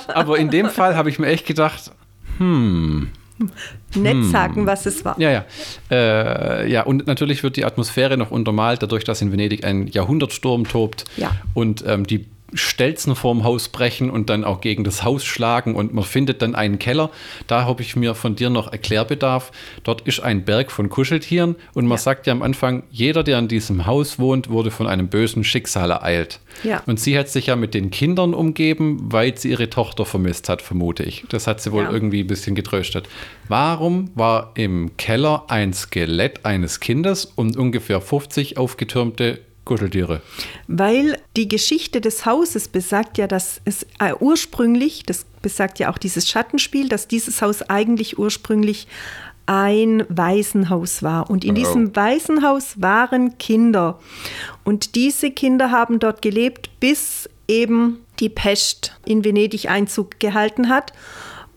Aber 0.09 0.39
in 0.39 0.51
dem 0.51 0.69
Fall 0.69 0.97
habe 0.97 1.11
ich 1.11 1.19
mir 1.19 1.27
echt 1.27 1.47
gedacht, 1.47 1.93
hm, 2.39 3.11
nett 3.95 4.15
hm. 4.15 4.31
sagen, 4.31 4.67
was 4.67 4.87
es 4.87 5.05
war. 5.05 5.19
Ja, 5.21 5.31
ja. 5.31 5.45
Äh, 5.91 6.71
ja, 6.71 6.83
und 6.83 7.07
natürlich 7.07 7.43
wird 7.43 7.57
die 7.57 7.65
Atmosphäre 7.65 8.17
noch 8.17 8.31
untermalt, 8.31 8.83
dadurch, 8.83 9.05
dass 9.05 9.23
in 9.23 9.33
Venedig 9.33 9.65
ein 9.65 9.87
Jahrhundertsturm 9.89 10.67
tobt 10.69 11.05
ja. 11.17 11.31
und 11.55 11.85
ähm, 11.87 12.07
die 12.07 12.27
Stelzen 12.55 13.17
vorm 13.17 13.45
Haus 13.45 13.69
brechen 13.69 14.11
und 14.11 14.31
dann 14.31 14.45
auch 14.45 14.61
gegen 14.61 14.85
das 14.85 15.05
Haus 15.05 15.25
schlagen 15.25 15.75
und 15.75 15.95
man 15.95 16.05
findet 16.05 16.43
dann 16.43 16.55
einen 16.55 16.79
Keller. 16.79 17.11
Da 17.47 17.65
habe 17.65 17.83
ich 17.83 17.97
mir 17.97 18.15
von 18.15 18.37
dir 18.37 18.51
noch 18.51 18.71
Erklärbedarf. 18.71 19.53
Dort 19.85 20.03
ist 20.03 20.21
ein 20.21 20.45
Berg 20.45 20.71
von 20.71 20.89
Kuscheltieren 20.89 21.57
und 21.75 21.87
man 21.87 21.97
ja. 21.97 22.03
sagt 22.03 22.27
ja 22.27 22.33
am 22.33 22.43
Anfang, 22.43 22.83
jeder, 22.91 23.23
der 23.23 23.39
in 23.39 23.49
diesem 23.49 23.87
Haus 23.87 24.19
wohnt, 24.19 24.51
wurde 24.51 24.71
von 24.71 24.87
einem 24.87 25.09
bösen 25.09 25.45
Schicksal 25.45 25.91
ereilt. 25.91 26.41
Ja. 26.65 26.83
Und 26.87 27.01
sie 27.01 27.19
hat 27.19 27.29
sich 27.29 27.47
ja 27.47 27.57
mit 27.57 27.75
den 27.75 27.91
Kindern 27.91 28.35
umgeben, 28.35 28.99
weil 29.13 29.37
sie 29.37 29.51
ihre 29.51 29.71
Tochter 29.71 30.05
vermisst 30.05 30.49
hat, 30.49 30.63
vermute 30.63 31.03
ich. 31.03 31.25
Das 31.29 31.47
hat 31.47 31.61
sie 31.61 31.73
wohl 31.73 31.85
ja. 31.85 31.91
irgendwie 31.91 32.21
ein 32.21 32.27
bisschen 32.27 32.55
getröstet. 32.55 33.09
Warum 33.49 34.11
war 34.15 34.53
im 34.55 34.97
Keller 34.97 35.45
ein 35.49 35.73
Skelett 35.73 36.45
eines 36.45 36.81
Kindes 36.81 37.25
und 37.25 37.57
ungefähr 37.57 38.01
50 38.01 38.59
aufgetürmte 38.59 39.41
Kuscheltiere. 39.65 40.23
Weil 40.67 41.19
die 41.37 41.49
Geschichte 41.49 42.01
des 42.01 42.27
Hauses 42.27 42.69
besagt 42.69 43.19
ja, 43.19 43.27
dass 43.27 43.61
es 43.65 43.87
äh, 44.01 44.13
ursprünglich, 44.19 45.05
das 45.05 45.25
besagt 45.41 45.79
ja 45.79 45.91
auch 45.91 45.99
dieses 45.99 46.29
Schattenspiel, 46.29 46.89
dass 46.89 47.09
dieses 47.09 47.43
Haus 47.43 47.63
eigentlich 47.63 48.19
ursprünglich 48.19 48.89
ein 49.47 50.05
Waisenhaus 50.09 51.03
war. 51.03 51.31
Und 51.31 51.45
in 51.45 51.53
oh. 51.53 51.55
diesem 51.55 51.97
Waisenhaus 51.97 52.81
waren 52.81 53.39
Kinder. 53.39 53.99
Und 54.65 54.95
diese 54.95 55.31
Kinder 55.31 55.71
haben 55.71 55.99
dort 55.99 56.23
gelebt, 56.23 56.71
bis 56.81 57.29
eben 57.49 57.99
die 58.21 58.29
Pest 58.29 58.97
in 59.05 59.25
Venedig 59.25 59.69
Einzug 59.69 60.21
gehalten 60.21 60.69
hat. 60.69 60.93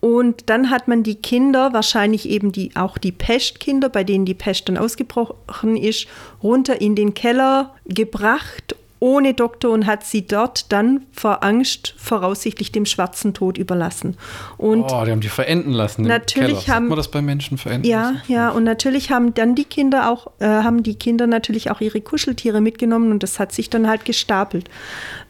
Und 0.05 0.51
dann 0.51 0.69
hat 0.69 0.87
man 0.87 1.01
die 1.01 1.15
Kinder, 1.15 1.73
wahrscheinlich 1.73 2.29
eben 2.29 2.51
die, 2.51 2.75
auch 2.75 2.99
die 2.99 3.11
Pestkinder, 3.11 3.89
bei 3.89 4.03
denen 4.03 4.25
die 4.25 4.35
Pest 4.35 4.69
dann 4.69 4.77
ausgebrochen 4.77 5.77
ist, 5.77 6.05
runter 6.43 6.79
in 6.79 6.95
den 6.95 7.15
Keller 7.15 7.73
gebracht 7.85 8.75
ohne 8.99 9.33
Doktor 9.33 9.71
und 9.71 9.85
hat 9.85 10.03
sie 10.03 10.25
dort 10.25 10.71
dann 10.71 11.05
vor 11.11 11.43
Angst 11.43 11.93
voraussichtlich 11.97 12.71
dem 12.71 12.85
schwarzen 12.85 13.33
Tod 13.33 13.57
überlassen. 13.57 14.17
Und 14.57 14.83
oh, 14.83 15.03
die 15.05 15.11
haben 15.11 15.21
die 15.21 15.27
verenden 15.27 15.71
lassen. 15.71 16.03
Natürlich 16.03 16.69
haben 16.69 16.87
man 16.87 16.97
das 16.97 17.09
bei 17.09 17.21
Menschen 17.21 17.57
verenden. 17.57 17.87
Ja, 17.87 18.11
lassen? 18.11 18.21
ja, 18.27 18.49
und 18.49 18.63
natürlich 18.63 19.11
haben 19.11 19.33
dann 19.33 19.55
die 19.55 19.65
Kinder 19.65 20.09
auch 20.09 20.27
äh, 20.39 20.45
haben 20.45 20.83
die 20.83 20.95
Kinder 20.95 21.27
natürlich 21.27 21.71
auch 21.71 21.81
ihre 21.81 22.01
Kuscheltiere 22.01 22.61
mitgenommen 22.61 23.11
und 23.11 23.21
das 23.23 23.39
hat 23.39 23.51
sich 23.51 23.69
dann 23.69 23.87
halt 23.87 24.05
gestapelt. 24.05 24.69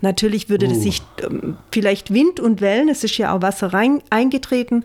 Natürlich 0.01 0.49
würde 0.49 0.67
uh. 0.67 0.69
das 0.69 0.83
sich 0.83 1.01
ähm, 1.23 1.57
vielleicht 1.71 2.13
Wind 2.13 2.39
und 2.39 2.61
Wellen, 2.61 2.89
es 2.89 3.03
ist 3.03 3.17
ja 3.17 3.35
auch 3.35 3.41
Wasser 3.41 3.73
rein 3.73 4.01
eingetreten 4.09 4.83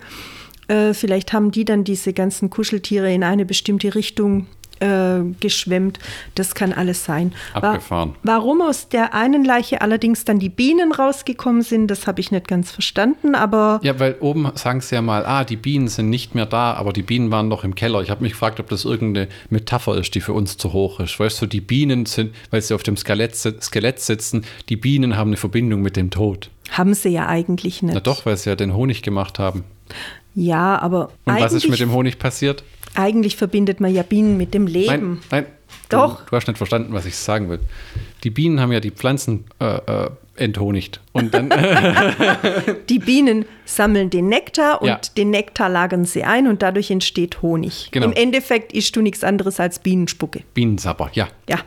Äh, 0.68 0.94
vielleicht 0.94 1.32
haben 1.32 1.50
die 1.50 1.64
dann 1.64 1.82
diese 1.82 2.12
ganzen 2.12 2.48
Kuscheltiere 2.48 3.12
in 3.12 3.24
eine 3.24 3.44
bestimmte 3.44 3.94
Richtung 3.96 4.46
äh, 4.80 5.20
geschwemmt. 5.40 5.98
Das 6.34 6.54
kann 6.54 6.72
alles 6.72 7.04
sein. 7.04 7.32
Abgefahren. 7.54 8.14
Wa 8.22 8.40
warum 8.40 8.62
aus 8.62 8.88
der 8.88 9.14
einen 9.14 9.44
Leiche 9.44 9.80
allerdings 9.80 10.24
dann 10.24 10.38
die 10.38 10.48
Bienen 10.48 10.92
rausgekommen 10.92 11.62
sind, 11.62 11.88
das 11.88 12.06
habe 12.06 12.20
ich 12.20 12.30
nicht 12.30 12.48
ganz 12.48 12.70
verstanden, 12.70 13.34
aber. 13.34 13.80
Ja, 13.82 13.98
weil 14.00 14.16
oben 14.20 14.50
sagen 14.54 14.80
sie 14.80 14.94
ja 14.94 15.02
mal, 15.02 15.24
ah, 15.26 15.44
die 15.44 15.56
Bienen 15.56 15.88
sind 15.88 16.10
nicht 16.10 16.34
mehr 16.34 16.46
da, 16.46 16.74
aber 16.74 16.92
die 16.92 17.02
Bienen 17.02 17.30
waren 17.30 17.48
noch 17.48 17.64
im 17.64 17.74
Keller. 17.74 18.02
Ich 18.02 18.10
habe 18.10 18.22
mich 18.22 18.32
gefragt, 18.32 18.60
ob 18.60 18.68
das 18.68 18.84
irgendeine 18.84 19.28
Metapher 19.50 19.96
ist, 19.98 20.14
die 20.14 20.20
für 20.20 20.32
uns 20.32 20.56
zu 20.56 20.72
hoch 20.72 21.00
ist. 21.00 21.18
Weißt 21.20 21.40
du, 21.42 21.46
die 21.46 21.60
Bienen 21.60 22.06
sind, 22.06 22.34
weil 22.50 22.62
sie 22.62 22.74
auf 22.74 22.82
dem 22.82 22.96
Skelett, 22.96 23.36
Skelett 23.36 24.00
sitzen, 24.00 24.44
die 24.68 24.76
Bienen 24.76 25.16
haben 25.16 25.30
eine 25.30 25.36
Verbindung 25.36 25.82
mit 25.82 25.96
dem 25.96 26.10
Tod. 26.10 26.50
Haben 26.70 26.94
sie 26.94 27.10
ja 27.10 27.26
eigentlich 27.26 27.82
nicht. 27.82 27.94
Na 27.94 28.00
doch, 28.00 28.26
weil 28.26 28.36
sie 28.36 28.50
ja 28.50 28.56
den 28.56 28.74
Honig 28.74 29.02
gemacht 29.02 29.38
haben. 29.38 29.64
Ja, 30.34 30.78
aber. 30.80 31.10
Und 31.24 31.40
was 31.40 31.52
ist 31.52 31.68
mit 31.68 31.80
dem 31.80 31.92
Honig 31.92 32.18
passiert? 32.18 32.62
Eigentlich 32.94 33.36
verbindet 33.36 33.80
man 33.80 33.94
ja 33.94 34.02
Bienen 34.02 34.36
mit 34.36 34.54
dem 34.54 34.66
Leben. 34.66 35.20
Nein, 35.30 35.44
nein. 35.44 35.46
Doch. 35.88 36.20
Du, 36.24 36.30
du 36.30 36.36
hast 36.36 36.46
nicht 36.48 36.56
verstanden, 36.58 36.92
was 36.92 37.06
ich 37.06 37.16
sagen 37.16 37.48
will. 37.48 37.60
Die 38.24 38.30
Bienen 38.30 38.60
haben 38.60 38.72
ja 38.72 38.80
die 38.80 38.90
Pflanzen 38.90 39.44
äh, 39.60 39.64
äh, 39.76 40.10
enthonigt. 40.36 41.00
Und 41.12 41.32
dann 41.34 41.50
die 42.88 42.98
Bienen 42.98 43.44
sammeln 43.64 44.10
den 44.10 44.28
Nektar 44.28 44.82
und 44.82 44.88
Ja. 44.88 45.00
den 45.16 45.30
Nektar 45.30 45.68
lagern 45.68 46.04
sie 46.04 46.24
ein 46.24 46.46
und 46.46 46.62
dadurch 46.62 46.90
entsteht 46.90 47.42
Honig. 47.42 47.88
Genau. 47.92 48.06
Im 48.06 48.12
Endeffekt 48.12 48.72
isst 48.72 48.96
du 48.96 49.02
nichts 49.02 49.22
anderes 49.24 49.60
als 49.60 49.78
Bienenspucke. 49.78 50.42
Bienensapper, 50.54 51.10
ja. 51.14 51.28
Ja. 51.48 51.58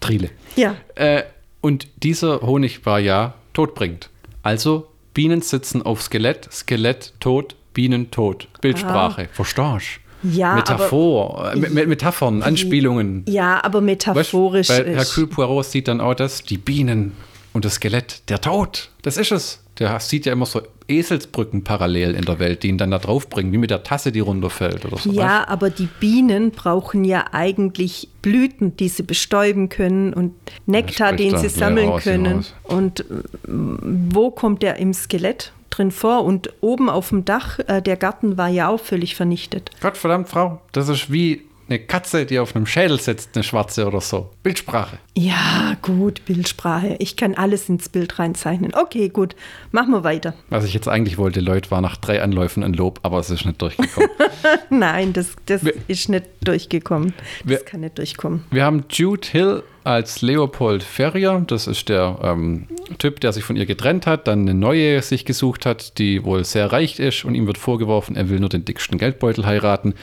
Triele. 0.00 0.30
Ja. 0.56 0.76
Äh, 0.94 1.24
und 1.60 1.88
dieser 2.02 2.40
Honig 2.42 2.86
war 2.86 3.00
ja 3.00 3.34
todbringend. 3.52 4.10
Also 4.42 4.88
Bienen 5.14 5.42
sitzen 5.42 5.82
auf 5.82 6.02
Skelett, 6.02 6.48
Skelett 6.52 7.12
tot, 7.20 7.56
Bienen 7.74 8.10
tot. 8.10 8.48
Bildsprache. 8.60 9.28
Verstehst 9.32 10.00
Ja, 10.22 10.54
Metaphor, 10.56 11.52
äh, 11.52 11.56
Me- 11.56 11.86
Metaphern, 11.86 12.42
Anspielungen. 12.42 13.24
Ja, 13.28 13.62
aber 13.62 13.78
Weißt, 13.78 13.84
metaphorisch 13.86 14.68
weil 14.68 14.82
ist. 14.82 14.96
Hercule 14.96 15.26
Poirot 15.28 15.64
sieht 15.66 15.88
dann 15.88 16.00
auch 16.00 16.14
das, 16.14 16.42
die 16.42 16.58
Bienen 16.58 17.12
und 17.52 17.64
das 17.64 17.74
Skelett, 17.74 18.22
der 18.28 18.40
Tod, 18.40 18.90
das 19.02 19.16
ist 19.16 19.32
es. 19.32 19.60
Der 19.78 20.00
sieht 20.00 20.26
ja 20.26 20.32
immer 20.32 20.46
so 20.46 20.62
Eselsbrücken 20.88 21.62
parallel 21.64 22.14
in 22.14 22.24
der 22.24 22.38
Welt, 22.38 22.62
die 22.62 22.68
ihn 22.68 22.78
dann 22.78 22.90
da 22.90 22.98
draufbringen, 22.98 23.52
wie 23.52 23.58
mit 23.58 23.70
der 23.70 23.82
Tasse, 23.82 24.10
die 24.10 24.20
runterfällt 24.20 24.84
oder 24.84 24.96
so. 24.96 25.12
Ja, 25.12 25.46
aber 25.46 25.70
die 25.70 25.88
Bienen 26.00 26.50
brauchen 26.50 27.04
ja 27.04 27.26
eigentlich 27.32 28.08
Blüten, 28.22 28.76
die 28.76 28.88
sie 28.88 29.02
bestäuben 29.02 29.68
können 29.68 30.14
und 30.14 30.34
Nektar, 30.66 31.12
den 31.12 31.36
sie 31.36 31.48
sammeln 31.48 31.90
aus, 31.90 32.02
können. 32.02 32.44
Und 32.64 33.04
mm, 33.46 34.08
wo 34.12 34.30
kommt 34.30 34.62
der 34.62 34.76
im 34.76 34.94
Skelett 34.94 35.52
drin 35.70 35.90
vor? 35.90 36.24
Und 36.24 36.52
oben 36.60 36.88
auf 36.88 37.10
dem 37.10 37.24
Dach, 37.24 37.58
äh, 37.66 37.82
der 37.82 37.96
Garten 37.96 38.38
war 38.38 38.48
ja 38.48 38.68
auch 38.68 38.80
völlig 38.80 39.14
vernichtet. 39.14 39.70
Gottverdammt, 39.80 40.28
Frau, 40.28 40.60
das 40.72 40.88
ist 40.88 41.12
wie 41.12 41.42
eine 41.68 41.78
Katze, 41.78 42.24
die 42.26 42.38
auf 42.38 42.54
einem 42.56 42.66
Schädel 42.66 42.98
sitzt, 43.00 43.30
eine 43.34 43.42
schwarze 43.44 43.86
oder 43.86 44.00
so. 44.00 44.30
Bildsprache. 44.42 44.98
Ja, 45.16 45.76
gut, 45.82 46.24
Bildsprache. 46.24 46.96
Ich 46.98 47.16
kann 47.16 47.34
alles 47.34 47.68
ins 47.68 47.88
Bild 47.88 48.18
reinzeichnen. 48.18 48.72
Okay, 48.74 49.08
gut, 49.08 49.34
machen 49.70 49.90
wir 49.92 50.04
weiter. 50.04 50.34
Was 50.48 50.64
ich 50.64 50.74
jetzt 50.74 50.88
eigentlich 50.88 51.18
wollte, 51.18 51.40
Leute, 51.40 51.70
war 51.70 51.80
nach 51.80 51.96
drei 51.96 52.22
Anläufen 52.22 52.62
ein 52.62 52.72
Lob, 52.72 53.00
aber 53.02 53.18
es 53.18 53.30
ist 53.30 53.44
nicht 53.44 53.60
durchgekommen. 53.60 54.08
Nein, 54.70 55.12
das, 55.12 55.32
das 55.46 55.64
Wir- 55.64 55.74
ist 55.88 56.08
nicht 56.08 56.24
durchgekommen. 56.42 57.12
Das 57.44 57.48
Wir- 57.50 57.58
kann 57.64 57.80
nicht 57.80 57.98
durchkommen. 57.98 58.44
Wir 58.50 58.64
haben 58.64 58.84
Jude 58.90 59.26
Hill 59.30 59.62
als 59.84 60.20
Leopold 60.22 60.82
Ferrier. 60.82 61.42
Das 61.46 61.66
ist 61.66 61.88
der 61.88 62.18
ähm, 62.22 62.68
Typ, 62.98 63.20
der 63.20 63.32
sich 63.32 63.44
von 63.44 63.56
ihr 63.56 63.66
getrennt 63.66 64.06
hat, 64.06 64.28
dann 64.28 64.40
eine 64.42 64.54
neue 64.54 65.00
sich 65.02 65.24
gesucht 65.24 65.64
hat, 65.66 65.98
die 65.98 66.24
wohl 66.24 66.44
sehr 66.44 66.70
reich 66.72 66.98
ist 67.00 67.24
und 67.24 67.34
ihm 67.34 67.46
wird 67.46 67.58
vorgeworfen, 67.58 68.14
er 68.16 68.28
will 68.28 68.38
nur 68.40 68.48
den 68.50 68.64
dicksten 68.64 68.98
Geldbeutel 68.98 69.46
heiraten. 69.46 69.94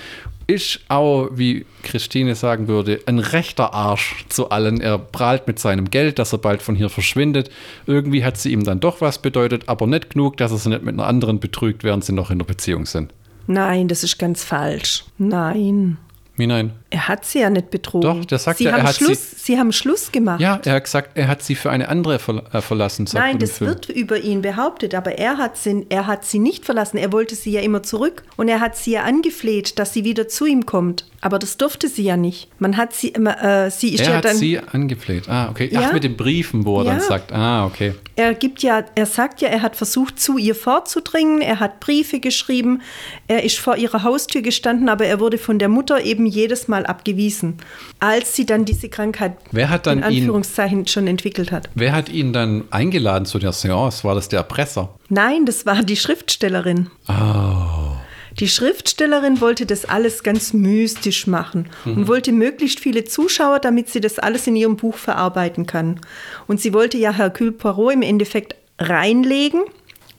Ist 0.47 0.81
auch, 0.89 1.29
wie 1.33 1.65
Christine 1.81 2.35
sagen 2.35 2.67
würde, 2.67 2.99
ein 3.07 3.17
rechter 3.17 3.73
Arsch 3.73 4.25
zu 4.29 4.49
allen. 4.49 4.79
Er 4.79 4.99
prahlt 4.99 5.47
mit 5.47 5.57
seinem 5.57 5.89
Geld, 5.89 6.19
dass 6.19 6.33
er 6.33 6.37
bald 6.37 6.61
von 6.61 6.75
hier 6.75 6.89
verschwindet. 6.89 7.49
Irgendwie 7.87 8.23
hat 8.23 8.37
sie 8.37 8.51
ihm 8.51 8.63
dann 8.63 8.79
doch 8.79 9.01
was 9.01 9.17
bedeutet, 9.17 9.67
aber 9.67 9.87
nicht 9.87 10.11
genug, 10.11 10.37
dass 10.37 10.51
er 10.51 10.57
sie 10.57 10.69
nicht 10.69 10.83
mit 10.83 10.93
einer 10.93 11.07
anderen 11.07 11.39
betrügt, 11.39 11.83
während 11.83 12.05
sie 12.05 12.13
noch 12.13 12.29
in 12.29 12.37
der 12.37 12.45
Beziehung 12.45 12.85
sind. 12.85 13.11
Nein, 13.47 13.87
das 13.87 14.03
ist 14.03 14.19
ganz 14.19 14.43
falsch. 14.43 15.03
Nein. 15.17 15.97
Wie 16.37 16.47
nein? 16.47 16.73
Er 16.89 17.07
hat 17.07 17.25
sie 17.25 17.39
ja 17.39 17.49
nicht 17.49 17.69
betrogen. 17.69 18.01
Doch, 18.19 18.25
der 18.25 18.39
sagt 18.39 18.57
sie 18.57 18.65
er 18.65 18.73
haben 18.73 18.83
hat 18.83 18.95
sie- 18.95 19.05
Schluss, 19.05 19.31
sie, 19.45 19.57
haben 19.57 19.71
Schluss 19.71 20.11
gemacht. 20.11 20.41
Ja, 20.41 20.59
er 20.65 20.73
hat 20.73 20.83
gesagt, 20.83 21.11
er 21.17 21.27
hat 21.29 21.41
sie 21.43 21.55
für 21.55 21.69
eine 21.71 21.87
andere 21.87 22.19
ver 22.19 22.43
äh, 22.53 22.61
verlassen. 22.61 23.07
sagt 23.07 23.23
er 23.23 23.27
Nein, 23.29 23.39
das 23.39 23.57
Film. 23.59 23.69
wird 23.69 23.89
über 23.89 24.17
ihn 24.19 24.41
behauptet, 24.41 24.95
aber 24.95 25.17
er 25.17 25.37
hat, 25.37 25.57
sie, 25.57 25.85
er 25.89 26.07
hat 26.07 26.25
sie 26.25 26.39
nicht 26.39 26.65
verlassen. 26.65 26.97
Er 26.97 27.11
wollte 27.13 27.35
sie 27.35 27.51
ja 27.51 27.61
immer 27.61 27.83
zurück 27.83 28.23
und 28.35 28.47
er 28.49 28.59
hat 28.59 28.75
sie 28.75 28.91
ja 28.91 29.03
angefleht, 29.03 29.79
dass 29.79 29.93
sie 29.93 30.03
wieder 30.03 30.27
zu 30.27 30.45
ihm 30.45 30.65
kommt. 30.65 31.05
Aber 31.21 31.39
das 31.39 31.57
durfte 31.57 31.87
sie 31.87 32.03
ja 32.03 32.17
nicht. 32.17 32.49
Man 32.59 32.77
hat 32.77 32.93
sie 32.93 33.07
immer, 33.07 33.41
äh, 33.65 33.71
sie 33.71 33.93
ist 33.95 34.01
Er 34.01 34.09
ja 34.09 34.15
hat 34.17 34.25
dann. 34.25 34.35
sie 34.37 34.59
angefleht. 34.59 35.27
Ah, 35.27 35.49
okay. 35.49 35.69
Ja. 35.71 35.85
Ach, 35.85 35.93
mit 35.93 36.03
den 36.03 36.15
Briefen, 36.17 36.65
wo 36.65 36.79
er 36.79 36.85
dann 36.85 36.97
Ja. 36.97 37.03
sagt, 37.03 37.31
ah, 37.31 37.65
okay. 37.65 37.95
Er 38.15 38.33
gibt 38.35 38.61
ja, 38.61 38.83
er 38.93 39.05
sagt 39.05 39.41
ja, 39.41 39.47
er 39.49 39.61
hat 39.61 39.75
versucht, 39.75 40.19
zu 40.19 40.37
ihr 40.37 40.53
vorzudringen, 40.53 41.41
er 41.41 41.59
hat 41.59 41.79
Briefe 41.79 42.19
geschrieben, 42.19 42.81
er 43.27 43.43
ist 43.43 43.57
vor 43.57 43.75
ihrer 43.77 44.03
Haustür 44.03 44.41
gestanden, 44.41 44.87
aber 44.87 45.05
er 45.05 45.19
wurde 45.19 45.37
von 45.37 45.57
der 45.59 45.67
Mutter 45.69 46.03
eben 46.03 46.24
jedes 46.25 46.67
Mal 46.67 46.85
abgewiesen, 46.85 47.57
als 47.99 48.35
sie 48.35 48.45
dann 48.45 48.65
diese 48.65 48.89
Krankheit 48.89 49.37
Wer 49.51 49.69
hat 49.69 49.85
dann 49.87 49.99
in 50.03 50.09
ihn- 50.11 50.17
Anführungszeichen 50.21 50.87
schon 50.87 51.07
entwickelt 51.07 51.51
hat. 51.51 51.69
Wer 51.75 51.93
hat 51.93 52.09
ihn 52.09 52.33
dann 52.33 52.65
eingeladen 52.71 53.25
zu 53.25 53.39
der 53.39 53.51
Seance? 53.51 54.03
War 54.03 54.15
das 54.15 54.29
der 54.29 54.39
Erpresser? 54.39 54.95
Nein, 55.09 55.45
das 55.45 55.65
war 55.65 55.83
die 55.83 55.95
Schriftstellerin. 55.97 56.89
Oh. 57.07 57.13
Die 58.39 58.49
Schriftstellerin 58.49 59.39
wollte 59.39 59.65
das 59.65 59.85
alles 59.85 60.21
ganz 60.21 60.51
mystisch 60.51 61.25
machen 61.25 61.69
und 61.85 62.09
wollte 62.09 62.33
möglichst 62.33 62.81
viele 62.81 63.05
Zuschauer, 63.05 63.59
damit 63.59 63.87
sie 63.89 64.01
das 64.01 64.19
alles 64.19 64.45
in 64.45 64.57
ihrem 64.57 64.75
Buch 64.75 64.97
verarbeiten 64.97 65.65
kann. 65.65 66.01
Und 66.45 66.59
sie 66.59 66.73
wollte 66.73 66.97
ja 66.97 67.13
Hercule 67.13 67.53
Poirot 67.53 67.93
im 67.93 68.01
Endeffekt 68.01 68.55
reinlegen. 68.77 69.61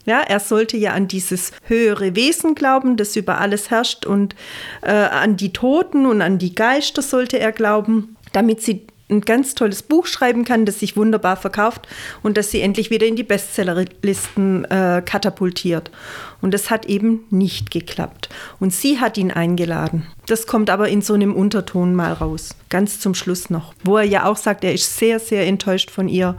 Ja, 0.07 0.21
er 0.21 0.41
sollte 0.41 0.77
ja 0.77 0.93
an 0.93 1.09
dieses 1.09 1.53
höhere 1.65 2.17
Wesen 2.17 2.55
glauben, 2.55 2.97
das 2.97 3.17
über 3.17 3.39
alles 3.39 3.71
herrscht 3.71 4.07
und 4.07 4.35
äh, 4.83 4.93
an 4.93 5.37
die 5.37 5.53
Toten 5.53 6.07
und 6.07 6.23
an 6.23 6.39
die 6.39 6.55
Geister 6.55 7.03
sollte 7.03 7.39
er 7.39 7.53
glauben, 7.53 8.17
damit 8.33 8.63
sie 8.63 8.87
ein 9.09 9.21
ganz 9.21 9.55
tolles 9.55 9.83
Buch 9.83 10.07
schreiben 10.07 10.45
kann, 10.45 10.65
das 10.65 10.81
sich 10.81 10.97
wunderbar 10.97 11.37
verkauft 11.37 11.87
und 12.23 12.37
das 12.37 12.51
sie 12.51 12.61
endlich 12.61 12.91
wieder 12.91 13.07
in 13.07 13.17
die 13.17 13.23
Bestsellerlisten 13.23 14.65
äh, 14.65 15.03
katapultiert. 15.05 15.91
Und 16.41 16.53
das 16.53 16.71
hat 16.71 16.87
eben 16.87 17.25
nicht 17.31 17.71
geklappt. 17.71 18.29
Und 18.59 18.73
sie 18.73 18.99
hat 19.01 19.17
ihn 19.17 19.31
eingeladen. 19.31 20.07
Das 20.27 20.47
kommt 20.47 20.71
aber 20.71 20.89
in 20.89 21.03
so 21.03 21.15
einem 21.15 21.35
Unterton 21.35 21.95
mal 21.95 22.13
raus. 22.13 22.57
Ganz 22.69 22.99
zum 22.99 23.15
Schluss 23.15 23.49
noch. 23.49 23.75
Wo 23.85 23.97
er 23.97 24.05
ja 24.05 24.25
auch 24.25 24.37
sagt, 24.37 24.65
er 24.65 24.75
ist 24.75 24.97
sehr, 24.99 25.21
sehr 25.21 25.47
enttäuscht 25.47 25.91
von 25.91 26.09
ihr, 26.09 26.37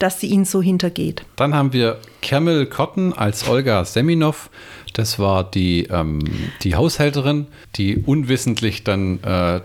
dass 0.00 0.20
sie 0.20 0.26
ihn 0.26 0.44
so 0.44 0.60
hintergeht. 0.60 1.24
Dann 1.36 1.54
haben 1.54 1.72
wir 1.72 1.98
Camel 2.22 2.66
Cotton 2.66 3.12
als 3.12 3.48
Olga 3.48 3.84
Seminov. 3.84 4.50
Das 4.94 5.18
war 5.20 5.48
die, 5.48 5.84
ähm, 5.84 6.20
die 6.62 6.74
Haushälterin, 6.74 7.46
die 7.76 7.98
unwissentlich 7.98 8.82
dann 8.82 9.22
äh, 9.22 9.60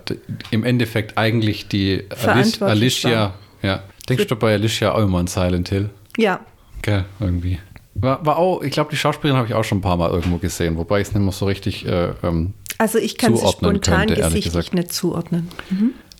im 0.51 0.63
Endeffekt 0.63 1.17
eigentlich 1.17 1.67
die 1.67 2.03
Alic 2.23 2.61
Alicia. 2.61 3.33
Ja. 3.63 3.83
Denkst 4.07 4.27
du 4.27 4.35
bei 4.35 4.53
Alicia 4.53 4.93
auch 4.93 5.01
immer 5.01 5.17
an 5.17 5.27
Silent 5.27 5.69
Hill? 5.69 5.89
Ja, 6.17 6.41
Gell, 6.85 7.03
irgendwie. 7.19 7.57
War, 7.95 8.23
war 8.23 8.37
auch, 8.37 8.61
ich 8.61 8.71
glaube, 8.71 8.91
die 8.91 8.95
Schauspielerin 8.95 9.37
habe 9.37 9.47
ich 9.47 9.55
auch 9.55 9.63
schon 9.63 9.79
ein 9.79 9.81
paar 9.81 9.97
Mal 9.97 10.11
irgendwo 10.11 10.37
gesehen, 10.37 10.77
wobei 10.77 11.01
ich 11.01 11.07
es 11.07 11.13
nicht 11.15 11.23
mehr 11.23 11.31
so 11.31 11.45
richtig 11.47 11.83
äh, 11.87 12.11
ähm, 12.21 12.53
also 12.77 12.97
ich 12.97 13.17
kann 13.17 13.35
sie 13.35 13.47
spontan 13.47 14.07
könnte, 14.07 14.15
gesichtlich 14.15 14.45
gesagt. 14.45 14.73
nicht 14.73 14.93
zuordnen. 14.93 15.49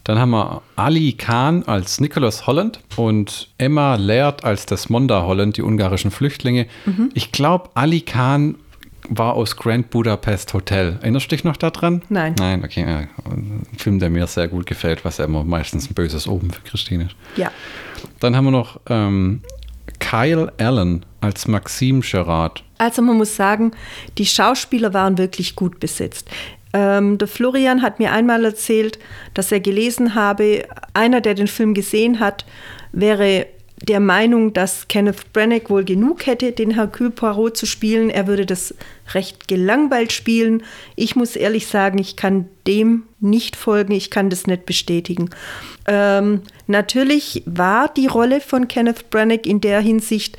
Dann 0.05 0.19
haben 0.19 0.29
wir 0.29 0.61
Ali 0.75 1.13
Khan 1.13 1.63
als 1.63 1.99
Nicholas 1.99 2.45
Holland 2.47 2.79
und 2.95 3.49
Emma 3.57 3.95
Laird 3.95 4.43
als 4.45 4.67
Desmonda 4.67 5.23
Holland, 5.23 5.57
die 5.57 5.63
ungarischen 5.63 6.11
Flüchtlinge. 6.11 6.67
Mhm. 6.85 7.09
Ich 7.15 7.31
glaube, 7.31 7.71
Ali 7.73 8.01
Khan 8.01 8.55
war 9.09 9.33
aus 9.33 9.57
Grand 9.57 9.89
Budapest 9.89 10.53
Hotel. 10.53 10.99
Erinnerst 11.01 11.31
du 11.31 11.35
dich 11.35 11.43
noch 11.43 11.57
daran? 11.57 12.03
Nein. 12.09 12.35
Nein, 12.37 12.63
okay. 12.63 13.07
Ein 13.25 13.65
Film, 13.77 13.99
der 13.99 14.11
mir 14.11 14.27
sehr 14.27 14.47
gut 14.47 14.67
gefällt, 14.67 15.03
was 15.05 15.17
ja 15.17 15.25
immer 15.25 15.43
meistens 15.43 15.89
ein 15.89 15.95
böses 15.95 16.27
Oben 16.27 16.51
für 16.51 16.61
Christine 16.61 17.05
ist. 17.05 17.15
Ja. 17.35 17.51
Dann 18.19 18.35
haben 18.35 18.45
wir 18.45 18.51
noch 18.51 18.79
ähm, 18.87 19.41
Kyle 19.99 20.53
Allen 20.59 21.03
als 21.21 21.47
Maxime 21.47 22.01
Gerard. 22.01 22.63
Also 22.77 23.01
man 23.01 23.17
muss 23.17 23.35
sagen, 23.35 23.71
die 24.17 24.25
Schauspieler 24.25 24.93
waren 24.93 25.17
wirklich 25.17 25.55
gut 25.55 25.79
besetzt. 25.79 26.29
Ähm, 26.75 27.17
der 27.17 27.29
Florian 27.29 27.81
hat 27.81 27.99
mir 27.99 28.11
einmal 28.11 28.43
erzählt, 28.43 28.99
dass 29.33 29.49
er 29.49 29.61
gelesen 29.61 30.13
habe, 30.13 30.65
einer, 30.93 31.21
der 31.21 31.33
den 31.33 31.47
Film 31.47 31.73
gesehen 31.73 32.19
hat, 32.19 32.45
wäre 32.91 33.47
der 33.81 34.01
Meinung, 34.01 34.51
dass 34.51 34.87
Kenneth 34.87 35.31
Branagh 35.31 35.69
wohl 35.69 35.85
genug 35.85 36.25
hätte, 36.25 36.51
den 36.51 36.71
Hercule 36.71 37.11
Poirot 37.11 37.55
zu 37.55 37.65
spielen. 37.65 38.09
Er 38.09 38.27
würde 38.27 38.45
das 38.45 38.73
recht 39.13 39.47
gelangweilt 39.47 40.11
spielen. 40.11 40.63
Ich 40.95 41.15
muss 41.15 41.35
ehrlich 41.35 41.67
sagen, 41.67 41.97
ich 41.97 42.15
kann 42.15 42.49
dem 42.67 43.03
nicht 43.19 43.55
folgen, 43.55 43.93
ich 43.93 44.11
kann 44.11 44.29
das 44.29 44.47
nicht 44.47 44.65
bestätigen. 44.65 45.29
Ähm, 45.87 46.41
natürlich 46.67 47.43
war 47.45 47.89
die 47.89 48.07
Rolle 48.07 48.41
von 48.41 48.67
Kenneth 48.67 49.09
Branagh 49.09 49.47
in 49.47 49.61
der 49.61 49.79
Hinsicht 49.79 50.37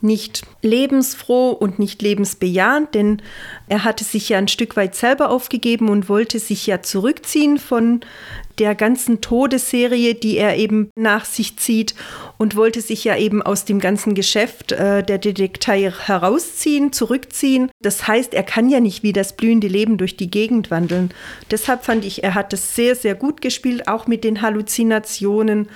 nicht 0.00 0.42
lebensfroh 0.62 1.50
und 1.50 1.78
nicht 1.78 2.02
lebensbejahend, 2.02 2.94
denn 2.94 3.22
er 3.68 3.84
hatte 3.84 4.04
sich 4.04 4.28
ja 4.28 4.38
ein 4.38 4.48
Stück 4.48 4.76
weit 4.76 4.94
selber 4.94 5.30
aufgegeben 5.30 5.88
und 5.88 6.08
wollte 6.08 6.38
sich 6.38 6.66
ja 6.66 6.82
zurückziehen 6.82 7.58
von 7.58 8.00
der 8.58 8.74
ganzen 8.74 9.20
Todesserie, 9.20 10.14
die 10.14 10.38
er 10.38 10.56
eben 10.56 10.90
nach 10.96 11.24
sich 11.24 11.58
zieht 11.58 11.94
und 12.38 12.56
wollte 12.56 12.80
sich 12.80 13.04
ja 13.04 13.16
eben 13.16 13.42
aus 13.42 13.64
dem 13.64 13.80
ganzen 13.80 14.14
Geschäft 14.14 14.72
äh, 14.72 15.02
der 15.02 15.18
Detektei 15.18 15.90
herausziehen, 15.90 16.92
zurückziehen. 16.92 17.70
Das 17.82 18.08
heißt, 18.08 18.34
er 18.34 18.42
kann 18.42 18.70
ja 18.70 18.80
nicht 18.80 19.02
wie 19.02 19.12
das 19.12 19.36
blühende 19.36 19.68
Leben 19.68 19.98
durch 19.98 20.16
die 20.16 20.30
Gegend 20.30 20.70
wandeln. 20.70 21.10
Deshalb 21.50 21.84
fand 21.84 22.04
ich, 22.04 22.24
er 22.24 22.34
hat 22.34 22.52
das 22.52 22.74
sehr, 22.74 22.96
sehr 22.96 23.14
gut 23.14 23.40
gespielt, 23.42 23.88
auch 23.88 24.06
mit 24.06 24.24
den 24.24 24.42
Halluzinationen 24.42 25.68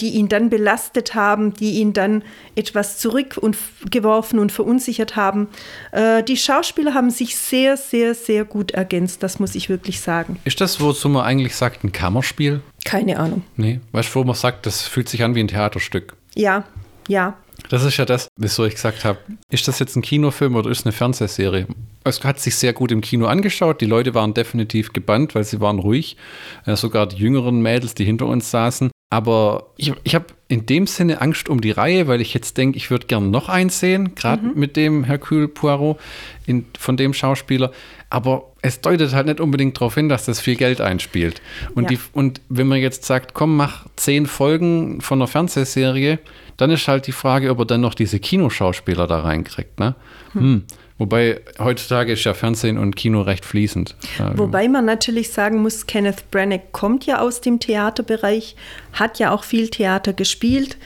die 0.00 0.10
ihn 0.10 0.28
dann 0.28 0.50
belastet 0.50 1.14
haben, 1.14 1.54
die 1.54 1.72
ihn 1.74 1.92
dann 1.92 2.22
etwas 2.54 2.98
zurückgeworfen 2.98 4.38
und 4.38 4.52
verunsichert 4.52 5.16
haben. 5.16 5.48
Äh, 5.92 6.22
die 6.22 6.36
Schauspieler 6.36 6.94
haben 6.94 7.10
sich 7.10 7.36
sehr, 7.36 7.76
sehr, 7.76 8.14
sehr 8.14 8.44
gut 8.44 8.72
ergänzt, 8.72 9.22
das 9.22 9.38
muss 9.38 9.54
ich 9.54 9.68
wirklich 9.68 10.00
sagen. 10.00 10.38
Ist 10.44 10.60
das, 10.60 10.80
wozu 10.80 11.08
man 11.08 11.24
eigentlich 11.24 11.56
sagt, 11.56 11.84
ein 11.84 11.92
Kammerspiel? 11.92 12.60
Keine 12.84 13.18
Ahnung. 13.18 13.42
Nee, 13.56 13.80
weißt 13.92 14.14
du, 14.14 14.20
wo 14.20 14.24
man 14.24 14.36
sagt, 14.36 14.66
das 14.66 14.82
fühlt 14.82 15.08
sich 15.08 15.22
an 15.22 15.34
wie 15.34 15.40
ein 15.40 15.48
Theaterstück? 15.48 16.14
Ja, 16.34 16.64
ja. 17.08 17.36
Das 17.68 17.84
ist 17.84 17.96
ja 17.96 18.04
das, 18.04 18.28
wieso 18.36 18.64
ich 18.64 18.74
gesagt 18.74 19.04
habe, 19.04 19.18
ist 19.50 19.66
das 19.66 19.78
jetzt 19.78 19.96
ein 19.96 20.02
Kinofilm 20.02 20.54
oder 20.54 20.70
ist 20.70 20.80
es 20.80 20.84
eine 20.84 20.92
Fernsehserie? 20.92 21.66
Es 22.04 22.22
hat 22.22 22.38
sich 22.38 22.54
sehr 22.54 22.72
gut 22.72 22.92
im 22.92 23.00
Kino 23.00 23.26
angeschaut. 23.26 23.80
Die 23.80 23.86
Leute 23.86 24.14
waren 24.14 24.34
definitiv 24.34 24.92
gebannt, 24.92 25.34
weil 25.34 25.42
sie 25.42 25.60
waren 25.60 25.80
ruhig. 25.80 26.16
Äh, 26.64 26.76
sogar 26.76 27.06
die 27.08 27.16
jüngeren 27.16 27.60
Mädels, 27.60 27.94
die 27.94 28.04
hinter 28.04 28.26
uns 28.26 28.50
saßen. 28.50 28.90
Aber 29.08 29.70
ich, 29.76 29.92
ich 30.02 30.16
habe 30.16 30.26
in 30.48 30.66
dem 30.66 30.86
Sinne 30.86 31.20
Angst 31.20 31.48
um 31.48 31.60
die 31.60 31.70
Reihe, 31.70 32.08
weil 32.08 32.20
ich 32.20 32.34
jetzt 32.34 32.56
denke, 32.56 32.76
ich 32.76 32.90
würde 32.90 33.06
gerne 33.06 33.28
noch 33.28 33.48
eins 33.48 33.78
sehen, 33.78 34.16
gerade 34.16 34.46
mhm. 34.46 34.52
mit 34.58 34.76
dem 34.76 35.04
Hercule 35.04 35.46
Poirot 35.46 35.98
in, 36.44 36.66
von 36.78 36.96
dem 36.96 37.14
Schauspieler. 37.14 37.70
Aber 38.10 38.52
es 38.62 38.80
deutet 38.80 39.12
halt 39.12 39.26
nicht 39.26 39.40
unbedingt 39.40 39.76
darauf 39.76 39.94
hin, 39.94 40.08
dass 40.08 40.24
das 40.24 40.40
viel 40.40 40.56
Geld 40.56 40.80
einspielt. 40.80 41.40
Und, 41.74 41.84
ja. 41.84 41.90
die, 41.90 41.98
und 42.12 42.40
wenn 42.48 42.66
man 42.66 42.78
jetzt 42.78 43.04
sagt, 43.04 43.32
komm, 43.32 43.56
mach 43.56 43.86
zehn 43.94 44.26
Folgen 44.26 45.00
von 45.00 45.18
einer 45.18 45.28
Fernsehserie, 45.28 46.18
dann 46.56 46.70
ist 46.70 46.88
halt 46.88 47.06
die 47.06 47.12
Frage, 47.12 47.50
ob 47.50 47.60
er 47.60 47.66
dann 47.66 47.80
noch 47.80 47.94
diese 47.94 48.18
Kinoschauspieler 48.18 49.06
da 49.06 49.20
reinkriegt. 49.20 49.78
Ne? 49.78 49.94
Hm. 50.32 50.42
Hm. 50.42 50.62
Wobei 50.98 51.40
heutzutage 51.58 52.12
ist 52.12 52.24
ja 52.24 52.32
Fernsehen 52.32 52.78
und 52.78 52.96
Kino 52.96 53.20
recht 53.20 53.44
fließend. 53.44 53.94
Wobei 54.34 54.66
man 54.68 54.86
natürlich 54.86 55.30
sagen 55.30 55.60
muss, 55.60 55.86
Kenneth 55.86 56.30
Branagh 56.30 56.62
kommt 56.72 57.04
ja 57.04 57.20
aus 57.20 57.42
dem 57.42 57.60
Theaterbereich, 57.60 58.56
hat 58.94 59.18
ja 59.18 59.30
auch 59.30 59.44
viel 59.44 59.68
Theater 59.68 60.14
gespielt. 60.14 60.78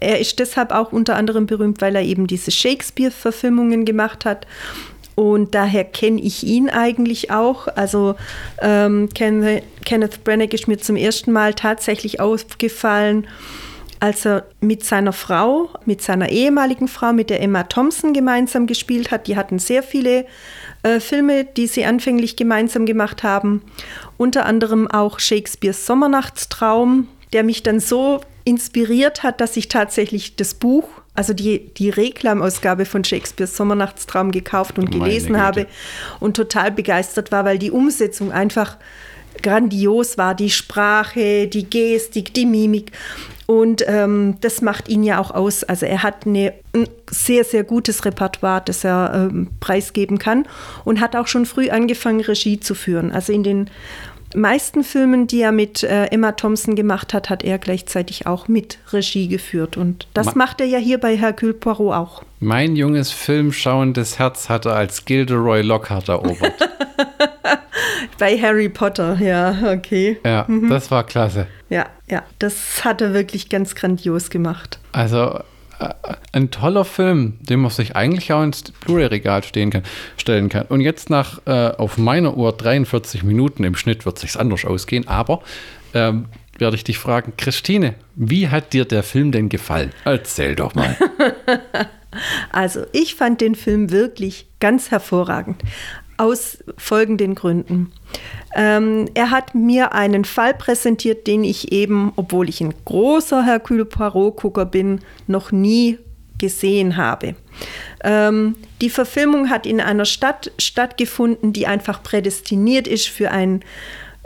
Er 0.00 0.20
ist 0.20 0.38
deshalb 0.38 0.72
auch 0.72 0.92
unter 0.92 1.16
anderem 1.16 1.46
berühmt, 1.46 1.82
weil 1.82 1.96
er 1.96 2.02
eben 2.02 2.26
diese 2.26 2.50
Shakespeare-Verfilmungen 2.50 3.84
gemacht 3.84 4.24
hat. 4.24 4.46
Und 5.16 5.54
daher 5.54 5.84
kenne 5.84 6.20
ich 6.20 6.44
ihn 6.44 6.70
eigentlich 6.70 7.30
auch. 7.32 7.66
Also 7.66 8.14
ähm, 8.62 9.08
Kenneth 9.12 10.24
Branagh 10.24 10.54
ist 10.54 10.68
mir 10.68 10.78
zum 10.78 10.96
ersten 10.96 11.32
Mal 11.32 11.54
tatsächlich 11.54 12.20
aufgefallen 12.20 13.26
als 14.00 14.24
er 14.24 14.46
mit 14.60 14.84
seiner 14.84 15.12
Frau, 15.12 15.70
mit 15.84 16.02
seiner 16.02 16.28
ehemaligen 16.28 16.88
Frau, 16.88 17.12
mit 17.12 17.30
der 17.30 17.42
Emma 17.42 17.64
Thompson 17.64 18.12
gemeinsam 18.12 18.66
gespielt 18.66 19.10
hat. 19.10 19.26
Die 19.26 19.36
hatten 19.36 19.58
sehr 19.58 19.82
viele 19.82 20.26
äh, 20.82 21.00
Filme, 21.00 21.44
die 21.44 21.66
sie 21.66 21.84
anfänglich 21.84 22.36
gemeinsam 22.36 22.86
gemacht 22.86 23.22
haben. 23.22 23.62
Unter 24.16 24.46
anderem 24.46 24.88
auch 24.88 25.18
Shakespeares 25.18 25.86
Sommernachtstraum, 25.86 27.08
der 27.32 27.42
mich 27.42 27.62
dann 27.62 27.80
so 27.80 28.20
inspiriert 28.44 29.22
hat, 29.22 29.40
dass 29.40 29.56
ich 29.56 29.68
tatsächlich 29.68 30.36
das 30.36 30.54
Buch, 30.54 30.88
also 31.14 31.34
die, 31.34 31.74
die 31.74 31.90
Reklamausgabe 31.90 32.86
von 32.86 33.04
Shakespeares 33.04 33.56
Sommernachtstraum 33.56 34.30
gekauft 34.30 34.78
und 34.78 34.90
gelesen 34.90 35.40
habe 35.40 35.66
und 36.20 36.36
total 36.36 36.70
begeistert 36.70 37.32
war, 37.32 37.44
weil 37.44 37.58
die 37.58 37.70
Umsetzung 37.70 38.32
einfach 38.32 38.76
grandios 39.42 40.18
war, 40.18 40.34
die 40.34 40.50
Sprache, 40.50 41.48
die 41.48 41.68
Gestik, 41.68 42.34
die 42.34 42.46
Mimik. 42.46 42.92
Und 43.46 43.82
ähm, 43.86 44.36
das 44.42 44.60
macht 44.60 44.90
ihn 44.90 45.02
ja 45.02 45.18
auch 45.18 45.30
aus. 45.30 45.64
Also 45.64 45.86
er 45.86 46.02
hat 46.02 46.26
eine, 46.26 46.52
ein 46.74 46.86
sehr, 47.10 47.44
sehr 47.44 47.64
gutes 47.64 48.04
Repertoire, 48.04 48.60
das 48.62 48.84
er 48.84 49.12
ähm, 49.14 49.48
preisgeben 49.58 50.18
kann 50.18 50.46
und 50.84 51.00
hat 51.00 51.16
auch 51.16 51.28
schon 51.28 51.46
früh 51.46 51.70
angefangen, 51.70 52.20
Regie 52.20 52.60
zu 52.60 52.74
führen. 52.74 53.10
Also 53.10 53.32
in 53.32 53.42
den 53.42 53.70
meisten 54.34 54.84
Filmen, 54.84 55.26
die 55.26 55.40
er 55.40 55.52
mit 55.52 55.82
äh, 55.82 56.06
Emma 56.06 56.32
Thompson 56.32 56.74
gemacht 56.74 57.14
hat, 57.14 57.30
hat 57.30 57.44
er 57.44 57.58
gleichzeitig 57.58 58.26
auch 58.26 58.48
mit 58.48 58.78
Regie 58.92 59.28
geführt. 59.28 59.76
Und 59.76 60.06
das 60.14 60.26
Ma 60.26 60.32
macht 60.34 60.60
er 60.60 60.66
ja 60.66 60.78
hier 60.78 60.98
bei 60.98 61.16
Hercule 61.16 61.54
Poirot 61.54 61.94
auch. 61.94 62.22
Mein 62.40 62.76
junges 62.76 63.10
filmschauendes 63.10 64.18
Herz 64.18 64.48
hat 64.48 64.66
er 64.66 64.74
als 64.74 65.04
Gilderoy 65.04 65.62
Lockhart 65.62 66.08
erobert. 66.08 66.54
bei 68.18 68.38
Harry 68.38 68.68
Potter, 68.68 69.18
ja, 69.20 69.56
okay. 69.72 70.18
Ja, 70.24 70.44
mhm. 70.46 70.68
das 70.68 70.90
war 70.90 71.04
klasse. 71.04 71.46
Ja, 71.68 71.86
ja, 72.08 72.22
das 72.38 72.84
hat 72.84 73.00
er 73.00 73.14
wirklich 73.14 73.48
ganz 73.48 73.74
grandios 73.74 74.30
gemacht. 74.30 74.78
Also 74.92 75.40
ein 76.32 76.50
toller 76.50 76.84
Film, 76.84 77.38
den 77.40 77.60
man 77.60 77.70
sich 77.70 77.96
eigentlich 77.96 78.32
auch 78.32 78.42
ins 78.42 78.62
Blu-ray-Regal 78.62 79.42
stellen 79.44 79.70
kann. 80.48 80.66
Und 80.68 80.80
jetzt 80.80 81.10
nach 81.10 81.40
äh, 81.46 81.70
auf 81.70 81.98
meiner 81.98 82.36
Uhr 82.36 82.52
43 82.52 83.22
Minuten 83.22 83.64
im 83.64 83.76
Schnitt 83.76 84.04
wird 84.04 84.18
sich 84.18 84.38
anders 84.38 84.64
ausgehen, 84.64 85.06
aber 85.08 85.42
ähm, 85.94 86.26
werde 86.58 86.76
ich 86.76 86.84
dich 86.84 86.98
fragen, 86.98 87.34
Christine, 87.36 87.94
wie 88.16 88.48
hat 88.48 88.72
dir 88.72 88.84
der 88.84 89.02
Film 89.02 89.32
denn 89.32 89.48
gefallen? 89.48 89.92
Erzähl 90.04 90.56
doch 90.56 90.74
mal. 90.74 90.96
also 92.52 92.84
ich 92.92 93.14
fand 93.14 93.40
den 93.40 93.54
Film 93.54 93.90
wirklich 93.90 94.48
ganz 94.58 94.90
hervorragend 94.90 95.62
aus 96.18 96.58
folgenden 96.76 97.34
Gründen. 97.34 97.92
Ähm, 98.54 99.08
er 99.14 99.30
hat 99.30 99.54
mir 99.54 99.92
einen 99.94 100.24
Fall 100.24 100.54
präsentiert, 100.54 101.26
den 101.26 101.44
ich 101.44 101.72
eben, 101.72 102.12
obwohl 102.16 102.48
ich 102.48 102.60
ein 102.60 102.74
großer 102.84 103.44
Hercule 103.44 103.84
Poirot-Gucker 103.84 104.66
bin, 104.66 105.00
noch 105.26 105.52
nie 105.52 105.98
gesehen 106.38 106.96
habe. 106.96 107.34
Ähm, 108.04 108.56
die 108.80 108.90
Verfilmung 108.90 109.50
hat 109.50 109.66
in 109.66 109.80
einer 109.80 110.04
Stadt 110.04 110.52
stattgefunden, 110.58 111.52
die 111.52 111.66
einfach 111.66 112.02
prädestiniert 112.02 112.86
ist 112.86 113.08
für 113.08 113.30
ein 113.30 113.64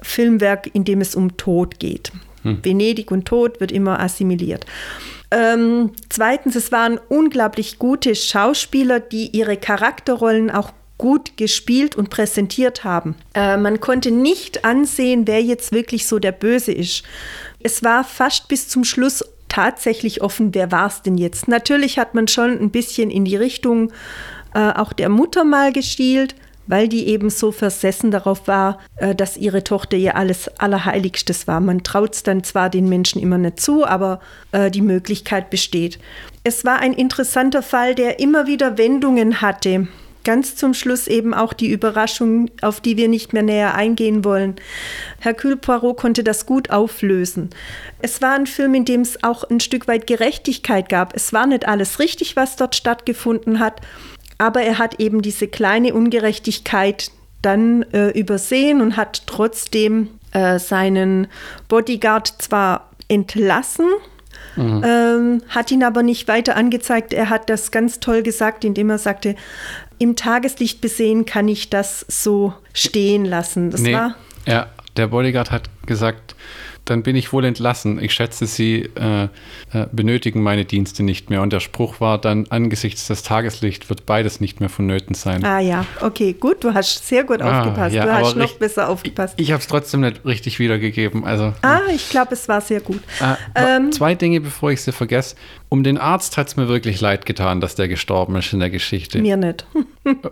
Filmwerk, 0.02 0.70
in 0.74 0.84
dem 0.84 1.00
es 1.00 1.14
um 1.14 1.36
Tod 1.36 1.78
geht. 1.78 2.12
Hm. 2.42 2.58
Venedig 2.62 3.10
und 3.10 3.24
Tod 3.24 3.60
wird 3.60 3.72
immer 3.72 4.00
assimiliert. 4.00 4.66
Ähm, 5.30 5.92
zweitens, 6.10 6.56
es 6.56 6.72
waren 6.72 7.00
unglaublich 7.08 7.78
gute 7.78 8.14
Schauspieler, 8.14 9.00
die 9.00 9.28
ihre 9.28 9.56
Charakterrollen 9.56 10.50
auch 10.50 10.72
gut 11.02 11.36
gespielt 11.36 11.96
und 11.96 12.10
präsentiert 12.10 12.84
haben. 12.84 13.16
Äh, 13.34 13.56
man 13.56 13.80
konnte 13.80 14.12
nicht 14.12 14.64
ansehen, 14.64 15.26
wer 15.26 15.42
jetzt 15.42 15.72
wirklich 15.72 16.06
so 16.06 16.20
der 16.20 16.30
Böse 16.30 16.70
ist. 16.70 17.02
Es 17.58 17.82
war 17.82 18.04
fast 18.04 18.46
bis 18.46 18.68
zum 18.68 18.84
Schluss 18.84 19.24
tatsächlich 19.48 20.22
offen, 20.22 20.54
wer 20.54 20.70
war 20.70 20.86
es 20.86 21.02
denn 21.02 21.18
jetzt. 21.18 21.48
Natürlich 21.48 21.98
hat 21.98 22.14
man 22.14 22.28
schon 22.28 22.56
ein 22.56 22.70
bisschen 22.70 23.10
in 23.10 23.24
die 23.24 23.34
Richtung 23.34 23.92
äh, 24.54 24.60
auch 24.74 24.92
der 24.92 25.08
Mutter 25.08 25.42
mal 25.42 25.72
gestielt, 25.72 26.36
weil 26.68 26.86
die 26.86 27.08
eben 27.08 27.30
so 27.30 27.50
versessen 27.50 28.12
darauf 28.12 28.46
war, 28.46 28.78
äh, 28.94 29.12
dass 29.12 29.36
ihre 29.36 29.64
Tochter 29.64 29.96
ihr 29.96 30.14
alles 30.14 30.46
Allerheiligstes 30.60 31.48
war. 31.48 31.58
Man 31.58 31.82
traut 31.82 32.14
es 32.14 32.22
dann 32.22 32.44
zwar 32.44 32.70
den 32.70 32.88
Menschen 32.88 33.20
immer 33.20 33.38
nicht 33.38 33.58
zu, 33.58 33.84
aber 33.84 34.20
äh, 34.52 34.70
die 34.70 34.82
Möglichkeit 34.82 35.50
besteht. 35.50 35.98
Es 36.44 36.64
war 36.64 36.78
ein 36.78 36.92
interessanter 36.92 37.64
Fall, 37.64 37.96
der 37.96 38.20
immer 38.20 38.46
wieder 38.46 38.78
Wendungen 38.78 39.40
hatte 39.40 39.88
ganz 40.24 40.56
zum 40.56 40.74
Schluss 40.74 41.06
eben 41.06 41.34
auch 41.34 41.52
die 41.52 41.70
Überraschung, 41.70 42.50
auf 42.60 42.80
die 42.80 42.96
wir 42.96 43.08
nicht 43.08 43.32
mehr 43.32 43.42
näher 43.42 43.74
eingehen 43.74 44.24
wollen. 44.24 44.56
Hercule 45.20 45.56
Poirot 45.56 45.96
konnte 45.96 46.24
das 46.24 46.46
gut 46.46 46.70
auflösen. 46.70 47.50
Es 48.00 48.22
war 48.22 48.34
ein 48.34 48.46
Film, 48.46 48.74
in 48.74 48.84
dem 48.84 49.02
es 49.02 49.22
auch 49.22 49.44
ein 49.44 49.60
Stück 49.60 49.88
weit 49.88 50.06
Gerechtigkeit 50.06 50.88
gab. 50.88 51.14
Es 51.14 51.32
war 51.32 51.46
nicht 51.46 51.66
alles 51.66 51.98
richtig, 51.98 52.36
was 52.36 52.56
dort 52.56 52.74
stattgefunden 52.74 53.58
hat, 53.58 53.80
aber 54.38 54.62
er 54.62 54.78
hat 54.78 55.00
eben 55.00 55.22
diese 55.22 55.48
kleine 55.48 55.94
Ungerechtigkeit 55.94 57.10
dann 57.42 57.82
äh, 57.92 58.10
übersehen 58.10 58.80
und 58.80 58.96
hat 58.96 59.26
trotzdem 59.26 60.08
äh, 60.32 60.58
seinen 60.58 61.26
Bodyguard 61.68 62.28
zwar 62.40 62.90
entlassen, 63.08 63.86
Mhm. 64.56 64.82
Ähm, 64.84 65.42
hat 65.48 65.70
ihn 65.70 65.82
aber 65.82 66.02
nicht 66.02 66.28
weiter 66.28 66.56
angezeigt. 66.56 67.12
Er 67.12 67.30
hat 67.30 67.48
das 67.48 67.70
ganz 67.70 68.00
toll 68.00 68.22
gesagt, 68.22 68.64
indem 68.64 68.90
er 68.90 68.98
sagte, 68.98 69.36
im 69.98 70.16
Tageslicht 70.16 70.80
besehen 70.80 71.24
kann 71.26 71.48
ich 71.48 71.70
das 71.70 72.04
so 72.08 72.52
stehen 72.72 73.24
lassen. 73.24 73.70
Das 73.70 73.80
nee, 73.80 73.94
war. 73.94 74.16
Ja, 74.46 74.66
der 74.96 75.06
Bodyguard 75.08 75.50
hat 75.50 75.70
gesagt, 75.86 76.34
dann 76.84 77.02
bin 77.02 77.14
ich 77.14 77.32
wohl 77.32 77.44
entlassen. 77.44 78.02
Ich 78.02 78.12
schätze, 78.12 78.46
Sie 78.46 78.90
äh, 78.96 79.24
äh, 79.72 79.86
benötigen 79.92 80.42
meine 80.42 80.64
Dienste 80.64 81.02
nicht 81.02 81.30
mehr. 81.30 81.40
Und 81.40 81.52
der 81.52 81.60
Spruch 81.60 82.00
war 82.00 82.18
dann, 82.18 82.46
angesichts 82.50 83.06
des 83.06 83.22
Tageslichts 83.22 83.88
wird 83.88 84.04
beides 84.04 84.40
nicht 84.40 84.60
mehr 84.60 84.68
vonnöten 84.68 85.14
sein. 85.14 85.44
Ah 85.44 85.60
ja, 85.60 85.86
okay, 86.00 86.32
gut, 86.32 86.64
du 86.64 86.74
hast 86.74 87.06
sehr 87.06 87.22
gut 87.24 87.40
ah, 87.40 87.60
aufgepasst. 87.60 87.94
Ja, 87.94 88.04
du 88.04 88.12
hast 88.12 88.36
noch 88.36 88.54
besser 88.54 88.88
aufgepasst. 88.88 89.34
Ich, 89.36 89.46
ich 89.46 89.52
habe 89.52 89.60
es 89.60 89.68
trotzdem 89.68 90.00
nicht 90.00 90.24
richtig 90.24 90.58
wiedergegeben. 90.58 91.24
Also, 91.24 91.52
ah, 91.62 91.80
ich 91.94 92.10
glaube, 92.10 92.34
es 92.34 92.48
war 92.48 92.60
sehr 92.60 92.80
gut. 92.80 93.00
Äh, 93.20 93.76
ähm, 93.76 93.92
zwei 93.92 94.14
Dinge, 94.14 94.40
bevor 94.40 94.72
ich 94.72 94.82
sie 94.82 94.92
vergesse. 94.92 95.36
Um 95.68 95.84
den 95.84 95.98
Arzt 95.98 96.36
hat 96.36 96.48
es 96.48 96.56
mir 96.56 96.68
wirklich 96.68 97.00
leid 97.00 97.24
getan, 97.24 97.60
dass 97.60 97.76
der 97.76 97.88
gestorben 97.88 98.36
ist 98.36 98.52
in 98.52 98.60
der 98.60 98.70
Geschichte. 98.70 99.22
Mir 99.22 99.36
nicht. 99.36 99.64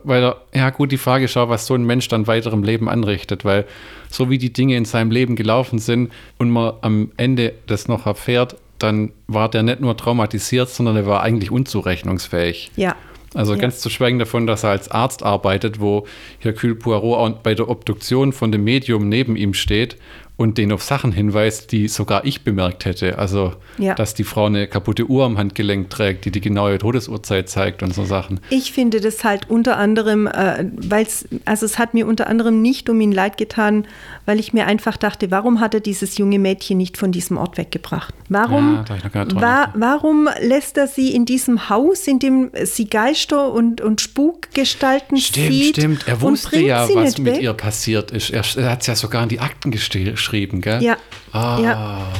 weil 0.03 0.23
er, 0.23 0.37
ja 0.53 0.71
gut, 0.71 0.93
die 0.93 0.99
Frage 0.99 1.25
ist 1.25 1.37
auch, 1.37 1.49
was 1.49 1.67
so 1.67 1.75
ein 1.75 1.85
Mensch 1.85 2.09
dann 2.09 2.27
weiterem 2.27 2.63
Leben 2.63 2.89
anrichtet, 2.89 3.45
weil 3.45 3.65
so 4.11 4.31
wie 4.31 4.39
die 4.39 4.53
Dinge 4.53 4.77
in 4.77 4.85
seinem 4.85 5.11
Leben 5.11 5.37
gelaufen 5.37 5.79
sind 5.79 6.13
und 6.39 6.51
man 6.51 6.75
am 6.83 7.13
Ende 7.17 7.55
das 7.67 7.89
noch 7.89 8.07
erfährt, 8.07 8.57
dann 8.79 9.13
war 9.27 9.49
der 9.49 9.63
nicht 9.63 9.81
nur 9.81 9.97
traumatisiert, 9.97 10.69
sondern 10.69 10.97
er 10.97 11.07
war 11.07 11.23
eigentlich 11.23 11.51
unzurechnungsfähig. 11.51 12.71
Ja. 12.77 12.97
Also 13.35 13.55
ja. 13.55 13.61
ganz 13.61 13.79
zu 13.81 13.91
schweigen 13.91 14.19
davon, 14.19 14.47
dass 14.47 14.65
er 14.65 14.71
als 14.71 14.91
Arzt 14.91 15.23
arbeitet, 15.23 15.81
wo 15.81 16.07
Hercule 16.41 16.75
Poirot 16.75 17.43
bei 17.43 17.55
der 17.55 17.69
Obduktion 17.69 18.33
von 18.33 18.51
dem 18.51 18.65
Medium 18.65 19.09
neben 19.09 19.37
ihm 19.37 19.55
steht 19.55 19.97
und 20.41 20.57
den 20.57 20.73
auf 20.73 20.83
Sachen 20.83 21.13
hinweist, 21.13 21.71
die 21.71 21.87
sogar 21.87 22.25
ich 22.25 22.45
bemerkt 22.45 22.87
hätte. 22.87 23.19
Also, 23.19 23.53
ja. 23.77 23.95
dass 23.95 24.15
die 24.15 24.25
Frau 24.25 24.47
eine 24.47 24.69
kaputte 24.69 25.05
Uhr 25.05 25.27
am 25.27 25.37
Handgelenk 25.37 25.91
trägt, 25.91 26.25
die 26.25 26.31
die 26.31 26.41
genaue 26.41 26.79
Todesurzeit 26.79 27.51
zeigt 27.51 27.83
und 27.83 27.93
so 27.93 28.07
Sachen. 28.07 28.41
Ich 28.49 28.73
finde 28.73 29.03
das 29.03 29.23
halt 29.23 29.51
unter 29.51 29.77
anderem, 29.77 30.27
äh, 30.27 30.65
weil 30.79 31.05
es, 31.05 31.29
also 31.45 31.67
es 31.67 31.79
hat 31.79 31.93
mir 31.93 32.07
unter 32.07 32.27
anderem 32.27 32.63
nicht 32.63 32.89
um 32.89 32.99
ihn 33.03 33.13
leid 33.13 33.37
getan, 33.37 33.87
weil 34.25 34.41
ich 34.41 34.55
mir 34.55 34.67
einfach 34.67 34.97
dachte, 34.97 35.31
warum 35.31 35.61
hat 35.61 35.75
er 35.75 35.81
dieses 35.81 36.17
junge 36.17 36.39
Mädchen 36.39 36.79
nicht 36.79 36.97
von 36.97 37.13
diesem 37.13 37.37
Ort 37.37 37.59
weggebracht? 37.59 38.15
Warum, 38.31 38.87
ja, 39.13 39.41
war, 39.43 39.75
warum 39.77 40.27
lässt 40.41 40.79
er 40.79 40.87
sie 40.87 41.15
in 41.15 41.27
diesem 41.27 41.69
Haus, 41.69 42.07
in 42.07 42.19
dem 42.19 42.51
sie 42.65 42.89
Geister 42.89 43.53
und, 43.53 43.83
und 43.83 44.01
Spukgestalten 44.01 45.19
stimmt, 45.19 45.49
sieht? 45.49 45.77
Stimmt, 45.77 46.09
er 46.09 46.23
wusste 46.23 46.61
ja, 46.61 46.89
was 46.95 47.19
mit 47.19 47.35
weg? 47.35 47.43
ihr 47.43 47.53
passiert 47.53 48.11
ist. 48.11 48.31
Er, 48.31 48.43
er 48.57 48.71
hat 48.71 48.81
es 48.81 48.87
ja 48.87 48.95
sogar 48.95 49.23
in 49.25 49.29
die 49.29 49.41
Akten 49.41 49.71
geschrieben 49.71 49.91
geschrieben, 50.31 50.61
gell? 50.61 50.83
Ja. 50.83 50.97
Ah. 51.33 51.59
ja. 51.63 52.13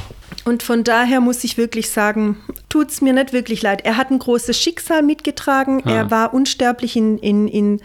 Und 0.45 0.63
von 0.63 0.85
daher 0.85 1.21
muss 1.21 1.45
ich 1.45 1.59
wirklich 1.59 1.91
sagen, 1.91 2.39
tut 2.69 2.91
es 2.91 3.01
mir 3.01 3.13
nicht 3.13 3.33
wirklich 3.33 3.63
leid. 3.63 3.85
Er 3.85 3.97
hat 3.97 4.11
ein 4.11 4.19
großes 4.19 4.59
Schicksal 4.59 5.03
mitgetragen. 5.03 5.83
Ah. 5.85 5.91
Er 5.91 6.11
war 6.11 6.35
unsterblich 6.35 6.97
in, 6.97 7.19
in, 7.19 7.47
in 7.47 7.81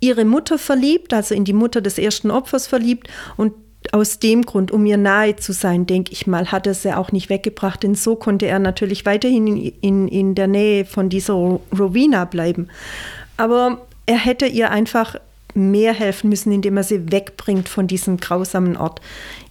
ihre 0.00 0.24
Mutter 0.24 0.58
verliebt, 0.58 1.12
also 1.12 1.34
in 1.34 1.44
die 1.44 1.52
Mutter 1.52 1.80
des 1.80 1.98
ersten 1.98 2.30
Opfers 2.30 2.66
verliebt. 2.66 3.08
Und 3.36 3.52
aus 3.92 4.18
dem 4.18 4.42
Grund, 4.42 4.70
um 4.70 4.86
ihr 4.86 4.96
nahe 4.96 5.36
zu 5.36 5.52
sein, 5.52 5.86
denke 5.86 6.12
ich 6.12 6.26
mal, 6.26 6.50
hat 6.52 6.66
er 6.66 6.74
sie 6.74 6.96
auch 6.96 7.10
nicht 7.10 7.30
weggebracht. 7.30 7.82
Denn 7.82 7.94
so 7.94 8.16
konnte 8.16 8.46
er 8.46 8.58
natürlich 8.58 9.04
weiterhin 9.04 9.46
in, 9.46 9.72
in, 9.80 10.08
in 10.08 10.34
der 10.34 10.46
Nähe 10.46 10.84
von 10.84 11.08
dieser 11.08 11.34
Rowena 11.34 12.24
bleiben. 12.26 12.68
Aber 13.36 13.86
er 14.06 14.18
hätte 14.18 14.46
ihr 14.46 14.70
einfach 14.70 15.16
mehr 15.54 15.92
helfen 15.92 16.30
müssen, 16.30 16.52
indem 16.52 16.76
er 16.76 16.84
sie 16.84 17.10
wegbringt 17.10 17.68
von 17.68 17.86
diesem 17.86 18.18
grausamen 18.18 18.76
Ort, 18.76 19.00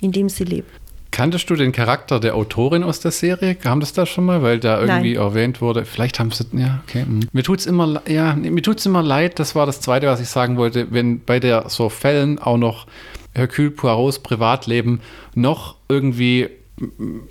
in 0.01 0.11
dem 0.11 0.29
sie 0.29 0.43
lebt. 0.43 0.69
Kanntest 1.11 1.49
du 1.49 1.55
den 1.55 1.71
Charakter 1.71 2.19
der 2.19 2.35
Autorin 2.35 2.83
aus 2.83 2.99
der 2.99 3.11
Serie? 3.11 3.55
Kam 3.55 3.79
das 3.79 3.93
da 3.93 4.05
schon 4.05 4.25
mal, 4.25 4.43
weil 4.43 4.59
da 4.59 4.79
irgendwie 4.79 5.15
Nein. 5.15 5.23
erwähnt 5.23 5.61
wurde? 5.61 5.85
Vielleicht 5.85 6.19
haben 6.19 6.31
sie, 6.31 6.45
ja, 6.53 6.83
okay. 6.87 7.03
Hm. 7.03 7.21
Mir 7.31 7.43
tut 7.43 7.59
es 7.59 7.65
immer, 7.65 8.01
ja, 8.07 8.35
mir 8.35 8.61
tut's 8.61 8.85
immer 8.85 9.01
leid, 9.01 9.39
das 9.39 9.55
war 9.55 9.65
das 9.65 9.81
Zweite, 9.81 10.07
was 10.07 10.19
ich 10.19 10.29
sagen 10.29 10.57
wollte, 10.57 10.87
wenn 10.91 11.23
bei 11.23 11.39
der 11.39 11.69
so 11.69 11.89
Fällen 11.89 12.37
auch 12.39 12.57
noch 12.57 12.85
Hercule 13.33 13.71
Poirots 13.71 14.19
Privatleben 14.19 15.01
noch 15.33 15.75
irgendwie 15.89 16.49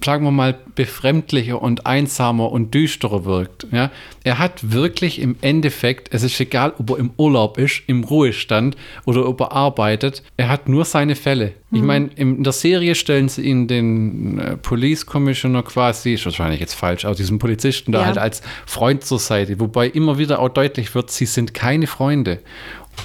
sagen 0.05 0.25
wir 0.25 0.33
mal, 0.33 0.59
befremdlicher 0.75 1.63
und 1.63 1.87
einsamer 1.87 2.51
und 2.51 2.75
düsterer 2.75 3.25
wirkt. 3.25 3.67
Ja? 3.71 3.93
Er 4.25 4.41
hat 4.41 4.73
wirklich 4.73 5.21
im 5.21 5.37
Endeffekt, 5.41 6.13
es 6.13 6.25
ist 6.25 6.41
egal, 6.41 6.75
ob 6.79 6.91
er 6.91 6.99
im 6.99 7.11
Urlaub 7.17 7.57
ist, 7.57 7.83
im 7.87 8.03
Ruhestand 8.03 8.77
oder 9.05 9.29
ob 9.29 9.41
er 9.41 9.53
arbeitet, 9.53 10.25
er 10.37 10.49
hat 10.49 10.69
nur 10.69 10.85
seine 10.85 11.15
Fälle. 11.15 11.53
Mhm. 11.71 11.77
Ich 11.77 11.83
meine, 11.83 12.11
in 12.17 12.43
der 12.43 12.53
Serie 12.53 12.97
stellen 12.97 13.29
sie 13.29 13.43
ihn 13.43 13.69
den 13.69 14.39
äh, 14.39 14.57
Police 14.57 15.07
Commissioner 15.07 15.63
quasi, 15.63 16.15
ist 16.15 16.25
wahrscheinlich 16.25 16.59
jetzt 16.59 16.75
falsch, 16.75 17.05
aber 17.05 17.15
diesen 17.15 17.39
Polizisten 17.39 17.93
da 17.93 18.01
ja. 18.01 18.07
halt 18.07 18.19
als 18.19 18.43
Freund 18.67 19.05
zur 19.05 19.21
Seite, 19.21 19.61
wobei 19.61 19.87
immer 19.87 20.19
wieder 20.19 20.41
auch 20.41 20.49
deutlich 20.49 20.95
wird, 20.97 21.13
sie 21.13 21.27
sind 21.27 21.55
keine 21.55 21.87
Freunde. 21.87 22.41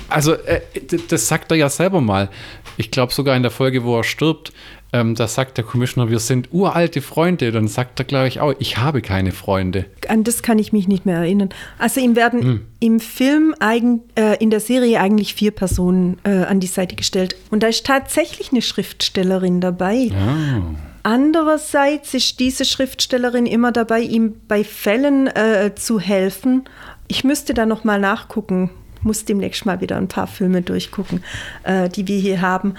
Also, 0.10 0.34
äh, 0.34 0.62
das 1.08 1.28
sagt 1.28 1.52
er 1.52 1.58
ja 1.58 1.70
selber 1.70 2.02
mal. 2.02 2.30
Ich 2.78 2.92
glaube 2.92 3.14
sogar 3.14 3.36
in 3.36 3.44
der 3.44 3.52
Folge, 3.52 3.84
wo 3.84 3.98
er 3.98 4.04
stirbt, 4.04 4.52
ähm, 4.94 5.16
da 5.16 5.28
sagt 5.28 5.58
der 5.58 5.64
Commissioner, 5.64 6.10
wir 6.10 6.20
sind 6.20 6.50
uralte 6.52 7.02
Freunde. 7.02 7.52
Dann 7.52 7.68
sagt 7.68 8.00
er, 8.00 8.06
glaube 8.06 8.28
ich, 8.28 8.42
auch, 8.42 8.54
ich 8.60 8.78
habe 8.78 9.02
keine 9.02 9.32
Freunde. 9.32 9.86
An 10.10 10.24
das 10.24 10.44
kann 10.44 10.60
ich 10.60 10.74
mich 10.74 10.88
nicht 10.88 11.06
mehr 11.06 11.18
erinnern. 11.18 11.50
Also 11.78 12.02
ihm 12.02 12.16
werden 12.16 12.42
hm. 12.42 12.62
im 12.80 13.00
Film, 13.00 13.56
eigen, 13.60 14.02
äh, 14.16 14.36
in 14.44 14.50
der 14.50 14.60
Serie 14.60 15.00
eigentlich 15.00 15.34
vier 15.34 15.52
Personen 15.52 16.18
äh, 16.24 16.44
an 16.44 16.60
die 16.60 16.68
Seite 16.68 16.96
gestellt. 16.96 17.38
Und 17.52 17.64
da 17.64 17.68
ist 17.68 17.86
tatsächlich 17.86 18.52
eine 18.52 18.62
Schriftstellerin 18.62 19.62
dabei. 19.62 20.10
Oh. 20.12 20.76
Andererseits 21.04 22.14
ist 22.14 22.40
diese 22.40 22.66
Schriftstellerin 22.66 23.46
immer 23.46 23.72
dabei, 23.72 24.02
ihm 24.02 24.36
bei 24.48 24.64
Fällen 24.64 25.28
äh, 25.28 25.72
zu 25.74 26.00
helfen. 26.00 26.66
Ich 27.08 27.24
müsste 27.24 27.54
da 27.54 27.66
noch 27.66 27.84
mal 27.84 28.00
nachgucken, 28.00 28.70
muss 29.04 29.26
demnächst 29.26 29.66
mal 29.66 29.82
wieder 29.82 29.98
ein 29.98 30.08
paar 30.08 30.28
Filme 30.28 30.62
durchgucken, 30.62 31.24
äh, 31.64 31.90
die 31.90 32.08
wir 32.08 32.18
hier 32.18 32.42
haben. 32.42 32.76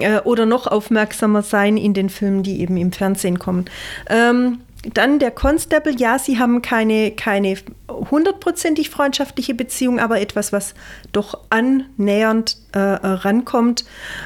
Äh, 0.00 0.20
oder 0.20 0.46
noch 0.46 0.66
aufmerksamer 0.66 1.42
sein 1.42 1.76
in 1.76 1.94
den 1.94 2.08
Filmen, 2.08 2.42
die 2.42 2.60
eben 2.60 2.76
im 2.76 2.92
Fernsehen 2.92 3.38
kommen. 3.38 3.66
Ähm, 4.08 4.58
dann 4.94 5.20
der 5.20 5.30
Constable, 5.30 5.94
ja, 5.96 6.18
sie 6.18 6.38
haben 6.38 6.60
keine, 6.60 7.12
keine 7.12 7.56
hundertprozentig 7.88 8.90
freundschaftliche 8.90 9.54
Beziehung, 9.54 10.00
aber 10.00 10.20
etwas, 10.20 10.52
was 10.52 10.74
doch 11.12 11.38
annähernd 11.50 12.56
äh, 12.72 12.78
rankommt. 12.78 13.84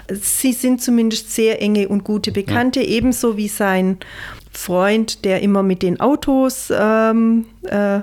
Sie 0.08 0.54
sind 0.54 0.80
zumindest 0.80 1.34
sehr 1.34 1.60
enge 1.60 1.88
und 1.88 2.04
gute 2.04 2.32
Bekannte, 2.32 2.80
ja. 2.80 2.86
ebenso 2.86 3.36
wie 3.36 3.48
sein 3.48 3.98
Freund, 4.50 5.26
der 5.26 5.42
immer 5.42 5.62
mit 5.62 5.82
den 5.82 6.00
Autos 6.00 6.72
ähm, 6.74 7.44
äh, 7.64 8.00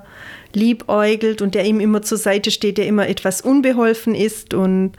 liebäugelt 0.56 1.42
und 1.42 1.56
der 1.56 1.66
ihm 1.66 1.80
immer 1.80 2.02
zur 2.02 2.18
Seite 2.18 2.52
steht, 2.52 2.78
der 2.78 2.88
immer 2.88 3.08
etwas 3.08 3.42
unbeholfen 3.42 4.16
ist 4.16 4.54
und 4.54 4.94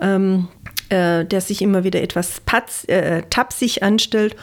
ähm, 0.00 0.48
äh, 0.88 1.24
der 1.24 1.40
sich 1.40 1.62
immer 1.62 1.84
wieder 1.84 2.02
etwas 2.02 2.40
patz, 2.40 2.84
äh, 2.88 3.22
tapsig 3.30 3.82
anstellt. 3.82 4.36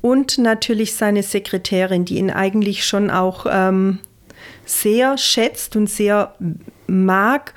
Und 0.00 0.38
natürlich 0.38 0.94
seine 0.94 1.22
Sekretärin, 1.22 2.04
die 2.04 2.18
ihn 2.18 2.30
eigentlich 2.30 2.84
schon 2.84 3.08
auch 3.08 3.46
ähm, 3.48 4.00
sehr 4.64 5.16
schätzt 5.16 5.76
und 5.76 5.88
sehr 5.88 6.34
mag, 6.88 7.54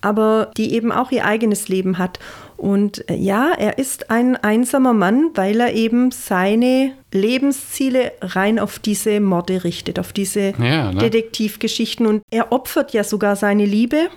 aber 0.00 0.50
die 0.56 0.74
eben 0.74 0.92
auch 0.92 1.10
ihr 1.10 1.24
eigenes 1.24 1.68
Leben 1.68 1.98
hat. 1.98 2.18
Und 2.58 3.08
äh, 3.08 3.14
ja, 3.14 3.52
er 3.56 3.78
ist 3.78 4.10
ein 4.10 4.36
einsamer 4.36 4.92
Mann, 4.92 5.30
weil 5.34 5.60
er 5.60 5.74
eben 5.74 6.10
seine 6.10 6.92
Lebensziele 7.12 8.12
rein 8.20 8.58
auf 8.58 8.80
diese 8.80 9.20
Morde 9.20 9.62
richtet, 9.62 10.00
auf 10.00 10.12
diese 10.12 10.54
ja, 10.58 10.92
ne? 10.92 10.98
Detektivgeschichten. 10.98 12.04
Und 12.04 12.22
er 12.32 12.50
opfert 12.50 12.92
ja 12.92 13.04
sogar 13.04 13.36
seine 13.36 13.64
Liebe. 13.64 14.08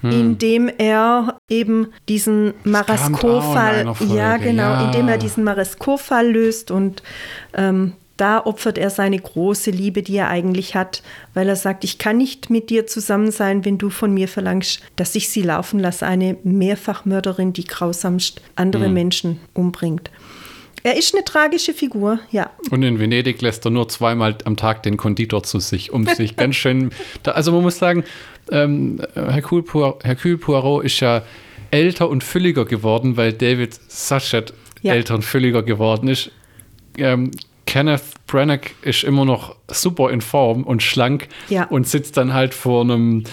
Hm. 0.00 0.12
indem 0.12 0.70
er 0.78 1.38
eben 1.48 1.88
diesen 2.08 2.54
Maresco-Fall, 2.62 3.92
ja 4.14 4.36
genau, 4.36 4.62
ja. 4.62 4.84
indem 4.84 5.08
er 5.08 5.18
diesen 5.18 5.42
Maresco-Fall 5.42 6.30
löst 6.30 6.70
und 6.70 7.02
ähm, 7.52 7.94
da 8.18 8.44
opfert 8.44 8.76
er 8.76 8.90
seine 8.90 9.18
große 9.18 9.70
Liebe, 9.70 10.02
die 10.02 10.16
er 10.16 10.28
eigentlich 10.28 10.74
hat, 10.74 11.02
weil 11.34 11.48
er 11.48 11.56
sagt, 11.56 11.84
ich 11.84 11.98
kann 11.98 12.18
nicht 12.18 12.50
mit 12.50 12.68
dir 12.68 12.86
zusammen 12.86 13.30
sein, 13.30 13.64
wenn 13.64 13.78
du 13.78 13.88
von 13.88 14.12
mir 14.12 14.28
verlangst, 14.28 14.82
dass 14.96 15.14
ich 15.14 15.30
sie 15.30 15.42
laufen 15.42 15.80
lasse, 15.80 16.06
eine 16.06 16.36
Mehrfachmörderin, 16.42 17.52
die 17.52 17.64
grausamst 17.64 18.42
andere 18.56 18.88
mhm. 18.88 18.94
Menschen 18.94 19.40
umbringt. 19.54 20.10
Er 20.82 20.96
ist 20.96 21.14
eine 21.14 21.24
tragische 21.24 21.74
Figur, 21.74 22.20
ja. 22.30 22.50
Und 22.70 22.82
in 22.82 22.98
Venedig 22.98 23.40
lässt 23.42 23.64
er 23.64 23.70
nur 23.70 23.88
zweimal 23.88 24.36
am 24.44 24.56
Tag 24.56 24.82
den 24.82 24.96
Konditor 24.96 25.42
zu 25.42 25.58
sich, 25.58 25.92
um 25.92 26.06
sich 26.06 26.36
ganz 26.36 26.56
schön. 26.56 26.90
Da, 27.22 27.32
also 27.32 27.52
man 27.52 27.62
muss 27.62 27.78
sagen, 27.78 28.04
ähm, 28.50 29.00
Hercule, 29.14 29.62
Poirot, 29.62 30.04
Hercule 30.04 30.38
Poirot 30.38 30.84
ist 30.84 31.00
ja 31.00 31.22
älter 31.70 32.08
und 32.08 32.24
fülliger 32.24 32.64
geworden, 32.64 33.16
weil 33.16 33.32
David 33.32 33.78
Sachet 33.88 34.54
ja. 34.82 34.94
älter 34.94 35.14
und 35.14 35.24
fülliger 35.24 35.62
geworden 35.62 36.08
ist. 36.08 36.30
Ähm, 36.96 37.30
Kenneth 37.68 38.14
Branagh 38.26 38.70
ist 38.80 39.04
immer 39.04 39.26
noch 39.26 39.54
super 39.70 40.10
in 40.10 40.22
Form 40.22 40.62
und 40.62 40.82
schlank 40.82 41.28
ja. 41.50 41.64
und 41.64 41.86
sitzt 41.86 42.16
dann 42.16 42.32
halt 42.32 42.54
vor 42.54 42.80
einem 42.80 43.24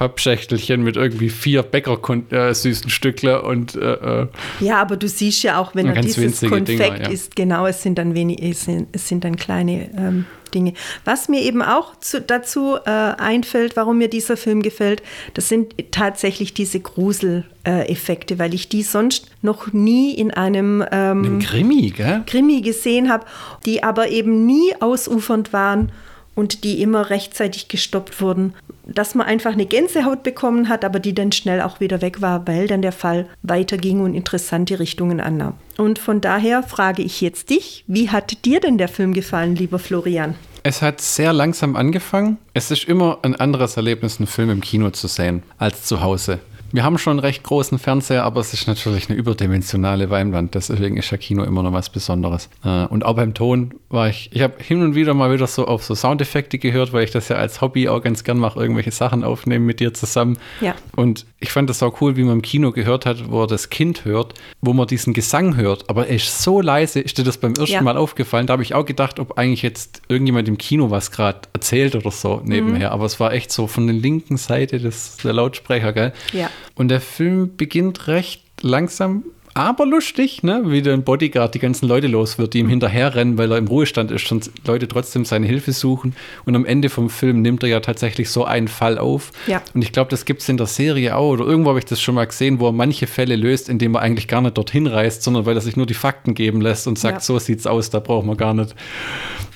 Pappschächtelchen 0.00 0.82
mit 0.82 0.96
irgendwie 0.96 1.28
vier 1.28 1.62
Bäcker 1.62 1.98
äh, 2.30 2.54
süßen 2.54 2.88
Stückler 2.88 3.44
und 3.44 3.74
äh, 3.74 4.22
äh, 4.22 4.28
ja, 4.60 4.80
aber 4.80 4.96
du 4.96 5.06
siehst 5.06 5.42
ja 5.42 5.58
auch, 5.58 5.74
wenn 5.74 5.88
er 5.88 6.00
dieses 6.00 6.40
Konfekt 6.40 6.68
Dinger, 6.68 7.02
ja. 7.02 7.10
ist, 7.10 7.36
genau, 7.36 7.66
es 7.66 7.82
sind 7.82 7.98
dann 7.98 8.14
wenig, 8.14 8.42
es 8.42 8.64
sind, 8.64 8.88
es 8.92 9.08
sind 9.08 9.24
dann 9.24 9.36
kleine 9.36 9.90
ähm, 9.94 10.24
Dinge. 10.54 10.72
Was 11.04 11.28
mir 11.28 11.42
eben 11.42 11.60
auch 11.60 11.96
zu, 12.00 12.22
dazu 12.22 12.78
äh, 12.86 12.90
einfällt, 12.90 13.76
warum 13.76 13.98
mir 13.98 14.08
dieser 14.08 14.38
Film 14.38 14.62
gefällt, 14.62 15.02
das 15.34 15.50
sind 15.50 15.74
tatsächlich 15.90 16.54
diese 16.54 16.80
Gruseleffekte, 16.80 18.38
weil 18.38 18.54
ich 18.54 18.70
die 18.70 18.82
sonst 18.82 19.26
noch 19.42 19.70
nie 19.74 20.14
in 20.14 20.30
einem, 20.30 20.82
ähm, 20.92 21.24
einem 21.24 21.38
Krimi, 21.40 21.90
gell? 21.90 22.22
Krimi 22.24 22.62
gesehen 22.62 23.10
habe, 23.12 23.26
die 23.66 23.82
aber 23.82 24.08
eben 24.08 24.46
nie 24.46 24.72
ausufernd 24.80 25.52
waren 25.52 25.92
und 26.40 26.64
die 26.64 26.80
immer 26.80 27.10
rechtzeitig 27.10 27.68
gestoppt 27.68 28.22
wurden. 28.22 28.54
Dass 28.86 29.14
man 29.14 29.26
einfach 29.26 29.52
eine 29.52 29.66
Gänsehaut 29.66 30.22
bekommen 30.22 30.70
hat, 30.70 30.86
aber 30.86 30.98
die 30.98 31.14
dann 31.14 31.32
schnell 31.32 31.60
auch 31.60 31.80
wieder 31.80 32.00
weg 32.00 32.22
war, 32.22 32.48
weil 32.48 32.66
dann 32.66 32.80
der 32.80 32.92
Fall 32.92 33.26
weiterging 33.42 34.00
und 34.00 34.14
interessante 34.14 34.78
Richtungen 34.78 35.20
annahm. 35.20 35.52
Und 35.76 35.98
von 35.98 36.22
daher 36.22 36.62
frage 36.62 37.02
ich 37.02 37.20
jetzt 37.20 37.50
dich, 37.50 37.84
wie 37.86 38.08
hat 38.08 38.46
dir 38.46 38.58
denn 38.58 38.78
der 38.78 38.88
Film 38.88 39.12
gefallen, 39.12 39.54
lieber 39.54 39.78
Florian? 39.78 40.34
Es 40.62 40.80
hat 40.80 41.02
sehr 41.02 41.34
langsam 41.34 41.76
angefangen. 41.76 42.38
Es 42.54 42.70
ist 42.70 42.84
immer 42.84 43.18
ein 43.22 43.34
anderes 43.36 43.76
Erlebnis, 43.76 44.18
einen 44.18 44.26
Film 44.26 44.48
im 44.48 44.62
Kino 44.62 44.90
zu 44.90 45.08
sehen, 45.08 45.42
als 45.58 45.84
zu 45.84 46.00
Hause. 46.00 46.38
Wir 46.72 46.84
haben 46.84 46.98
schon 46.98 47.12
einen 47.12 47.20
recht 47.20 47.42
großen 47.42 47.78
Fernseher, 47.78 48.24
aber 48.24 48.40
es 48.40 48.52
ist 48.52 48.66
natürlich 48.66 49.08
eine 49.08 49.18
überdimensionale 49.18 50.10
Weinwand. 50.10 50.54
Deswegen 50.54 50.96
ist 50.96 51.10
ja 51.10 51.16
Kino 51.16 51.42
immer 51.42 51.62
noch 51.62 51.72
was 51.72 51.90
Besonderes. 51.90 52.48
Äh, 52.64 52.86
und 52.86 53.04
auch 53.04 53.14
beim 53.14 53.34
Ton 53.34 53.74
war 53.88 54.08
ich, 54.08 54.30
ich 54.32 54.42
habe 54.42 54.54
hin 54.62 54.82
und 54.82 54.94
wieder 54.94 55.14
mal 55.14 55.32
wieder 55.32 55.46
so 55.46 55.66
auf 55.66 55.84
so 55.84 55.94
Soundeffekte 55.94 56.58
gehört, 56.58 56.92
weil 56.92 57.04
ich 57.04 57.10
das 57.10 57.28
ja 57.28 57.36
als 57.36 57.60
Hobby 57.60 57.88
auch 57.88 58.02
ganz 58.02 58.24
gern 58.24 58.38
mache, 58.38 58.60
irgendwelche 58.60 58.92
Sachen 58.92 59.24
aufnehmen 59.24 59.66
mit 59.66 59.80
dir 59.80 59.92
zusammen. 59.94 60.38
Ja. 60.60 60.74
Und 60.94 61.26
ich 61.40 61.50
fand 61.50 61.68
das 61.70 61.82
auch 61.82 62.00
cool, 62.00 62.16
wie 62.16 62.22
man 62.22 62.34
im 62.34 62.42
Kino 62.42 62.70
gehört 62.70 63.06
hat, 63.06 63.30
wo 63.30 63.42
er 63.42 63.46
das 63.46 63.70
Kind 63.70 64.04
hört, 64.04 64.34
wo 64.60 64.72
man 64.72 64.86
diesen 64.86 65.12
Gesang 65.12 65.56
hört. 65.56 65.88
Aber 65.90 66.06
er 66.06 66.16
ist 66.16 66.42
so 66.42 66.60
leise, 66.60 67.00
ist 67.00 67.18
dir 67.18 67.24
das 67.24 67.38
beim 67.38 67.54
ersten 67.54 67.74
ja. 67.74 67.82
Mal 67.82 67.96
aufgefallen? 67.96 68.46
Da 68.46 68.52
habe 68.52 68.62
ich 68.62 68.74
auch 68.74 68.84
gedacht, 68.84 69.18
ob 69.18 69.38
eigentlich 69.38 69.62
jetzt 69.62 70.02
irgendjemand 70.08 70.48
im 70.48 70.58
Kino 70.58 70.90
was 70.90 71.10
gerade 71.10 71.40
erzählt 71.52 71.96
oder 71.96 72.10
so 72.10 72.40
nebenher. 72.44 72.88
Mhm. 72.88 72.94
Aber 72.94 73.06
es 73.06 73.18
war 73.18 73.32
echt 73.32 73.50
so 73.50 73.66
von 73.66 73.86
der 73.86 73.96
linken 73.96 74.36
Seite 74.36 74.78
des, 74.78 75.16
der 75.18 75.32
Lautsprecher, 75.32 75.92
gell? 75.92 76.12
Ja. 76.32 76.48
Und 76.74 76.88
der 76.88 77.00
Film 77.00 77.56
beginnt 77.56 78.06
recht 78.06 78.42
langsam 78.62 79.24
aber 79.60 79.84
lustig, 79.84 80.42
ne? 80.42 80.62
wie 80.64 80.80
der 80.80 80.96
Bodyguard 80.96 81.54
die 81.54 81.58
ganzen 81.58 81.86
Leute 81.86 82.06
los 82.06 82.38
wird, 82.38 82.54
die 82.54 82.60
ihm 82.60 82.68
hinterherrennen, 82.68 83.36
weil 83.36 83.52
er 83.52 83.58
im 83.58 83.66
Ruhestand 83.66 84.10
ist 84.10 84.32
und 84.32 84.50
Leute 84.66 84.88
trotzdem 84.88 85.24
seine 85.24 85.46
Hilfe 85.46 85.72
suchen. 85.72 86.14
Und 86.46 86.56
am 86.56 86.64
Ende 86.64 86.88
vom 86.88 87.10
Film 87.10 87.42
nimmt 87.42 87.62
er 87.62 87.68
ja 87.68 87.80
tatsächlich 87.80 88.30
so 88.30 88.44
einen 88.44 88.68
Fall 88.68 88.98
auf. 88.98 89.32
Ja. 89.46 89.62
Und 89.74 89.82
ich 89.82 89.92
glaube, 89.92 90.10
das 90.10 90.24
gibt 90.24 90.40
es 90.40 90.48
in 90.48 90.56
der 90.56 90.66
Serie 90.66 91.14
auch. 91.14 91.32
Oder 91.32 91.44
irgendwo 91.44 91.70
habe 91.70 91.78
ich 91.78 91.84
das 91.84 92.00
schon 92.00 92.14
mal 92.14 92.26
gesehen, 92.26 92.58
wo 92.58 92.68
er 92.68 92.72
manche 92.72 93.06
Fälle 93.06 93.36
löst, 93.36 93.68
indem 93.68 93.96
er 93.96 94.00
eigentlich 94.00 94.28
gar 94.28 94.40
nicht 94.40 94.56
dorthin 94.56 94.86
reist, 94.86 95.22
sondern 95.22 95.44
weil 95.44 95.56
er 95.56 95.60
sich 95.60 95.76
nur 95.76 95.86
die 95.86 95.94
Fakten 95.94 96.34
geben 96.34 96.60
lässt 96.62 96.86
und 96.86 96.98
sagt, 96.98 97.16
ja. 97.16 97.20
so 97.20 97.38
sieht's 97.38 97.66
aus, 97.66 97.90
da 97.90 98.00
brauchen 98.00 98.28
wir 98.28 98.36
gar 98.36 98.54
nicht. 98.54 98.74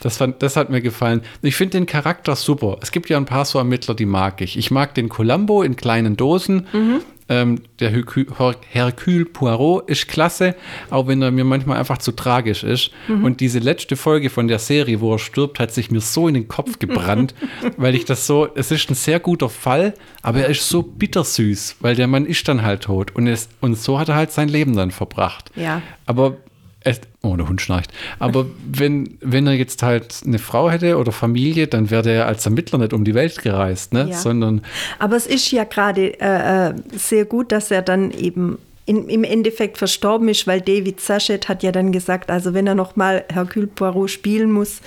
Das, 0.00 0.18
fand, 0.18 0.42
das 0.42 0.56
hat 0.56 0.68
mir 0.68 0.82
gefallen. 0.82 1.22
Ich 1.40 1.56
finde 1.56 1.78
den 1.78 1.86
Charakter 1.86 2.36
super. 2.36 2.76
Es 2.82 2.92
gibt 2.92 3.08
ja 3.08 3.16
ein 3.16 3.24
paar 3.24 3.46
so 3.46 3.58
Ermittler, 3.58 3.94
die 3.94 4.04
mag 4.04 4.42
ich. 4.42 4.58
Ich 4.58 4.70
mag 4.70 4.94
den 4.94 5.08
Columbo 5.08 5.62
in 5.62 5.76
kleinen 5.76 6.18
Dosen. 6.18 6.66
Mhm. 6.74 7.00
Ähm, 7.28 7.62
der 7.80 7.90
Hercule 7.90 9.24
Poirot 9.24 9.88
ist 9.88 10.08
klasse, 10.08 10.54
auch 10.90 11.06
wenn 11.06 11.22
er 11.22 11.30
mir 11.30 11.44
manchmal 11.44 11.78
einfach 11.78 11.98
zu 11.98 12.12
tragisch 12.12 12.62
ist. 12.64 12.90
Mhm. 13.08 13.24
Und 13.24 13.40
diese 13.40 13.60
letzte 13.60 13.96
Folge 13.96 14.28
von 14.28 14.46
der 14.46 14.58
Serie, 14.58 15.00
wo 15.00 15.12
er 15.14 15.18
stirbt, 15.18 15.58
hat 15.58 15.72
sich 15.72 15.90
mir 15.90 16.00
so 16.00 16.28
in 16.28 16.34
den 16.34 16.48
Kopf 16.48 16.78
gebrannt, 16.78 17.34
weil 17.78 17.94
ich 17.94 18.04
das 18.04 18.26
so, 18.26 18.48
es 18.54 18.70
ist 18.70 18.90
ein 18.90 18.94
sehr 18.94 19.20
guter 19.20 19.48
Fall, 19.48 19.94
aber 20.22 20.40
er 20.40 20.48
ist 20.50 20.68
so 20.68 20.82
bittersüß, 20.82 21.76
weil 21.80 21.94
der 21.96 22.08
Mann 22.08 22.26
ist 22.26 22.46
dann 22.46 22.62
halt 22.62 22.82
tot. 22.82 23.14
Und, 23.14 23.26
es, 23.26 23.48
und 23.60 23.78
so 23.78 23.98
hat 23.98 24.10
er 24.10 24.16
halt 24.16 24.30
sein 24.30 24.48
Leben 24.48 24.76
dann 24.76 24.90
verbracht. 24.90 25.50
Ja. 25.56 25.80
Aber 26.04 26.36
es, 26.84 27.00
oh, 27.22 27.34
der 27.36 27.48
Hund 27.48 27.60
schnarcht. 27.60 27.90
Aber 28.18 28.46
wenn, 28.72 29.18
wenn 29.20 29.46
er 29.46 29.54
jetzt 29.54 29.82
halt 29.82 30.20
eine 30.24 30.38
Frau 30.38 30.70
hätte 30.70 30.98
oder 30.98 31.12
Familie, 31.12 31.66
dann 31.66 31.90
wäre 31.90 32.10
er 32.10 32.26
als 32.26 32.44
Ermittler 32.44 32.78
nicht 32.78 32.92
um 32.92 33.04
die 33.04 33.14
Welt 33.14 33.42
gereist, 33.42 33.92
ne? 33.92 34.08
Ja. 34.10 34.16
Sondern. 34.16 34.62
Aber 34.98 35.16
es 35.16 35.26
ist 35.26 35.50
ja 35.50 35.64
gerade 35.64 36.20
äh, 36.20 36.68
äh, 36.68 36.74
sehr 36.92 37.24
gut, 37.24 37.50
dass 37.52 37.70
er 37.70 37.82
dann 37.82 38.10
eben 38.10 38.58
in, 38.86 39.08
im 39.08 39.24
Endeffekt 39.24 39.78
verstorben 39.78 40.28
ist, 40.28 40.46
weil 40.46 40.60
David 40.60 41.00
Sachet 41.00 41.48
hat 41.48 41.62
ja 41.62 41.72
dann 41.72 41.90
gesagt, 41.90 42.30
also 42.30 42.52
wenn 42.52 42.66
er 42.66 42.74
nochmal 42.74 43.24
Hercule 43.32 43.66
Poirot 43.66 44.10
spielen 44.10 44.52
muss, 44.52 44.80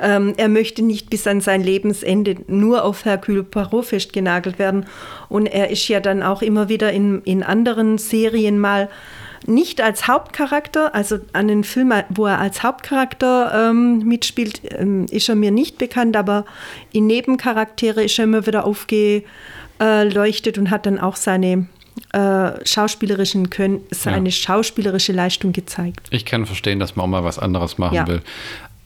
ähm, 0.00 0.32
er 0.38 0.48
möchte 0.48 0.82
nicht 0.82 1.10
bis 1.10 1.26
an 1.26 1.42
sein 1.42 1.62
Lebensende 1.62 2.36
nur 2.46 2.84
auf 2.84 3.04
Hercule 3.04 3.42
Poirot 3.42 3.84
festgenagelt 3.86 4.58
werden. 4.58 4.86
Und 5.28 5.46
er 5.46 5.70
ist 5.70 5.86
ja 5.88 6.00
dann 6.00 6.22
auch 6.22 6.40
immer 6.40 6.70
wieder 6.70 6.90
in, 6.92 7.20
in 7.22 7.42
anderen 7.42 7.98
Serien 7.98 8.58
mal 8.58 8.88
nicht 9.46 9.80
als 9.80 10.08
Hauptcharakter, 10.08 10.94
also 10.94 11.18
an 11.32 11.48
den 11.48 11.64
Film, 11.64 11.92
wo 12.10 12.26
er 12.26 12.38
als 12.38 12.62
Hauptcharakter 12.62 13.70
ähm, 13.70 13.98
mitspielt, 14.00 14.60
ähm, 14.70 15.06
ist 15.10 15.28
er 15.28 15.34
mir 15.34 15.50
nicht 15.50 15.78
bekannt, 15.78 16.16
aber 16.16 16.44
in 16.92 17.06
Nebencharaktere 17.06 18.04
ist 18.04 18.18
er 18.18 18.24
immer 18.24 18.46
wieder 18.46 18.64
aufgeleuchtet 18.64 20.58
und 20.58 20.70
hat 20.70 20.86
dann 20.86 20.98
auch 20.98 21.16
seine 21.16 21.66
äh, 22.12 22.66
schauspielerischen 22.66 23.50
Können, 23.50 23.80
seine 23.90 24.28
ja. 24.28 24.32
schauspielerische 24.32 25.12
Leistung 25.12 25.52
gezeigt. 25.52 26.08
Ich 26.10 26.24
kann 26.24 26.46
verstehen, 26.46 26.80
dass 26.80 26.96
man 26.96 27.04
auch 27.04 27.10
mal 27.10 27.24
was 27.24 27.38
anderes 27.38 27.78
machen 27.78 27.94
ja. 27.94 28.06
will. 28.06 28.22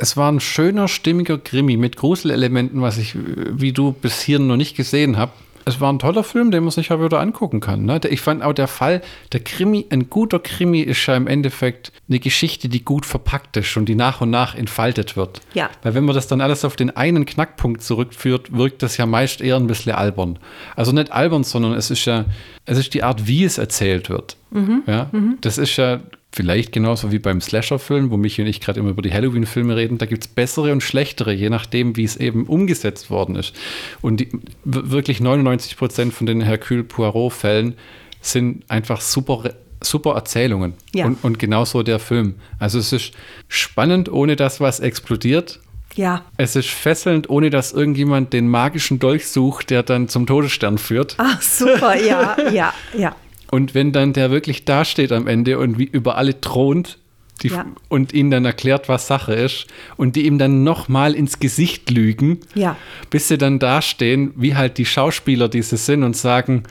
Es 0.00 0.16
war 0.16 0.30
ein 0.30 0.40
schöner, 0.40 0.86
stimmiger 0.86 1.38
Krimi 1.38 1.76
mit 1.76 1.96
Gruselelementen, 1.96 2.82
was 2.82 2.98
ich, 2.98 3.16
wie 3.16 3.72
du 3.72 3.92
bis 3.92 4.20
hier 4.20 4.38
noch 4.38 4.56
nicht 4.56 4.76
gesehen 4.76 5.16
habe 5.16 5.32
es 5.68 5.80
war 5.80 5.92
ein 5.92 5.98
toller 5.98 6.24
Film, 6.24 6.50
den 6.50 6.64
man 6.64 6.70
sich 6.70 6.88
ja 6.88 7.02
wieder 7.02 7.20
angucken 7.20 7.60
kann. 7.60 7.84
Ne? 7.84 8.00
Ich 8.08 8.20
fand 8.20 8.42
auch 8.42 8.52
der 8.52 8.68
Fall, 8.68 9.02
der 9.32 9.40
Krimi, 9.40 9.86
ein 9.90 10.10
guter 10.10 10.38
Krimi 10.38 10.80
ist 10.80 11.04
ja 11.06 11.16
im 11.16 11.26
Endeffekt 11.26 11.92
eine 12.08 12.18
Geschichte, 12.18 12.68
die 12.68 12.84
gut 12.84 13.06
verpackt 13.06 13.56
ist 13.56 13.76
und 13.76 13.86
die 13.86 13.94
nach 13.94 14.20
und 14.20 14.30
nach 14.30 14.54
entfaltet 14.54 15.16
wird. 15.16 15.40
Ja. 15.54 15.70
Weil 15.82 15.94
wenn 15.94 16.04
man 16.04 16.14
das 16.14 16.26
dann 16.26 16.40
alles 16.40 16.64
auf 16.64 16.76
den 16.76 16.96
einen 16.96 17.26
Knackpunkt 17.26 17.82
zurückführt, 17.82 18.52
wirkt 18.56 18.82
das 18.82 18.96
ja 18.96 19.06
meist 19.06 19.40
eher 19.40 19.56
ein 19.56 19.66
bisschen 19.66 19.92
albern. 19.92 20.38
Also 20.74 20.92
nicht 20.92 21.12
albern, 21.12 21.44
sondern 21.44 21.74
es 21.74 21.90
ist 21.90 22.04
ja, 22.06 22.24
es 22.64 22.78
ist 22.78 22.94
die 22.94 23.02
Art, 23.02 23.26
wie 23.26 23.44
es 23.44 23.58
erzählt 23.58 24.08
wird. 24.08 24.36
Mhm. 24.50 24.82
Ja? 24.86 25.08
Mhm. 25.12 25.38
Das 25.40 25.58
ist 25.58 25.76
ja 25.76 26.00
Vielleicht 26.30 26.72
genauso 26.72 27.10
wie 27.10 27.18
beim 27.18 27.40
Slasher-Film, 27.40 28.10
wo 28.10 28.16
Michi 28.18 28.42
und 28.42 28.48
ich 28.48 28.60
gerade 28.60 28.80
immer 28.80 28.90
über 28.90 29.02
die 29.02 29.12
Halloween-Filme 29.12 29.76
reden, 29.76 29.96
da 29.96 30.06
gibt 30.06 30.24
es 30.24 30.28
bessere 30.28 30.72
und 30.72 30.82
schlechtere, 30.82 31.32
je 31.32 31.48
nachdem, 31.48 31.96
wie 31.96 32.04
es 32.04 32.16
eben 32.16 32.44
umgesetzt 32.46 33.10
worden 33.10 33.34
ist. 33.34 33.54
Und 34.02 34.20
die, 34.20 34.28
wirklich 34.64 35.20
99 35.20 35.76
Prozent 35.76 36.12
von 36.12 36.26
den 36.26 36.42
Hercule 36.42 36.84
Poirot-Fällen 36.84 37.74
sind 38.20 38.70
einfach 38.70 39.00
super, 39.00 39.54
super 39.82 40.14
Erzählungen. 40.14 40.74
Ja. 40.94 41.06
Und, 41.06 41.24
und 41.24 41.38
genauso 41.38 41.82
der 41.82 41.98
Film. 41.98 42.34
Also 42.58 42.78
es 42.78 42.92
ist 42.92 43.12
spannend, 43.48 44.12
ohne 44.12 44.36
dass 44.36 44.60
was 44.60 44.80
explodiert. 44.80 45.60
Ja. 45.94 46.26
Es 46.36 46.56
ist 46.56 46.68
fesselnd, 46.68 47.30
ohne 47.30 47.50
dass 47.50 47.72
irgendjemand 47.72 48.32
den 48.32 48.48
magischen 48.48 48.98
Dolch 48.98 49.26
sucht, 49.26 49.70
der 49.70 49.82
dann 49.82 50.08
zum 50.08 50.26
Todesstern 50.26 50.78
führt. 50.78 51.14
Ach, 51.18 51.40
super, 51.40 51.96
ja, 51.96 52.36
ja, 52.52 52.74
ja. 52.96 53.16
Und 53.50 53.74
wenn 53.74 53.92
dann 53.92 54.12
der 54.12 54.30
wirklich 54.30 54.64
dasteht 54.64 55.12
am 55.12 55.26
Ende 55.26 55.58
und 55.58 55.78
wie 55.78 55.84
über 55.84 56.16
alle 56.16 56.40
thront 56.40 56.98
ja. 57.42 57.66
und 57.88 58.12
ihnen 58.12 58.30
dann 58.30 58.44
erklärt, 58.44 58.88
was 58.88 59.06
Sache 59.06 59.32
ist 59.34 59.66
und 59.96 60.16
die 60.16 60.26
ihm 60.26 60.38
dann 60.38 60.64
nochmal 60.64 61.14
ins 61.14 61.38
Gesicht 61.38 61.90
lügen, 61.90 62.40
ja. 62.54 62.76
bis 63.10 63.28
sie 63.28 63.38
dann 63.38 63.58
dastehen, 63.58 64.32
wie 64.36 64.54
halt 64.54 64.78
die 64.78 64.86
Schauspieler, 64.86 65.48
die 65.48 65.62
sie 65.62 65.76
sind 65.76 66.02
und 66.02 66.16
sagen, 66.16 66.64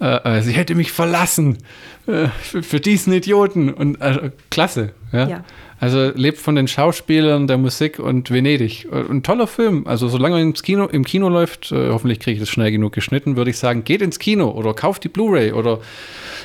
äh, 0.00 0.38
äh, 0.38 0.42
sie 0.42 0.52
hätte 0.52 0.74
mich 0.74 0.92
verlassen 0.92 1.58
äh, 2.06 2.28
für, 2.42 2.62
für, 2.62 2.80
diesen 2.80 3.12
Idioten. 3.12 3.72
Und 3.72 4.00
äh, 4.00 4.30
klasse. 4.50 4.92
Ja? 5.12 5.28
ja? 5.28 5.44
Also 5.80 6.12
lebt 6.14 6.38
von 6.38 6.56
den 6.56 6.68
Schauspielern, 6.68 7.46
der 7.46 7.56
Musik 7.56 7.98
und 7.98 8.30
Venedig. 8.30 8.86
Äh, 8.92 9.10
ein 9.10 9.22
toller 9.22 9.46
Film. 9.46 9.86
Also 9.86 10.08
solange 10.08 10.36
er 10.36 10.42
ins 10.42 10.62
Kino, 10.62 10.86
im 10.86 11.04
Kino 11.04 11.28
läuft, 11.30 11.72
äh, 11.72 11.88
hoffentlich 11.88 12.20
kriege 12.20 12.34
ich 12.34 12.40
das 12.40 12.50
schnell 12.50 12.70
genug 12.70 12.92
geschnitten, 12.92 13.36
würde 13.36 13.50
ich 13.50 13.58
sagen, 13.58 13.82
geht 13.84 14.02
ins 14.02 14.18
Kino 14.18 14.50
oder 14.50 14.74
kauft 14.74 15.04
die 15.04 15.08
Blu-ray 15.08 15.52
oder 15.52 15.80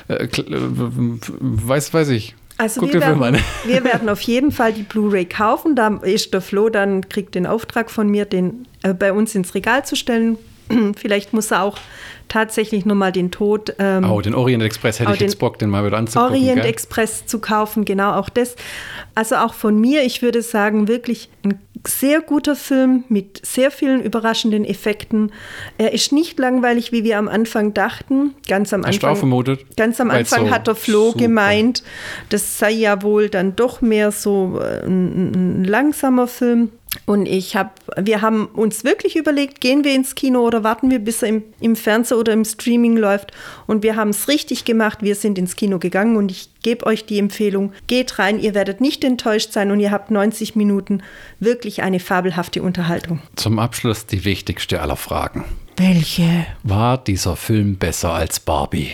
äh, 0.08 0.28
weiß, 0.30 1.94
weiß 1.94 2.10
ich. 2.10 2.34
Also 2.58 2.82
wir 2.82 2.94
werden, 2.94 3.38
wir 3.66 3.84
werden, 3.84 4.08
auf 4.08 4.22
jeden 4.22 4.54
Fall 4.54 4.72
die 4.72 4.84
Blu-ray 4.84 5.26
kaufen. 5.26 5.76
Da 5.76 6.00
ist 6.02 6.34
der 6.34 6.42
Flo 6.42 6.70
dann, 6.70 7.10
kriegt 7.10 7.36
den 7.36 7.46
Auftrag 7.46 7.92
von 7.92 8.10
mir, 8.10 8.24
den 8.24 8.66
äh, 8.84 8.94
bei 8.94 9.12
uns 9.12 9.36
ins 9.36 9.54
Regal 9.54 9.86
zu 9.86 9.98
stellen. 9.98 10.38
Vielleicht 10.96 11.34
muss 11.34 11.52
er 11.52 11.64
auch 11.64 11.78
tatsächlich 12.28 12.86
nochmal 12.86 13.12
den 13.12 13.32
Tod. 13.32 13.74
Ähm, 13.80 14.10
oh, 14.10 14.22
den 14.22 14.36
Orient 14.36 14.64
Express 14.64 15.00
hätte 15.00 15.14
ich 15.14 15.20
jetzt 15.20 15.40
Bock, 15.40 15.60
den 15.60 15.70
mal 15.70 15.86
wieder 15.86 15.98
anzugucken. 15.98 16.36
Orient 16.36 16.62
gell? 16.62 16.70
Express 16.70 17.26
zu 17.26 17.40
kaufen, 17.40 17.86
genau 17.86 18.14
auch 18.14 18.30
das. 18.30 18.56
Also 19.14 19.36
auch 19.36 19.54
von 19.54 19.80
mir, 19.80 20.04
ich 20.04 20.22
würde 20.22 20.42
sagen, 20.42 20.88
wirklich 20.88 21.30
ein 21.44 21.60
sehr 21.88 22.22
guter 22.22 22.56
Film 22.56 23.04
mit 23.10 23.46
sehr 23.46 23.72
vielen 23.72 24.02
überraschenden 24.02 24.66
Effekten. 24.66 25.32
Er 25.78 25.94
ist 25.94 26.12
nicht 26.12 26.40
langweilig, 26.40 26.92
wie 26.92 27.04
wir 27.04 27.18
am 27.18 27.28
Anfang 27.28 27.74
dachten. 27.74 28.34
Ganz 28.48 28.74
am 28.74 28.84
Anfang, 28.84 29.10
Hast 29.10 29.18
du 29.18 29.20
vermutet? 29.20 29.78
Ganz 29.78 30.02
am 30.02 30.10
Anfang 30.10 30.48
so 30.48 30.52
hat 30.52 30.68
der 30.68 30.76
Flo 30.76 31.08
super. 31.08 31.20
gemeint, 31.20 31.84
das 32.30 32.58
sei 32.58 32.72
ja 32.72 33.02
wohl 33.02 33.30
dann 33.30 33.56
doch 33.56 33.82
mehr 33.82 34.12
so 34.12 34.60
äh, 34.60 34.86
ein, 34.86 35.62
ein 35.62 35.64
langsamer 35.64 36.28
Film. 36.28 36.72
Und 37.06 37.28
ich 37.28 37.56
habe, 37.56 37.72
wir 37.98 38.22
haben 38.22 38.46
uns 38.48 38.84
wirklich 38.84 39.16
überlegt, 39.16 39.62
gehen 39.62 39.84
wir 39.84 39.94
ins 39.94 40.16
Kino 40.16 40.42
oder 40.42 40.64
warten 40.64 40.90
wir, 40.90 41.00
bis 41.00 41.22
er 41.22 41.30
im, 41.30 41.44
im 41.60 41.76
Fernsehen 41.76 42.18
oder 42.18 42.34
im 42.34 42.46
Streaming 42.46 42.98
läuft. 42.98 43.32
Und 43.68 43.84
wir 43.84 43.96
haben 43.96 44.10
es 44.10 44.28
richtig 44.28 44.66
gemacht. 44.66 45.00
Wir 45.02 45.16
sind 45.16 45.38
ins 45.38 45.56
Kino 45.56 45.80
gegangen 45.80 46.18
und 46.18 46.32
ich 46.32 46.50
gebe 46.64 46.86
euch 46.86 47.06
die 47.06 47.20
Empfehlung, 47.20 47.74
geht 47.88 48.18
rein, 48.18 48.40
ihr 48.40 48.56
werdet 48.56 48.82
nicht 48.82 49.04
enttäuscht 49.04 49.54
sein 49.54 49.70
und 49.72 49.80
ihr 49.80 49.92
habt 49.92 50.10
90 50.10 50.56
Minuten 50.56 51.04
wirklich 51.40 51.84
eine 51.84 52.00
fabelhafte 52.00 52.64
Unterhaltung. 52.64 53.20
Zum 53.36 53.60
Abschluss 53.60 54.08
die 54.08 54.26
wichtigste 54.26 54.82
aller 54.82 54.96
Fragen. 54.96 55.46
Welche? 55.78 56.48
War 56.64 56.98
dieser 56.98 57.36
Film 57.36 57.76
besser 57.76 58.14
als 58.14 58.40
Barbie? 58.40 58.92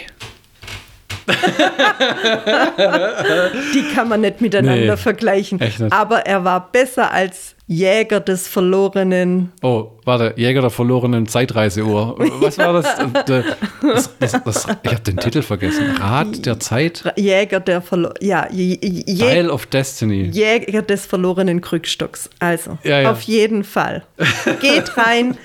Die 3.73 3.83
kann 3.93 4.09
man 4.09 4.21
nicht 4.21 4.41
miteinander 4.41 4.95
Nee, 4.95 4.97
vergleichen. 4.97 5.59
nicht. 5.59 5.81
Aber 5.91 6.25
er 6.25 6.43
war 6.43 6.71
besser 6.71 7.11
als 7.11 7.55
Jäger 7.67 8.19
des 8.19 8.47
verlorenen. 8.47 9.51
Oh, 9.61 9.91
warte, 10.03 10.33
Jäger 10.35 10.61
der 10.61 10.69
verlorenen 10.69 11.27
Zeitreiseuhr. 11.27 12.15
Was 12.41 12.57
war 12.57 12.73
das? 12.73 12.85
das, 13.25 13.45
das, 14.19 14.43
das, 14.43 14.67
ich 14.83 14.91
habe 14.91 15.01
den 15.03 15.17
Titel 15.17 15.41
vergessen. 15.41 15.95
Rat 15.97 16.45
der 16.45 16.59
Zeit? 16.59 17.03
Jäger 17.15 17.61
der 17.61 17.81
verlo 17.81 18.09
ja, 18.19 18.47
Dial 18.51 19.49
of 19.49 19.67
Destiny. 19.67 20.23
Jäger 20.23 20.81
des 20.81 21.05
verlorenen 21.05 21.61
Krückstocks. 21.61 22.29
Also, 22.39 22.77
Ja, 22.83 23.01
ja. 23.01 23.11
auf 23.11 23.21
jeden 23.21 23.63
Fall. 23.63 24.03
Geht 24.59 24.97
rein. 24.97 25.37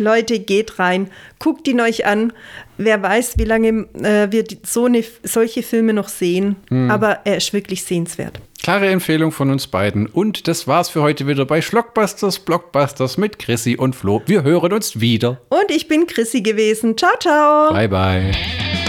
Leute, 0.00 0.40
geht 0.40 0.78
rein, 0.78 1.10
guckt 1.38 1.68
ihn 1.68 1.80
euch 1.80 2.06
an. 2.06 2.32
Wer 2.76 3.02
weiß, 3.02 3.38
wie 3.38 3.44
lange 3.44 3.86
äh, 4.02 4.30
wir 4.30 4.44
so 4.64 4.86
eine, 4.86 5.04
solche 5.22 5.62
Filme 5.62 5.92
noch 5.92 6.08
sehen. 6.08 6.56
Hm. 6.68 6.90
Aber 6.90 7.20
er 7.24 7.36
ist 7.36 7.52
wirklich 7.52 7.84
sehenswert. 7.84 8.40
Klare 8.62 8.88
Empfehlung 8.88 9.32
von 9.32 9.50
uns 9.50 9.66
beiden. 9.66 10.06
Und 10.06 10.46
das 10.46 10.66
war's 10.66 10.90
für 10.90 11.02
heute 11.02 11.26
wieder 11.26 11.46
bei 11.46 11.62
Schlockbusters, 11.62 12.40
Blockbusters 12.40 13.16
mit 13.16 13.38
Chrissy 13.38 13.76
und 13.76 13.96
Flo. 13.96 14.22
Wir 14.26 14.42
hören 14.42 14.72
uns 14.72 15.00
wieder. 15.00 15.40
Und 15.48 15.70
ich 15.70 15.88
bin 15.88 16.06
Chrissy 16.06 16.42
gewesen. 16.42 16.96
Ciao, 16.96 17.12
ciao. 17.18 17.72
Bye, 17.72 17.88
bye. 17.88 18.79